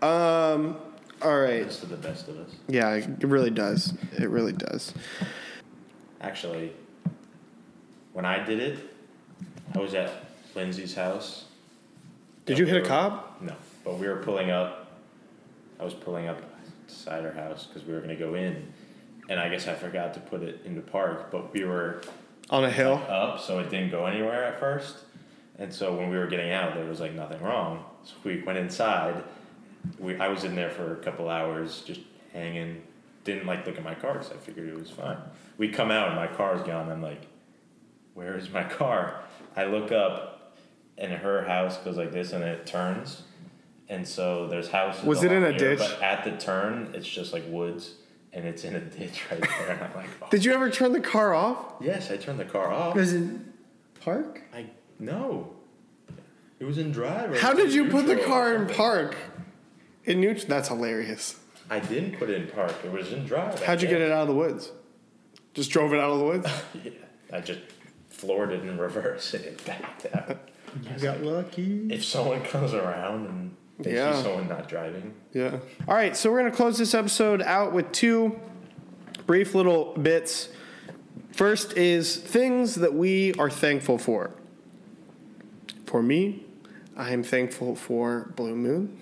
Um, 0.00 0.76
all 1.26 1.40
right. 1.40 1.54
It's 1.62 1.80
to 1.80 1.86
the 1.86 1.96
best 1.96 2.28
of 2.28 2.38
us. 2.38 2.50
Yeah, 2.68 2.94
it 2.94 3.24
really 3.24 3.50
does. 3.50 3.92
It 4.16 4.30
really 4.30 4.52
does. 4.52 4.94
Actually, 6.20 6.72
when 8.12 8.24
I 8.24 8.42
did 8.44 8.60
it, 8.60 8.78
I 9.74 9.78
was 9.80 9.92
at 9.94 10.12
Lindsay's 10.54 10.94
house. 10.94 11.46
Did 12.46 12.58
you 12.58 12.64
hit 12.64 12.82
a 12.84 12.86
cop? 12.86 13.42
No, 13.42 13.54
but 13.84 13.98
we 13.98 14.06
were 14.06 14.16
pulling 14.22 14.50
up. 14.50 14.92
I 15.80 15.84
was 15.84 15.94
pulling 15.94 16.28
up 16.28 16.40
beside 16.86 17.24
her 17.24 17.32
house 17.32 17.66
because 17.66 17.86
we 17.86 17.92
were 17.92 18.00
going 18.00 18.16
to 18.16 18.24
go 18.24 18.34
in, 18.34 18.72
and 19.28 19.40
I 19.40 19.48
guess 19.48 19.66
I 19.66 19.74
forgot 19.74 20.14
to 20.14 20.20
put 20.20 20.42
it 20.42 20.60
in 20.64 20.76
the 20.76 20.80
park. 20.80 21.32
But 21.32 21.52
we 21.52 21.64
were 21.64 22.02
On 22.50 22.64
a 22.64 22.70
hill? 22.70 23.04
up, 23.08 23.40
so 23.40 23.58
it 23.58 23.68
didn't 23.68 23.90
go 23.90 24.06
anywhere 24.06 24.44
at 24.44 24.60
first. 24.60 24.98
And 25.58 25.72
so 25.72 25.94
when 25.96 26.08
we 26.08 26.18
were 26.18 26.28
getting 26.28 26.52
out, 26.52 26.74
there 26.74 26.84
was 26.84 27.00
like 27.00 27.14
nothing 27.14 27.42
wrong. 27.42 27.84
So 28.04 28.14
we 28.22 28.42
went 28.42 28.58
inside. 28.58 29.24
We 29.98 30.16
I 30.18 30.28
was 30.28 30.44
in 30.44 30.54
there 30.54 30.70
for 30.70 30.92
a 30.92 30.96
couple 30.96 31.28
hours, 31.28 31.82
just 31.86 32.00
hanging. 32.32 32.82
Didn't 33.24 33.46
like 33.46 33.66
look 33.66 33.76
at 33.76 33.82
my 33.84 33.94
car 33.94 34.12
because 34.14 34.30
I 34.30 34.36
figured 34.36 34.68
it 34.68 34.78
was 34.78 34.90
fine. 34.90 35.18
We 35.58 35.68
come 35.68 35.90
out 35.90 36.08
and 36.08 36.16
my 36.16 36.28
car's 36.28 36.62
gone. 36.62 36.90
I'm 36.90 37.02
like, 37.02 37.26
where 38.14 38.36
is 38.36 38.50
my 38.50 38.62
car? 38.64 39.20
I 39.56 39.64
look 39.64 39.90
up, 39.90 40.56
and 40.96 41.12
her 41.12 41.44
house 41.44 41.76
goes 41.78 41.96
like 41.96 42.12
this, 42.12 42.32
and 42.32 42.44
it 42.44 42.66
turns. 42.66 43.22
And 43.88 44.06
so 44.06 44.48
there's 44.48 44.68
houses. 44.68 45.04
Was 45.04 45.22
it 45.22 45.32
in 45.32 45.42
a 45.44 45.50
here, 45.50 45.58
ditch? 45.58 45.78
But 45.78 46.02
at 46.02 46.24
the 46.24 46.32
turn, 46.32 46.92
it's 46.94 47.08
just 47.08 47.32
like 47.32 47.44
woods, 47.48 47.94
and 48.32 48.44
it's 48.44 48.64
in 48.64 48.74
a 48.74 48.80
ditch 48.80 49.22
right 49.30 49.40
there. 49.40 49.70
And 49.70 49.82
I'm 49.82 49.94
like, 49.94 50.08
oh. 50.22 50.28
Did 50.30 50.44
you 50.44 50.52
ever 50.52 50.70
turn 50.70 50.92
the 50.92 51.00
car 51.00 51.34
off? 51.34 51.74
yes, 51.80 52.10
I 52.10 52.16
turned 52.16 52.38
the 52.38 52.44
car 52.44 52.72
off. 52.72 52.94
Was 52.94 53.12
it 53.12 53.28
park? 54.00 54.42
I 54.54 54.66
no. 54.98 55.52
It 56.58 56.64
was 56.64 56.78
in 56.78 56.90
drive. 56.90 57.38
How 57.38 57.52
did 57.52 57.74
you 57.74 57.88
put 57.90 58.06
the 58.06 58.16
car 58.16 58.54
in 58.54 58.66
park? 58.66 59.14
In 60.06 60.20
neutral? 60.20 60.46
That's 60.48 60.68
hilarious. 60.68 61.36
I 61.68 61.80
didn't 61.80 62.18
put 62.18 62.30
it 62.30 62.40
in 62.42 62.48
park. 62.48 62.74
It 62.84 62.92
was 62.92 63.12
in 63.12 63.26
drive. 63.26 63.62
How'd 63.62 63.82
you 63.82 63.88
get 63.88 64.00
it 64.00 64.12
out 64.12 64.22
of 64.22 64.28
the 64.28 64.34
woods? 64.34 64.70
Just 65.54 65.70
drove 65.70 65.92
it 65.92 65.98
out 66.00 66.10
of 66.10 66.18
the 66.20 66.24
woods? 66.24 66.46
Yeah, 66.84 67.36
I 67.36 67.40
just 67.40 67.60
floored 68.08 68.52
it 68.52 68.60
in 68.62 68.78
reverse 68.78 69.34
and 69.34 69.44
it 69.44 69.64
backed 69.66 70.06
out. 70.14 70.38
You 70.82 70.98
got 71.00 71.22
lucky. 71.22 71.88
if 71.90 72.04
someone 72.04 72.42
comes 72.42 72.72
around 72.72 73.26
and 73.26 73.56
they 73.80 73.94
Yeah. 73.94 74.14
see 74.16 74.22
someone 74.22 74.48
not 74.48 74.68
driving, 74.68 75.12
Yeah. 75.32 75.58
All 75.88 75.94
right, 75.94 76.16
so 76.16 76.30
we're 76.30 76.38
going 76.40 76.50
to 76.50 76.56
close 76.56 76.78
this 76.78 76.94
episode 76.94 77.42
out 77.42 77.72
with 77.72 77.90
two 77.92 78.38
brief 79.26 79.54
little 79.54 79.92
bits. 79.94 80.50
First 81.32 81.76
is 81.76 82.16
things 82.16 82.76
that 82.76 82.94
we 82.94 83.34
are 83.34 83.50
thankful 83.50 83.98
for. 83.98 84.30
For 85.86 86.02
me, 86.02 86.44
I 86.96 87.10
am 87.12 87.22
thankful 87.22 87.74
for 87.74 88.32
Blue 88.36 88.54
Moon. 88.54 88.98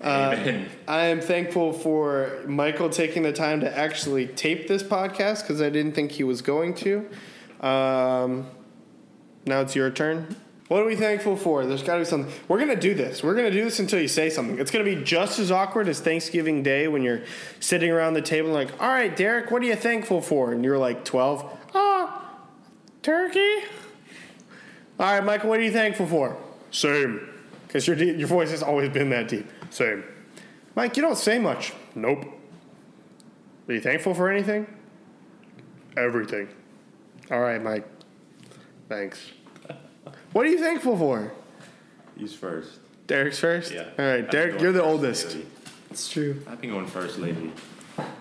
Amen. 0.00 0.68
I 0.86 1.06
am 1.06 1.20
thankful 1.20 1.72
for 1.72 2.42
Michael 2.46 2.88
taking 2.88 3.24
the 3.24 3.32
time 3.32 3.60
to 3.60 3.78
actually 3.78 4.26
tape 4.28 4.68
this 4.68 4.82
podcast 4.82 5.42
because 5.42 5.60
I 5.60 5.70
didn't 5.70 5.92
think 5.92 6.12
he 6.12 6.24
was 6.24 6.40
going 6.40 6.74
to. 6.76 7.08
Um, 7.60 8.46
now 9.44 9.60
it's 9.60 9.74
your 9.74 9.90
turn. 9.90 10.36
What 10.68 10.82
are 10.82 10.84
we 10.84 10.96
thankful 10.96 11.34
for? 11.34 11.64
There's 11.64 11.82
got 11.82 11.94
to 11.94 12.00
be 12.00 12.04
something. 12.04 12.32
We're 12.46 12.58
going 12.58 12.68
to 12.68 12.76
do 12.76 12.94
this. 12.94 13.22
We're 13.22 13.34
going 13.34 13.50
to 13.50 13.56
do 13.56 13.64
this 13.64 13.78
until 13.78 14.00
you 14.00 14.06
say 14.06 14.28
something. 14.28 14.58
It's 14.58 14.70
going 14.70 14.84
to 14.84 14.96
be 14.96 15.02
just 15.02 15.38
as 15.38 15.50
awkward 15.50 15.88
as 15.88 15.98
Thanksgiving 15.98 16.62
Day 16.62 16.88
when 16.88 17.02
you're 17.02 17.22
sitting 17.58 17.90
around 17.90 18.14
the 18.14 18.22
table 18.22 18.50
like, 18.50 18.70
all 18.80 18.88
right, 18.88 19.16
Derek, 19.16 19.50
what 19.50 19.62
are 19.62 19.66
you 19.66 19.76
thankful 19.76 20.20
for? 20.20 20.52
And 20.52 20.62
you're 20.62 20.78
like 20.78 21.06
12. 21.06 21.58
Ah, 21.74 22.38
turkey. 23.02 23.64
All 25.00 25.12
right, 25.12 25.24
Michael, 25.24 25.48
what 25.48 25.58
are 25.58 25.62
you 25.62 25.72
thankful 25.72 26.06
for? 26.06 26.36
Same. 26.70 27.28
Because 27.66 27.86
your, 27.86 27.96
your 27.96 28.28
voice 28.28 28.50
has 28.50 28.62
always 28.62 28.90
been 28.90 29.08
that 29.10 29.28
deep. 29.28 29.46
Same. 29.70 30.04
Mike, 30.74 30.96
you 30.96 31.02
don't 31.02 31.18
say 31.18 31.38
much. 31.38 31.72
Nope. 31.94 32.24
Are 33.68 33.74
you 33.74 33.80
thankful 33.80 34.14
for 34.14 34.30
anything? 34.30 34.66
Everything. 35.96 36.48
All 37.30 37.40
right, 37.40 37.62
Mike. 37.62 37.86
Thanks. 38.88 39.32
What 40.32 40.44
are 40.44 40.50
you 40.50 40.58
thankful 40.58 40.96
for? 40.96 41.32
he's 42.16 42.34
first. 42.34 42.80
Derek's 43.06 43.38
first? 43.38 43.72
Yeah. 43.72 43.88
All 43.98 44.04
I've 44.04 44.30
Derek, 44.30 44.60
you're 44.60 44.72
the 44.72 44.82
oldest. 44.82 45.28
lately. 45.28 45.46
It's 45.90 46.08
true. 46.08 46.42
I've 46.46 46.60
been 46.60 46.70
going 46.70 46.86
first 46.86 47.18
lately. 47.18 47.50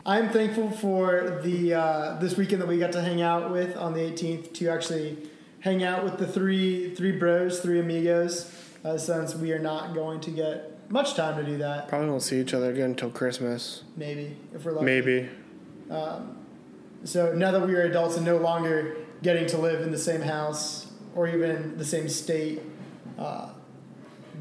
I'm 0.05 0.29
thankful 0.29 0.71
for 0.71 1.41
the 1.43 1.73
uh, 1.73 2.17
this 2.19 2.37
weekend 2.37 2.61
that 2.61 2.67
we 2.67 2.77
got 2.79 2.93
to 2.93 3.01
hang 3.01 3.21
out 3.21 3.51
with 3.51 3.75
on 3.75 3.93
the 3.93 3.99
18th 3.99 4.53
to 4.53 4.69
actually 4.69 5.17
hang 5.59 5.83
out 5.83 6.03
with 6.05 6.17
the 6.17 6.25
three 6.25 6.95
three 6.95 7.11
bros, 7.11 7.59
three 7.59 7.79
amigos, 7.79 8.51
uh, 8.85 8.97
since 8.97 9.35
we 9.35 9.51
are 9.51 9.59
not 9.59 9.93
going 9.93 10.21
to 10.21 10.31
get 10.31 10.76
much 10.89 11.15
time 11.15 11.37
to 11.37 11.43
do 11.49 11.57
that. 11.57 11.87
Probably 11.87 12.09
won't 12.09 12.21
see 12.23 12.39
each 12.39 12.53
other 12.53 12.69
again 12.71 12.91
until 12.91 13.09
Christmas. 13.09 13.83
Maybe 13.95 14.37
if 14.53 14.63
we're 14.65 14.71
lucky. 14.73 14.85
Maybe. 14.85 15.29
Um, 15.89 16.37
So 17.03 17.33
now 17.33 17.51
that 17.51 17.65
we 17.65 17.75
are 17.75 17.83
adults 17.83 18.17
and 18.17 18.25
no 18.25 18.37
longer 18.37 18.97
getting 19.21 19.45
to 19.47 19.57
live 19.57 19.81
in 19.81 19.91
the 19.91 19.97
same 19.97 20.21
house 20.21 20.87
or 21.15 21.27
even 21.27 21.77
the 21.77 21.85
same 21.85 22.09
state, 22.09 22.61
uh, 23.19 23.49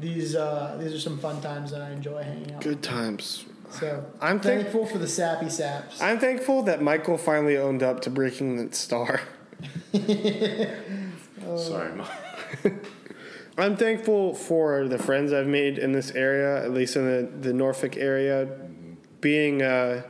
these 0.01 0.35
uh, 0.35 0.77
these 0.79 0.93
are 0.93 0.99
some 0.99 1.17
fun 1.19 1.39
times 1.41 1.71
that 1.71 1.81
I 1.81 1.91
enjoy 1.91 2.23
hanging 2.23 2.53
out. 2.53 2.61
Good 2.61 2.81
times. 2.83 3.45
So 3.69 4.03
I'm 4.21 4.39
thank- 4.39 4.61
thankful 4.61 4.85
for 4.85 4.97
the 4.97 5.07
sappy 5.07 5.49
saps. 5.49 6.01
I'm 6.01 6.19
thankful 6.19 6.63
that 6.63 6.81
Michael 6.81 7.17
finally 7.17 7.57
owned 7.57 7.83
up 7.83 8.01
to 8.01 8.09
breaking 8.09 8.57
the 8.57 8.75
star. 8.75 9.21
Sorry, 11.57 11.93
Mom. 11.95 12.07
I'm 13.59 13.75
thankful 13.75 14.35
for 14.35 14.87
the 14.87 14.99
friends 14.99 15.33
I've 15.33 15.47
made 15.47 15.79
in 15.79 15.91
this 15.91 16.11
area, 16.11 16.63
at 16.63 16.71
least 16.71 16.95
in 16.95 17.05
the, 17.05 17.47
the 17.47 17.53
Norfolk 17.53 17.97
area, 17.97 18.47
being 19.19 19.63
uh, 19.63 20.03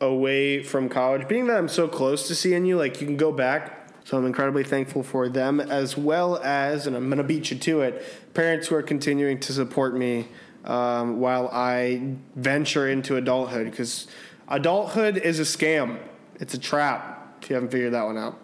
away 0.00 0.62
from 0.62 0.90
college, 0.90 1.26
being 1.28 1.46
that 1.46 1.56
I'm 1.56 1.68
so 1.68 1.88
close 1.88 2.28
to 2.28 2.34
seeing 2.34 2.66
you, 2.66 2.76
like 2.76 3.00
you 3.00 3.06
can 3.06 3.16
go 3.16 3.32
back. 3.32 3.88
So 4.04 4.18
I'm 4.18 4.26
incredibly 4.26 4.64
thankful 4.64 5.02
for 5.02 5.30
them, 5.30 5.60
as 5.60 5.96
well 5.96 6.36
as, 6.42 6.86
and 6.86 6.94
I'm 6.94 7.06
going 7.06 7.16
to 7.18 7.24
beat 7.24 7.50
you 7.50 7.58
to 7.58 7.80
it, 7.80 8.34
parents 8.34 8.68
who 8.68 8.74
are 8.74 8.82
continuing 8.82 9.40
to 9.40 9.52
support 9.52 9.96
me 9.96 10.28
um, 10.64 11.20
while 11.20 11.48
I 11.48 12.16
venture 12.36 12.86
into 12.86 13.16
adulthood, 13.16 13.70
because 13.70 14.08
adulthood 14.46 15.16
is 15.16 15.40
a 15.40 15.44
scam. 15.44 15.98
It's 16.38 16.52
a 16.52 16.58
trap, 16.58 17.38
if 17.42 17.48
you 17.48 17.54
haven't 17.54 17.70
figured 17.70 17.94
that 17.94 18.04
one 18.04 18.18
out. 18.18 18.38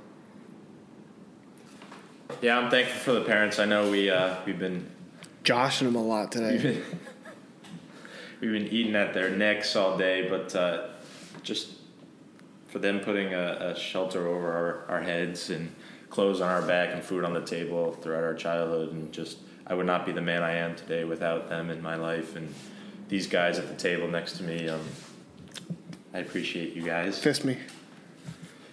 Yeah, 2.42 2.58
I'm 2.58 2.70
thankful 2.70 3.00
for 3.00 3.12
the 3.12 3.24
parents. 3.24 3.58
I 3.58 3.64
know 3.64 3.90
we 3.90 4.10
uh, 4.10 4.36
we've 4.46 4.58
been 4.58 4.90
Joshing 5.44 5.86
them 5.86 5.96
a 5.96 6.02
lot 6.02 6.32
today. 6.32 6.80
we've 8.40 8.52
been 8.52 8.66
eating 8.68 8.94
at 8.96 9.12
their 9.12 9.28
necks 9.28 9.76
all 9.76 9.98
day, 9.98 10.26
but 10.28 10.54
uh, 10.56 10.88
just 11.42 11.68
for 12.68 12.78
them 12.78 13.00
putting 13.00 13.34
a, 13.34 13.74
a 13.74 13.78
shelter 13.78 14.26
over 14.26 14.50
our, 14.88 14.96
our 14.96 15.02
heads 15.02 15.50
and 15.50 15.70
clothes 16.08 16.40
on 16.40 16.50
our 16.50 16.62
back 16.62 16.94
and 16.94 17.02
food 17.04 17.24
on 17.24 17.34
the 17.34 17.42
table 17.44 17.92
throughout 17.92 18.24
our 18.24 18.32
childhood, 18.34 18.92
and 18.92 19.12
just 19.12 19.36
I 19.66 19.74
would 19.74 19.84
not 19.86 20.06
be 20.06 20.12
the 20.12 20.22
man 20.22 20.42
I 20.42 20.54
am 20.54 20.74
today 20.76 21.04
without 21.04 21.50
them 21.50 21.68
in 21.68 21.82
my 21.82 21.96
life 21.96 22.36
and 22.36 22.52
these 23.08 23.26
guys 23.26 23.58
at 23.58 23.68
the 23.68 23.76
table 23.76 24.08
next 24.08 24.38
to 24.38 24.44
me. 24.44 24.68
Um, 24.68 24.80
I 26.14 26.18
appreciate 26.20 26.74
you 26.74 26.82
guys. 26.82 27.18
Fist 27.18 27.44
me. 27.44 27.58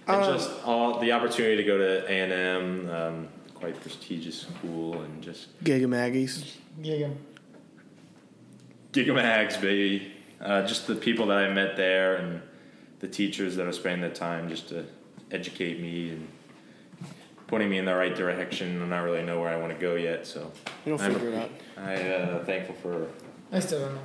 and 0.08 0.22
Uh, 0.22 0.34
just 0.34 0.52
all 0.64 1.00
the 1.00 1.12
opportunity 1.12 1.58
to 1.58 1.64
go 1.64 1.78
to 1.78 2.10
A 2.10 2.12
and 2.12 2.32
M, 2.32 2.90
um, 2.90 3.28
quite 3.62 3.80
prestigious 3.80 4.42
school, 4.42 5.02
and 5.04 5.22
just 5.22 5.48
Gig 5.64 5.84
'em 5.84 5.92
Aggies. 5.92 6.56
Giga. 6.82 7.14
Gig 8.92 9.08
'em 9.08 9.16
Ags, 9.16 9.62
baby. 9.62 10.12
Uh, 10.42 10.66
just 10.66 10.88
the 10.88 10.96
people 10.96 11.28
that 11.28 11.38
I 11.38 11.54
met 11.54 11.78
there 11.78 12.16
and 12.16 12.42
the 13.00 13.08
teachers 13.08 13.56
that 13.56 13.68
are 13.68 13.72
spending 13.72 14.02
the 14.10 14.14
time 14.16 14.50
just 14.50 14.70
to 14.70 14.86
educate 15.32 15.80
me 15.80 16.10
and 16.10 16.28
putting 17.48 17.70
me 17.70 17.78
in 17.78 17.86
the 17.86 17.94
right 17.96 18.16
direction. 18.16 18.82
and 18.82 18.94
I 18.94 18.98
don't 18.98 19.06
really 19.06 19.24
know 19.24 19.40
where 19.40 19.50
I 19.50 19.58
want 19.58 19.72
to 19.74 19.80
go 19.80 19.96
yet. 19.96 20.26
So 20.26 20.52
You'll 20.86 21.00
I'm- 21.00 21.14
figure 21.14 21.30
it 21.30 21.36
out. 21.36 21.52
I 21.78 21.96
uh, 22.10 22.44
thankful 22.46 22.76
for 22.82 23.08
I 23.52 23.60
still 23.60 23.82
don't 23.82 23.96
know. 23.96 24.02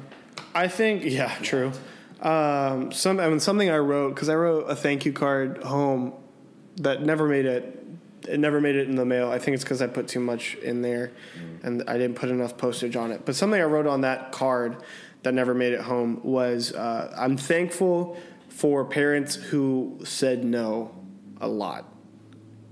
I 0.54 0.68
think, 0.68 1.04
yeah, 1.04 1.32
true. 1.42 1.72
Um, 2.20 2.92
some, 2.92 3.20
I 3.20 3.28
mean, 3.28 3.40
something 3.40 3.70
I 3.70 3.78
wrote 3.78 4.14
because 4.14 4.28
I 4.28 4.34
wrote 4.34 4.68
a 4.70 4.76
thank 4.76 5.04
you 5.06 5.12
card 5.12 5.58
home 5.62 6.12
that 6.76 7.02
never 7.02 7.26
made 7.28 7.46
it. 7.46 7.72
It 8.28 8.40
never 8.40 8.60
made 8.60 8.76
it 8.76 8.88
in 8.88 8.96
the 8.96 9.04
mail. 9.04 9.30
I 9.30 9.38
think 9.38 9.54
it's 9.54 9.64
because 9.64 9.82
I 9.82 9.86
put 9.86 10.08
too 10.08 10.20
much 10.20 10.54
in 10.56 10.82
there, 10.82 11.12
and 11.62 11.84
I 11.86 11.98
didn't 11.98 12.16
put 12.16 12.28
enough 12.28 12.56
postage 12.56 12.96
on 12.96 13.12
it. 13.12 13.24
But 13.24 13.36
something 13.36 13.60
I 13.60 13.64
wrote 13.64 13.86
on 13.86 14.00
that 14.00 14.32
card 14.32 14.82
that 15.22 15.34
never 15.34 15.54
made 15.54 15.72
it 15.72 15.80
home 15.80 16.20
was 16.22 16.72
uh, 16.72 17.14
I'm 17.16 17.36
thankful 17.36 18.16
for 18.48 18.84
parents 18.84 19.34
who 19.34 19.98
said 20.04 20.44
no 20.44 20.94
a 21.40 21.48
lot 21.48 21.92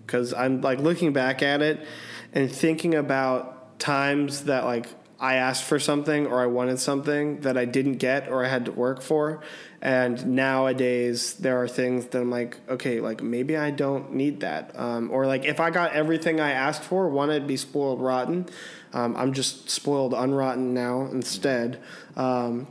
because 0.07 0.33
I'm 0.33 0.61
like 0.61 0.79
looking 0.79 1.13
back 1.13 1.43
at 1.43 1.63
it 1.63 1.87
and 2.33 2.51
thinking 2.51 2.95
about 2.95 3.79
times 3.79 4.45
that 4.45 4.65
like 4.65 4.87
I 5.25 5.37
asked 5.37 5.65
for 5.65 5.79
something 5.79 6.27
or 6.27 6.43
I 6.43 6.45
wanted 6.45 6.79
something 6.79 7.41
that 7.41 7.57
I 7.57 7.65
didn't 7.65 7.95
get 7.95 8.29
or 8.29 8.45
I 8.45 8.49
had 8.49 8.67
to 8.67 8.73
work 8.73 9.01
for. 9.01 9.41
And 9.81 10.27
nowadays 10.27 11.33
there 11.37 11.57
are 11.63 11.67
things 11.67 12.05
that 12.09 12.21
I'm 12.21 12.31
like, 12.31 12.59
okay, 12.69 13.01
like 13.01 13.23
maybe 13.23 13.57
I 13.57 13.71
don't 13.71 14.13
need 14.13 14.41
that. 14.41 14.79
Um, 14.79 15.11
or 15.11 15.27
like 15.27 15.47
if 15.47 15.61
I 15.61 15.71
got 15.71 15.95
everything 15.95 16.41
I 16.41 16.51
asked 16.51 16.83
for, 16.83 17.09
one, 17.09 17.31
I'd 17.31 17.47
be 17.47 17.57
spoiled 17.57 18.03
rotten. 18.03 18.51
Um, 18.93 19.17
I'm 19.17 19.33
just 19.33 19.71
spoiled 19.71 20.13
unrotten 20.13 20.75
now 20.75 21.07
instead. 21.07 21.81
Um, 22.17 22.67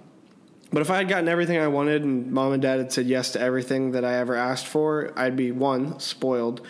but 0.72 0.84
if 0.84 0.92
I 0.92 0.98
had 0.98 1.08
gotten 1.08 1.28
everything 1.28 1.58
I 1.58 1.68
wanted 1.68 2.04
and 2.04 2.32
mom 2.32 2.54
and 2.54 2.62
dad 2.62 2.78
had 2.78 2.94
said 2.94 3.08
yes 3.08 3.32
to 3.32 3.42
everything 3.42 3.94
that 3.94 4.06
I 4.06 4.14
ever 4.18 4.36
asked 4.36 4.68
for, 4.68 5.12
I'd 5.16 5.36
be 5.36 5.52
one, 5.52 6.00
spoiled. 6.00 6.62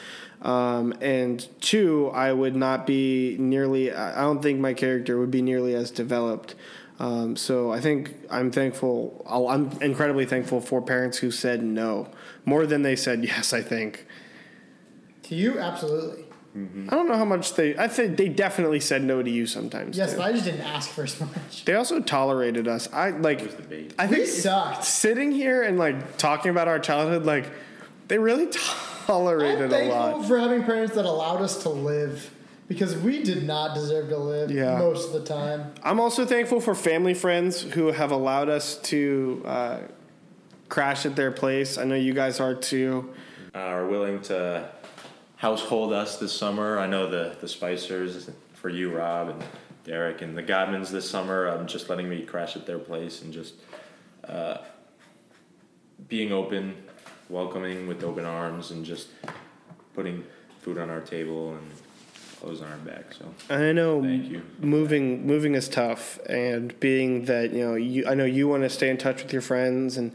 Um, 0.43 0.93
and 1.01 1.47
two, 1.61 2.09
I 2.13 2.33
would 2.33 2.55
not 2.55 2.85
be 2.85 3.37
nearly, 3.39 3.93
I 3.93 4.21
don't 4.21 4.41
think 4.41 4.59
my 4.59 4.73
character 4.73 5.17
would 5.17 5.31
be 5.31 5.41
nearly 5.41 5.73
as 5.73 5.89
developed. 5.89 6.55
Um, 6.99 7.35
so 7.37 7.71
I 7.71 7.79
think 7.79 8.13
I'm 8.29 8.51
thankful, 8.51 9.25
I'll- 9.27 9.47
I'm 9.47 9.71
incredibly 9.81 10.25
thankful 10.25 10.59
for 10.61 10.81
parents 10.81 11.17
who 11.19 11.31
said 11.31 11.63
no 11.63 12.09
more 12.45 12.65
than 12.65 12.81
they 12.81 12.95
said 12.97 13.23
yes, 13.33 13.53
I 13.53 13.61
think. 13.61 14.05
To 15.23 15.35
you, 15.35 15.59
absolutely. 15.59 16.25
I 16.55 16.91
don't 16.91 17.07
know 17.07 17.17
how 17.17 17.25
much 17.25 17.55
they, 17.55 17.75
I 17.77 17.87
think 17.87 18.15
they 18.15 18.29
definitely 18.29 18.79
said 18.79 19.03
no 19.03 19.23
to 19.23 19.29
you 19.31 19.47
sometimes. 19.47 19.97
Yes, 19.97 20.11
too. 20.11 20.17
but 20.17 20.25
I 20.27 20.31
just 20.33 20.45
didn't 20.45 20.61
ask 20.61 20.87
for 20.91 21.03
as 21.03 21.19
much. 21.19 21.65
They 21.65 21.73
also 21.73 21.99
tolerated 21.99 22.67
us. 22.67 22.87
I 22.93 23.09
like. 23.09 23.41
was 23.41 23.55
the 23.55 23.63
bait. 23.63 23.95
I 23.97 24.05
We 24.05 24.17
think 24.17 24.27
sucked. 24.27 24.83
sitting 24.83 25.31
here 25.31 25.63
and 25.63 25.79
like 25.79 26.17
talking 26.19 26.51
about 26.51 26.67
our 26.67 26.77
childhood, 26.77 27.25
like 27.25 27.45
they 28.07 28.19
really 28.19 28.43
I'm 28.45 28.51
tolerated 29.05 29.65
a 29.65 29.69
thankful 29.69 29.99
lot. 30.19 30.25
for 30.27 30.37
having 30.39 30.63
parents 30.63 30.95
that 30.95 31.05
allowed 31.05 31.41
us 31.41 31.63
to 31.63 31.69
live 31.69 32.29
because 32.67 32.95
we 32.97 33.23
did 33.23 33.43
not 33.45 33.75
deserve 33.75 34.09
to 34.09 34.17
live 34.17 34.49
Yeah. 34.51 34.77
most 34.79 35.07
of 35.07 35.13
the 35.13 35.23
time. 35.27 35.73
I'm 35.83 35.99
also 35.99 36.25
thankful 36.25 36.59
for 36.61 36.73
family 36.73 37.13
friends 37.13 37.61
who 37.61 37.87
have 37.91 38.11
allowed 38.11 38.49
us 38.49 38.77
to 38.83 39.43
uh, 39.45 39.77
crash 40.69 41.05
at 41.05 41.15
their 41.15 41.31
place. 41.31 41.77
I 41.77 41.83
know 41.83 41.95
you 41.95 42.13
guys 42.13 42.39
are 42.39 42.55
too. 42.55 43.13
uh, 43.53 43.59
are 43.59 43.85
willing 43.87 44.19
to 44.23 44.67
household 45.35 45.93
us 45.93 46.17
this 46.17 46.31
summer. 46.33 46.79
I 46.79 46.87
know 46.87 47.09
the 47.09 47.35
the 47.41 47.47
Spicers 47.47 48.31
for 48.53 48.69
you, 48.69 48.95
Rob 48.95 49.29
and 49.29 49.43
Derek, 49.83 50.21
and 50.21 50.35
the 50.37 50.41
Godmans 50.41 50.89
this 50.89 51.07
summer. 51.09 51.49
Um, 51.49 51.67
just 51.67 51.89
letting 51.89 52.09
me 52.09 52.23
crash 52.23 52.55
at 52.55 52.65
their 52.65 52.79
place 52.79 53.21
and 53.21 53.31
just 53.33 53.55
uh, 54.27 54.57
being 56.07 56.31
open, 56.31 56.75
welcoming 57.33 57.87
with 57.87 58.03
open 58.03 58.25
arms, 58.25 58.71
and 58.71 58.85
just 58.85 59.07
putting 59.95 60.23
food 60.61 60.77
on 60.77 60.89
our 60.89 61.01
table 61.01 61.55
and 61.55 61.71
clothes 62.39 62.61
on 62.61 62.71
our 62.71 62.77
back. 62.77 63.13
So 63.13 63.25
I 63.49 63.71
know 63.71 64.01
Thank 64.01 64.29
you. 64.29 64.43
moving 64.59 65.25
moving 65.25 65.55
is 65.55 65.67
tough, 65.67 66.19
and 66.27 66.79
being 66.79 67.25
that 67.25 67.51
you 67.51 67.63
know 67.65 67.75
you 67.75 68.07
I 68.07 68.13
know 68.13 68.25
you 68.25 68.47
want 68.47 68.63
to 68.63 68.69
stay 68.69 68.89
in 68.89 68.97
touch 68.97 69.23
with 69.23 69.33
your 69.33 69.41
friends, 69.41 69.97
and 69.97 70.13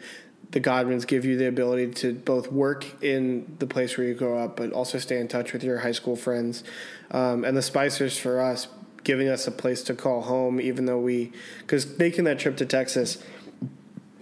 the 0.51 0.61
Godwins 0.61 1.05
give 1.05 1.25
you 1.25 1.37
the 1.37 1.47
ability 1.47 1.93
to 1.93 2.15
both 2.15 2.51
work 2.51 3.03
in 3.03 3.57
the 3.59 3.67
place 3.67 3.99
where 3.99 4.07
you 4.07 4.15
grow 4.15 4.39
up, 4.39 4.57
but 4.57 4.73
also 4.73 4.99
stay 4.99 5.21
in 5.21 5.29
touch 5.29 5.53
with 5.53 5.63
your 5.63 5.79
high 5.79 5.93
school 5.93 6.17
friends, 6.17 6.65
um, 7.11 7.45
and 7.45 7.57
the 7.57 7.63
Spicers 7.63 8.19
for 8.19 8.41
us 8.41 8.69
giving 9.05 9.29
us 9.29 9.47
a 9.47 9.51
place 9.51 9.83
to 9.83 9.95
call 9.95 10.23
home, 10.23 10.61
even 10.61 10.87
though 10.87 10.99
we 10.99 11.33
because 11.61 11.99
making 11.99 12.25
that 12.25 12.39
trip 12.39 12.57
to 12.59 12.67
Texas. 12.67 13.23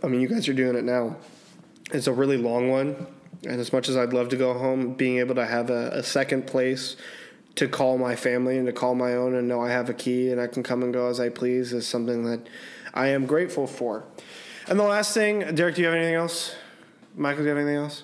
I 0.05 0.09
mean, 0.09 0.21
you 0.21 0.29
guys 0.29 0.47
are 0.49 0.55
doing 0.55 0.77
it 0.77 0.85
now. 0.85 1.17
It's 1.93 2.07
a 2.07 2.13
really 2.13 2.37
long 2.37 2.69
one, 2.69 3.07
and 3.47 3.61
as 3.61 3.73
much 3.73 3.89
as 3.89 3.97
I'd 3.97 4.13
love 4.13 4.29
to 4.31 4.37
go 4.37 4.55
home, 4.55 4.95
being 4.95 5.19
able 5.19 5.37
to 5.37 5.47
have 5.47 5.71
a, 5.71 5.91
a 5.91 6.03
second 6.03 6.47
place 6.47 6.97
to 7.57 7.69
call 7.69 7.97
my 7.97 8.17
family 8.17 8.59
and 8.59 8.67
to 8.67 8.73
call 8.73 8.95
my 8.95 9.15
own 9.15 9.35
and 9.35 9.49
know 9.49 9.63
I 9.63 9.71
have 9.71 9.89
a 9.89 9.95
key 9.95 10.31
and 10.31 10.41
I 10.41 10.47
can 10.47 10.63
come 10.63 10.83
and 10.83 10.93
go 10.93 11.09
as 11.09 11.21
I 11.21 11.29
please 11.31 11.73
is 11.73 11.87
something 11.87 12.25
that 12.25 12.47
I 12.93 13.09
am 13.09 13.25
grateful 13.27 13.67
for. 13.67 14.05
And 14.69 14.79
the 14.79 14.85
last 14.85 15.15
thing, 15.15 15.55
Derek, 15.55 15.77
do 15.77 15.83
you 15.83 15.87
have 15.87 15.97
anything 15.97 16.15
else? 16.15 16.55
Michael, 17.15 17.39
do 17.39 17.45
you 17.45 17.49
have 17.51 17.59
anything 17.59 17.77
else? 17.77 18.03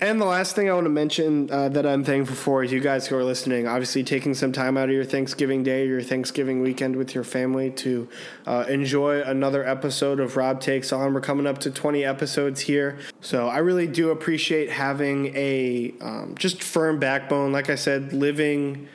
And 0.00 0.20
the 0.20 0.24
last 0.24 0.56
thing 0.56 0.68
I 0.68 0.74
want 0.74 0.86
to 0.86 0.90
mention 0.90 1.48
uh, 1.52 1.68
that 1.68 1.86
I'm 1.86 2.02
thankful 2.02 2.34
for 2.34 2.64
is 2.64 2.72
you 2.72 2.80
guys 2.80 3.06
who 3.06 3.16
are 3.16 3.22
listening. 3.22 3.68
Obviously, 3.68 4.02
taking 4.02 4.34
some 4.34 4.50
time 4.50 4.76
out 4.76 4.88
of 4.88 4.94
your 4.94 5.04
Thanksgiving 5.04 5.62
day, 5.62 5.86
your 5.86 6.02
Thanksgiving 6.02 6.62
weekend 6.62 6.96
with 6.96 7.14
your 7.14 7.22
family 7.22 7.70
to 7.70 8.08
uh, 8.44 8.64
enjoy 8.68 9.22
another 9.22 9.64
episode 9.64 10.18
of 10.18 10.36
Rob 10.36 10.60
Takes 10.60 10.92
On. 10.92 11.14
We're 11.14 11.20
coming 11.20 11.46
up 11.46 11.58
to 11.58 11.70
20 11.70 12.04
episodes 12.04 12.60
here. 12.62 12.98
So 13.20 13.46
I 13.46 13.58
really 13.58 13.86
do 13.86 14.10
appreciate 14.10 14.68
having 14.68 15.26
a 15.36 15.94
um, 16.00 16.34
just 16.36 16.64
firm 16.64 16.98
backbone. 16.98 17.52
Like 17.52 17.70
I 17.70 17.76
said, 17.76 18.12
living 18.12 18.88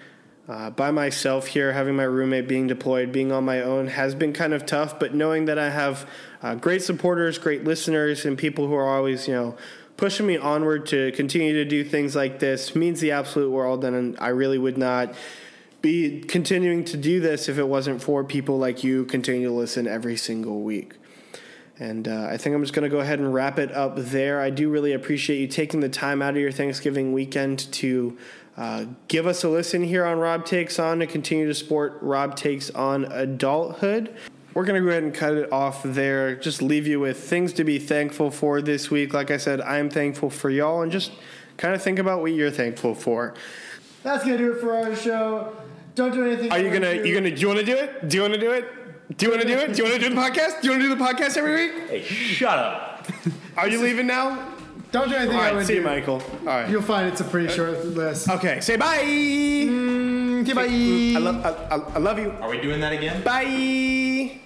uh, 0.49 0.69
by 0.71 0.91
myself 0.91 1.47
here, 1.47 1.71
having 1.71 1.95
my 1.95 2.03
roommate 2.03 2.47
being 2.47 2.67
deployed, 2.67 3.13
being 3.13 3.31
on 3.31 3.45
my 3.45 3.61
own 3.61 3.87
has 3.87 4.15
been 4.15 4.33
kind 4.33 4.53
of 4.53 4.65
tough. 4.65 4.99
But 4.99 5.13
knowing 5.13 5.45
that 5.45 5.57
I 5.57 5.69
have 5.69 6.09
uh, 6.41 6.55
great 6.55 6.81
supporters, 6.81 7.37
great 7.37 7.63
listeners, 7.63 8.25
and 8.25 8.37
people 8.37 8.67
who 8.67 8.73
are 8.73 8.87
always, 8.87 9.27
you 9.27 9.33
know, 9.33 9.57
pushing 9.99 10.25
me 10.25 10.37
onward 10.37 10.85
to 10.85 11.11
continue 11.11 11.51
to 11.51 11.65
do 11.65 11.83
things 11.83 12.15
like 12.15 12.39
this 12.39 12.73
means 12.73 13.01
the 13.01 13.11
absolute 13.11 13.51
world. 13.51 13.83
And 13.83 14.17
I 14.17 14.29
really 14.29 14.57
would 14.57 14.77
not 14.77 15.13
be 15.81 16.21
continuing 16.21 16.85
to 16.85 16.95
do 16.95 17.19
this 17.19 17.49
if 17.49 17.57
it 17.57 17.67
wasn't 17.67 18.01
for 18.01 18.23
people 18.23 18.57
like 18.57 18.81
you 18.81 19.03
continue 19.03 19.49
to 19.49 19.53
listen 19.53 19.87
every 19.87 20.15
single 20.15 20.61
week. 20.61 20.93
And 21.79 22.07
uh, 22.07 22.27
I 22.29 22.37
think 22.37 22.55
I'm 22.55 22.61
just 22.63 22.73
going 22.73 22.89
to 22.89 22.89
go 22.89 23.01
ahead 23.01 23.19
and 23.19 23.33
wrap 23.33 23.59
it 23.59 23.73
up 23.73 23.97
there. 23.97 24.39
I 24.39 24.51
do 24.51 24.69
really 24.69 24.93
appreciate 24.93 25.41
you 25.41 25.47
taking 25.47 25.81
the 25.81 25.89
time 25.89 26.21
out 26.21 26.29
of 26.29 26.37
your 26.37 26.53
Thanksgiving 26.53 27.11
weekend 27.11 27.69
to 27.73 28.17
uh, 28.55 28.85
give 29.09 29.27
us 29.27 29.43
a 29.43 29.49
listen 29.49 29.83
here 29.83 30.05
on 30.05 30.17
Rob 30.17 30.45
Takes 30.45 30.79
On 30.79 30.99
to 30.99 31.07
continue 31.07 31.45
to 31.45 31.53
support 31.53 31.97
Rob 32.01 32.37
Takes 32.37 32.69
On 32.69 33.03
Adulthood. 33.03 34.15
We're 34.59 34.65
going 34.65 34.81
to 34.81 34.85
go 34.85 34.91
ahead 34.91 35.03
and 35.03 35.13
cut 35.13 35.35
it 35.35 35.53
off 35.53 35.83
there. 35.83 36.35
Just 36.35 36.61
leave 36.61 36.85
you 36.85 36.99
with 36.99 37.17
things 37.17 37.53
to 37.53 37.63
be 37.63 37.79
thankful 37.79 38.29
for 38.29 38.61
this 38.61 38.91
week. 38.91 39.13
Like 39.13 39.31
I 39.31 39.37
said, 39.37 39.61
I'm 39.61 39.89
thankful 39.89 40.29
for 40.29 40.49
y'all, 40.49 40.81
and 40.81 40.91
just 40.91 41.13
kind 41.55 41.73
of 41.73 41.81
think 41.81 41.97
about 41.97 42.19
what 42.19 42.33
you're 42.33 42.51
thankful 42.51 42.93
for. 42.93 43.35
That's 44.03 44.25
gonna 44.25 44.37
do 44.37 44.51
it 44.51 44.59
for 44.59 44.75
our 44.75 44.93
show. 44.97 45.55
Don't 45.95 46.11
do 46.11 46.27
anything. 46.27 46.51
Are 46.51 46.59
you 46.59 46.71
gonna? 46.73 46.91
You 46.91 47.13
gonna? 47.13 47.31
Do 47.31 47.39
you 47.39 47.47
want 47.47 47.61
to 47.61 47.65
do 47.65 47.77
it? 47.77 48.09
Do 48.09 48.17
you 48.17 48.21
want 48.21 48.33
to 48.33 48.39
do 48.41 48.51
it? 48.51 49.17
Do 49.17 49.25
you 49.27 49.31
want 49.31 49.43
to 49.43 49.47
do 49.47 49.57
it? 49.59 49.73
Do 49.73 49.77
you 49.77 49.89
want 49.89 50.01
to 50.01 50.09
do 50.09 50.13
the 50.13 50.21
podcast? 50.21 50.61
Do 50.61 50.67
you 50.67 50.71
want 50.71 50.83
to 50.83 50.89
do 50.89 50.95
the 50.95 51.05
podcast 51.05 51.37
every 51.37 51.53
week? 51.55 51.89
hey, 51.89 52.03
shut 52.03 52.59
up. 52.59 53.07
Are 53.55 53.69
you 53.69 53.81
leaving 53.81 54.07
now? 54.07 54.45
Don't 54.91 55.07
do 55.07 55.15
anything. 55.15 55.37
All 55.37 55.41
I 55.41 55.45
right, 55.45 55.55
would 55.55 55.67
see 55.67 55.75
you, 55.75 55.83
Michael. 55.83 56.21
All 56.41 56.45
right. 56.47 56.69
You'll 56.69 56.81
find 56.81 57.07
it's 57.07 57.21
a 57.21 57.23
pretty 57.23 57.47
short 57.47 57.85
list. 57.85 58.29
Okay, 58.29 58.59
say 58.59 58.75
bye. 58.75 59.03
Mm, 59.05 60.41
okay, 60.41 60.51
bye. 60.51 60.63
I 60.65 61.23
love, 61.23 61.45
I, 61.45 61.75
I, 61.75 61.95
I 61.95 61.99
love 61.99 62.19
you. 62.19 62.31
Are 62.41 62.49
we 62.49 62.59
doing 62.59 62.81
that 62.81 62.91
again? 62.91 63.23
Bye. 63.23 64.41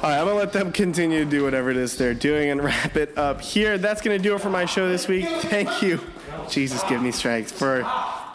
All 0.00 0.04
right, 0.10 0.20
I'm 0.20 0.26
gonna 0.26 0.38
let 0.38 0.52
them 0.52 0.70
continue 0.70 1.24
to 1.24 1.30
do 1.30 1.42
whatever 1.42 1.70
it 1.70 1.76
is 1.76 1.96
they're 1.96 2.14
doing 2.14 2.50
and 2.50 2.62
wrap 2.62 2.96
it 2.96 3.18
up 3.18 3.40
here. 3.40 3.78
That's 3.78 4.00
gonna 4.00 4.18
do 4.18 4.34
it 4.36 4.40
for 4.40 4.48
my 4.48 4.64
show 4.64 4.88
this 4.88 5.08
week. 5.08 5.26
Thank 5.26 5.82
you, 5.82 6.00
Jesus, 6.48 6.82
give 6.84 7.02
me 7.02 7.10
strength 7.10 7.50
for. 7.52 7.84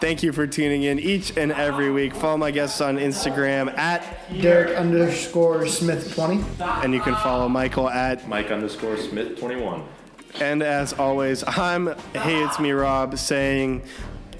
Thank 0.02 0.22
you 0.22 0.34
for 0.34 0.46
tuning 0.46 0.84
in 0.84 1.00
each 1.00 1.38
and 1.38 1.54
every 1.54 1.90
week. 1.90 2.14
Follow 2.14 2.36
my 2.36 2.52
guests 2.52 2.82
on 2.82 2.98
Instagram 2.98 3.74
at, 3.78 4.04
Derek 4.42 4.76
underscore 4.78 5.66
Smith 5.66 6.14
twenty. 6.14 6.44
and 6.60 6.94
you 6.94 7.00
can 7.00 7.16
follow 7.16 7.48
Michael 7.48 7.90
at 7.90 8.28
Mike 8.28 8.52
underscore 8.52 8.98
Smith 8.98 9.40
twenty 9.40 9.56
one. 9.56 9.84
And 10.42 10.62
as 10.62 10.92
always, 10.92 11.46
I'm 11.48 11.96
Hey 12.14 12.44
It's 12.44 12.60
Me 12.60 12.72
Rob 12.72 13.18
saying 13.18 13.84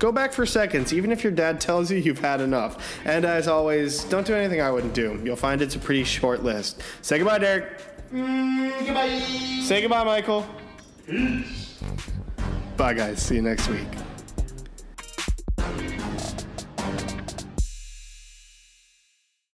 Go 0.04 0.12
back 0.12 0.34
for 0.34 0.46
seconds, 0.46 0.92
even 0.92 1.14
if 1.14 1.24
your 1.24 1.32
dad 1.32 1.62
tells 1.62 1.90
you 1.90 1.98
you've 1.98 2.20
had 2.20 2.42
enough. 2.42 3.00
And 3.06 3.24
as 3.24 3.48
always, 3.48 4.04
don't 4.04 4.28
do 4.28 4.36
anything 4.36 4.60
I 4.60 4.70
wouldn't 4.70 4.94
do. 4.94 5.18
You'll 5.24 5.38
find 5.38 5.62
it's 5.62 5.76
a 5.76 5.80
pretty 5.80 6.04
short 6.04 6.44
list. 6.44 6.82
Say 7.02 7.20
goodbye, 7.20 7.40
Derek. 7.40 7.80
Mm, 8.12 8.86
goodbye. 8.86 9.20
Say 9.64 9.80
goodbye, 9.80 10.04
Michael. 10.04 10.46
Peace. 11.08 11.80
Bye, 12.76 12.96
guys. 12.96 13.22
See 13.22 13.36
you 13.36 13.44
next 13.44 13.70
week. 13.70 13.88